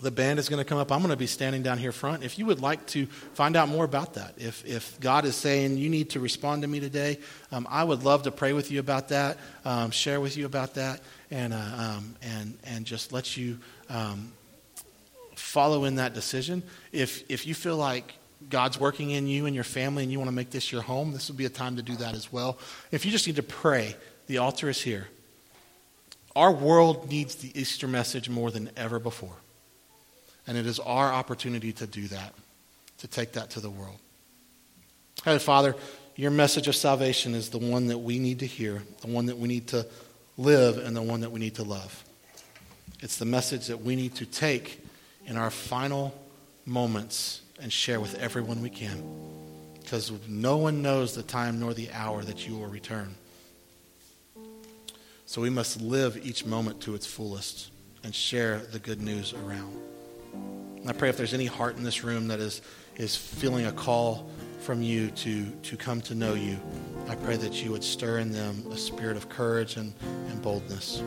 the 0.00 0.10
band 0.10 0.38
is 0.38 0.48
going 0.48 0.58
to 0.58 0.64
come 0.64 0.78
up. 0.78 0.90
I'm 0.90 1.00
going 1.00 1.10
to 1.10 1.16
be 1.16 1.26
standing 1.26 1.62
down 1.62 1.76
here 1.76 1.92
front. 1.92 2.24
If 2.24 2.38
you 2.38 2.46
would 2.46 2.60
like 2.60 2.86
to 2.88 3.04
find 3.34 3.54
out 3.54 3.68
more 3.68 3.84
about 3.84 4.14
that, 4.14 4.32
if, 4.38 4.64
if 4.64 4.98
God 4.98 5.26
is 5.26 5.36
saying 5.36 5.76
you 5.76 5.90
need 5.90 6.08
to 6.10 6.20
respond 6.20 6.62
to 6.62 6.68
me 6.68 6.80
today, 6.80 7.18
um, 7.52 7.68
I 7.70 7.84
would 7.84 8.02
love 8.02 8.22
to 8.22 8.30
pray 8.30 8.54
with 8.54 8.70
you 8.70 8.80
about 8.80 9.10
that, 9.10 9.36
um, 9.66 9.90
share 9.90 10.18
with 10.18 10.38
you 10.38 10.46
about 10.46 10.74
that, 10.74 11.02
and, 11.30 11.52
uh, 11.52 11.56
um, 11.56 12.16
and, 12.22 12.58
and 12.64 12.86
just 12.86 13.12
let 13.12 13.36
you 13.36 13.58
um, 13.90 14.32
follow 15.36 15.84
in 15.84 15.96
that 15.96 16.14
decision. 16.14 16.62
If, 16.92 17.30
if 17.30 17.46
you 17.46 17.54
feel 17.54 17.76
like 17.76 18.14
God's 18.50 18.78
working 18.78 19.10
in 19.10 19.26
you 19.26 19.46
and 19.46 19.54
your 19.54 19.64
family 19.64 20.02
and 20.02 20.12
you 20.12 20.18
want 20.18 20.28
to 20.28 20.34
make 20.34 20.50
this 20.50 20.72
your 20.72 20.82
home, 20.82 21.12
this 21.12 21.28
would 21.28 21.36
be 21.36 21.44
a 21.44 21.50
time 21.50 21.76
to 21.76 21.82
do 21.82 21.96
that 21.96 22.14
as 22.14 22.32
well. 22.32 22.58
If 22.90 23.04
you 23.04 23.10
just 23.10 23.26
need 23.26 23.36
to 23.36 23.42
pray, 23.42 23.96
the 24.26 24.38
altar 24.38 24.68
is 24.68 24.80
here. 24.80 25.08
Our 26.34 26.52
world 26.52 27.10
needs 27.10 27.36
the 27.36 27.58
Easter 27.58 27.86
message 27.86 28.28
more 28.28 28.50
than 28.50 28.70
ever 28.76 28.98
before. 28.98 29.36
And 30.46 30.56
it 30.56 30.66
is 30.66 30.78
our 30.80 31.12
opportunity 31.12 31.72
to 31.74 31.86
do 31.86 32.08
that, 32.08 32.34
to 32.98 33.06
take 33.06 33.32
that 33.32 33.50
to 33.50 33.60
the 33.60 33.70
world. 33.70 33.98
Hey, 35.24 35.38
Father, 35.38 35.76
your 36.16 36.30
message 36.30 36.68
of 36.68 36.74
salvation 36.74 37.34
is 37.34 37.50
the 37.50 37.58
one 37.58 37.88
that 37.88 37.98
we 37.98 38.18
need 38.18 38.40
to 38.40 38.46
hear, 38.46 38.82
the 39.02 39.08
one 39.08 39.26
that 39.26 39.38
we 39.38 39.46
need 39.46 39.68
to 39.68 39.86
live, 40.36 40.78
and 40.78 40.96
the 40.96 41.02
one 41.02 41.20
that 41.20 41.30
we 41.30 41.38
need 41.38 41.56
to 41.56 41.62
love. 41.62 42.04
It's 43.00 43.18
the 43.18 43.24
message 43.24 43.66
that 43.66 43.82
we 43.82 43.94
need 43.94 44.14
to 44.16 44.26
take 44.26 44.80
in 45.26 45.36
our 45.36 45.50
final 45.50 46.14
moments 46.64 47.41
and 47.62 47.72
share 47.72 48.00
with 48.00 48.18
everyone 48.18 48.60
we 48.60 48.70
can. 48.70 49.02
Because 49.80 50.12
no 50.28 50.56
one 50.56 50.82
knows 50.82 51.14
the 51.14 51.22
time 51.22 51.60
nor 51.60 51.72
the 51.72 51.90
hour 51.92 52.22
that 52.22 52.46
you 52.46 52.56
will 52.56 52.66
return. 52.66 53.14
So 55.26 55.40
we 55.40 55.50
must 55.50 55.80
live 55.80 56.18
each 56.26 56.44
moment 56.44 56.80
to 56.82 56.94
its 56.94 57.06
fullest 57.06 57.70
and 58.04 58.14
share 58.14 58.58
the 58.58 58.78
good 58.78 59.00
news 59.00 59.32
around. 59.32 59.76
And 60.76 60.90
I 60.90 60.92
pray 60.92 61.08
if 61.08 61.16
there's 61.16 61.34
any 61.34 61.46
heart 61.46 61.76
in 61.76 61.84
this 61.84 62.04
room 62.04 62.28
that 62.28 62.40
is, 62.40 62.60
is 62.96 63.16
feeling 63.16 63.66
a 63.66 63.72
call 63.72 64.28
from 64.58 64.82
you 64.82 65.10
to, 65.10 65.46
to 65.50 65.76
come 65.76 66.00
to 66.02 66.14
know 66.14 66.34
you, 66.34 66.58
I 67.08 67.14
pray 67.14 67.36
that 67.36 67.64
you 67.64 67.70
would 67.70 67.84
stir 67.84 68.18
in 68.18 68.32
them 68.32 68.64
a 68.72 68.76
spirit 68.76 69.16
of 69.16 69.28
courage 69.28 69.76
and, 69.76 69.94
and 70.28 70.42
boldness. 70.42 71.02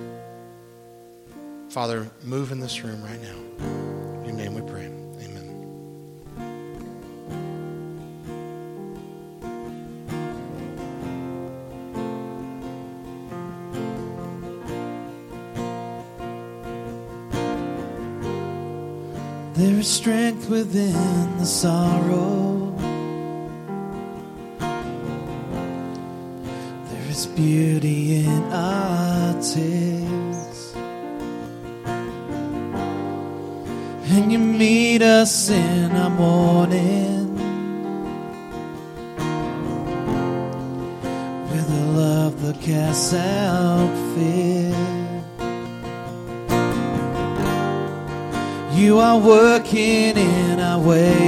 Father, 1.69 2.09
move 2.23 2.51
in 2.51 2.59
this 2.59 2.83
room 2.83 3.03
right 3.03 3.21
now. 3.21 3.65
In 4.21 4.25
your 4.25 4.35
name 4.35 4.53
we 4.55 4.61
pray. 4.61 5.04
Strength 20.05 20.47
within 20.49 21.37
the 21.39 21.45
sorrow. 21.45 22.71
There 26.91 27.09
is 27.09 27.25
beauty 27.25 28.17
in 28.17 28.43
our 28.53 29.33
tears. 29.41 30.75
And 34.13 34.31
you 34.31 34.37
meet 34.37 35.01
us 35.01 35.49
in 35.49 35.91
our 35.93 36.11
mourning 36.11 37.33
with 41.49 41.67
a 41.81 41.85
love 41.97 42.43
that 42.43 42.61
casts 42.61 43.15
out 43.15 43.89
fear. 44.13 44.54
You 48.85 48.99
are 48.99 49.17
working 49.17 50.15
in 50.15 50.59
our 50.59 50.79
waiting. 50.79 51.24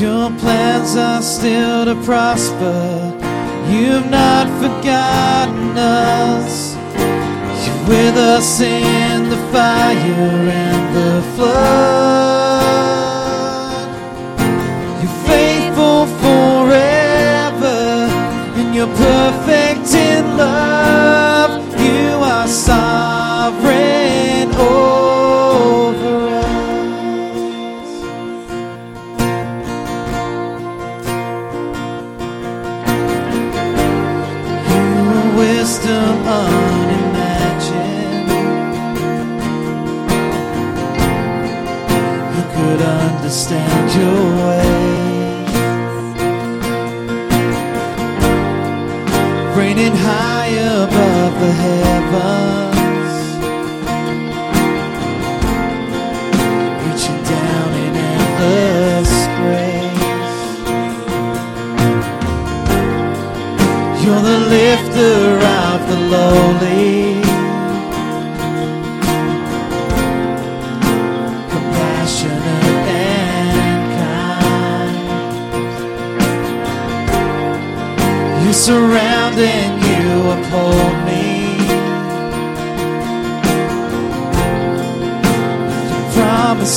Your 0.00 0.30
plans 0.38 0.96
are 0.96 1.22
still 1.22 1.84
to 1.84 1.94
prosper. 2.04 3.18
You've 3.68 4.08
not 4.10 4.46
forgotten 4.60 5.76
us. 5.76 6.74
You're 7.66 7.88
with 7.88 8.16
us 8.16 8.60
in 8.60 9.28
the 9.28 9.36
fire 9.52 9.94
and 9.94 10.96
the 10.96 11.22
flood. 11.36 12.21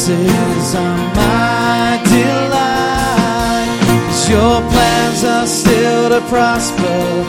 Promises 0.05 0.75
are 0.75 0.97
my 1.15 1.99
delight. 2.05 3.79
your 4.29 4.61
plans 4.71 5.23
are 5.23 5.47
still 5.47 6.09
to 6.09 6.21
prosper. 6.29 7.23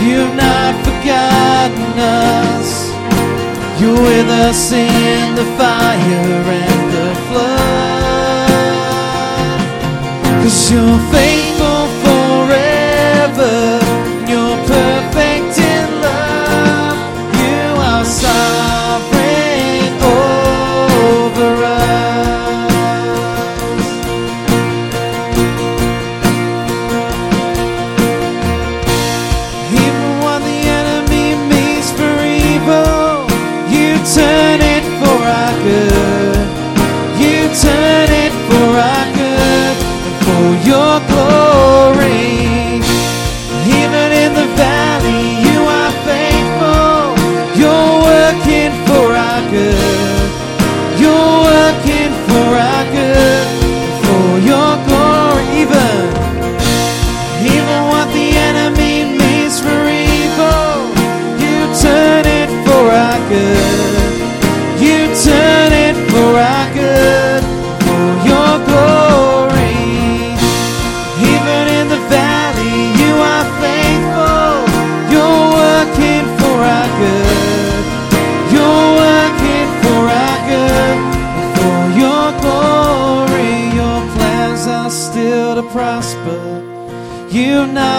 You've 0.00 0.34
not 0.34 0.74
forgotten 0.84 1.98
us. 1.98 2.90
You're 3.80 4.02
with 4.02 4.28
us 4.28 4.72
in 4.72 5.34
the 5.34 5.44
fire 5.56 6.50
and 6.60 6.92
the 6.92 7.14
flood. 7.28 8.50
Cause 10.42 10.70
you're 10.70 10.98
faithful 11.10 11.71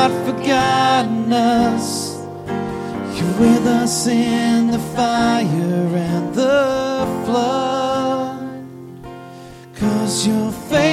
not 0.08 0.26
forgotten 0.26 1.32
us. 1.32 2.18
You're 3.16 3.40
with 3.40 3.66
us 3.68 4.08
in 4.08 4.72
the 4.72 4.80
fire 4.80 5.46
and 5.46 6.36
the 6.36 7.08
flood. 7.26 8.66
Cause 9.76 10.28
you're 10.28 10.52
faithful 10.52 10.93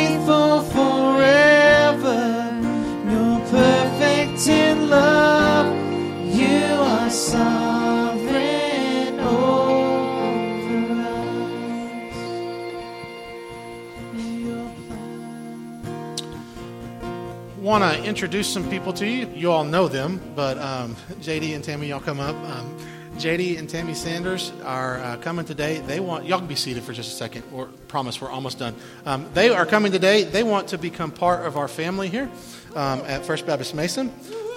want 17.70 17.84
to 17.84 18.02
introduce 18.02 18.52
some 18.52 18.68
people 18.68 18.92
to 18.92 19.06
you. 19.06 19.28
You 19.32 19.52
all 19.52 19.62
know 19.62 19.86
them, 19.86 20.20
but 20.34 20.58
um, 20.58 20.96
JD 21.20 21.54
and 21.54 21.62
Tammy, 21.62 21.86
y'all 21.86 22.00
come 22.00 22.18
up. 22.18 22.34
Um, 22.34 22.76
JD 23.14 23.60
and 23.60 23.70
Tammy 23.70 23.94
Sanders 23.94 24.52
are 24.64 24.98
uh, 24.98 25.16
coming 25.18 25.44
today. 25.44 25.78
They 25.78 26.00
want 26.00 26.24
y'all 26.24 26.40
can 26.40 26.48
be 26.48 26.56
seated 26.56 26.82
for 26.82 26.92
just 26.92 27.12
a 27.12 27.14
second. 27.14 27.44
Or 27.52 27.66
promise, 27.86 28.20
we're 28.20 28.28
almost 28.28 28.58
done. 28.58 28.74
Um, 29.06 29.30
they 29.34 29.50
are 29.50 29.64
coming 29.66 29.92
today. 29.92 30.24
They 30.24 30.42
want 30.42 30.66
to 30.68 30.78
become 30.78 31.12
part 31.12 31.46
of 31.46 31.56
our 31.56 31.68
family 31.68 32.08
here 32.08 32.28
um, 32.74 33.02
at 33.02 33.24
First 33.24 33.46
Baptist 33.46 33.72
Mason. 33.72 34.12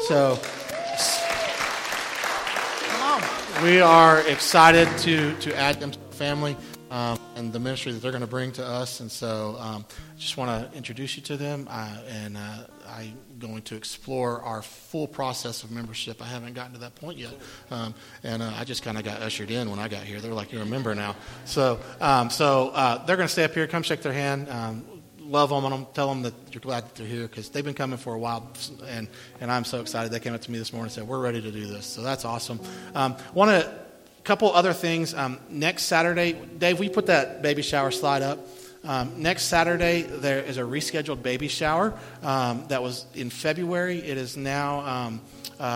So 0.08 0.40
we 3.62 3.80
are 3.80 4.22
excited 4.22 4.88
to 5.00 5.38
to 5.42 5.56
add 5.56 5.80
them 5.80 5.92
to 5.92 6.00
the 6.00 6.16
family 6.16 6.58
um, 6.90 7.20
and 7.36 7.52
the 7.52 7.60
ministry 7.60 7.92
that 7.92 8.02
they're 8.02 8.12
going 8.12 8.22
to 8.22 8.28
bring 8.28 8.52
to 8.54 8.66
us. 8.66 9.00
And 9.02 9.12
so, 9.12 9.56
um, 9.60 9.86
I 10.16 10.20
just 10.20 10.38
want 10.38 10.72
to 10.72 10.78
introduce 10.78 11.16
you 11.18 11.24
to 11.24 11.38
them, 11.38 11.68
uh, 11.70 11.98
and 12.08 12.38
uh, 12.38 12.66
I'm 12.94 13.18
going 13.40 13.62
to 13.64 13.76
explore 13.76 14.42
our 14.42 14.62
full 14.62 15.08
process 15.08 15.64
of 15.64 15.72
membership. 15.72 16.22
I 16.22 16.26
haven't 16.26 16.54
gotten 16.54 16.74
to 16.74 16.80
that 16.80 16.96
point 16.96 17.18
yet, 17.18 17.34
um, 17.72 17.94
and 18.24 18.42
uh, 18.42 18.54
I 18.56 18.64
just 18.64 18.84
kind 18.84 18.98
of 18.98 19.04
got 19.04 19.22
ushered 19.22 19.52
in 19.52 19.70
when 19.70 19.80
I 19.80 19.88
got 19.88 20.04
here. 20.04 20.20
They're 20.20 20.34
like, 20.34 20.52
"You're 20.52 20.62
a 20.62 20.66
member 20.66 20.94
now," 20.94 21.16
so 21.46 21.80
um, 22.00 22.30
so 22.30 22.70
uh, 22.70 23.04
they're 23.06 23.18
going 23.18 23.28
to 23.28 23.32
stay 23.32 23.44
up 23.44 23.54
here. 23.54 23.68
Come 23.68 23.84
shake 23.84 24.02
their 24.02 24.14
hand. 24.14 24.50
Um, 24.50 24.86
love 25.20 25.50
them 25.50 25.64
them. 25.64 25.88
Tell 25.94 26.08
them 26.10 26.22
that 26.24 26.34
you're 26.52 26.62
glad 26.62 26.86
that 26.86 26.96
they're 26.96 27.08
here 27.08 27.28
because 27.28 27.50
they've 27.50 27.66
been 27.66 27.74
coming 27.74 27.98
for 27.98 28.14
a 28.14 28.20
while, 28.20 28.52
and 28.88 29.08
and 29.42 29.52
I'm 29.52 29.66
so 29.66 29.82
excited. 29.82 30.12
They 30.12 30.20
came 30.20 30.34
up 30.34 30.42
to 30.42 30.52
me 30.52 30.60
this 30.60 30.72
morning 30.72 30.86
and 30.86 30.94
said, 30.94 31.08
"We're 31.08 31.22
ready 31.22 31.42
to 31.42 31.52
do 31.52 31.66
this." 31.66 31.86
So 31.86 32.02
that's 32.02 32.26
awesome. 32.26 32.60
Um, 32.94 33.16
Want 33.34 33.52
to 33.52 33.84
couple 34.24 34.52
other 34.54 34.74
things. 34.74 35.14
Um, 35.14 35.40
next 35.50 35.84
Saturday, 35.84 36.34
Dave, 36.34 36.80
we 36.80 36.90
put 36.90 37.08
that 37.08 37.42
baby 37.42 37.62
shower 37.62 37.92
slide 37.92 38.22
up. 38.22 38.40
Um, 38.86 39.22
next 39.22 39.44
Saturday, 39.44 40.02
there 40.02 40.42
is 40.42 40.58
a 40.58 40.62
rescheduled 40.62 41.24
baby 41.24 41.48
shower 41.48 41.98
um, 42.22 42.66
that 42.68 42.84
was 42.84 43.06
in 43.16 43.30
February. 43.30 44.00
It 44.00 44.18
is 44.18 44.36
now 44.36 44.82
um, 44.82 45.22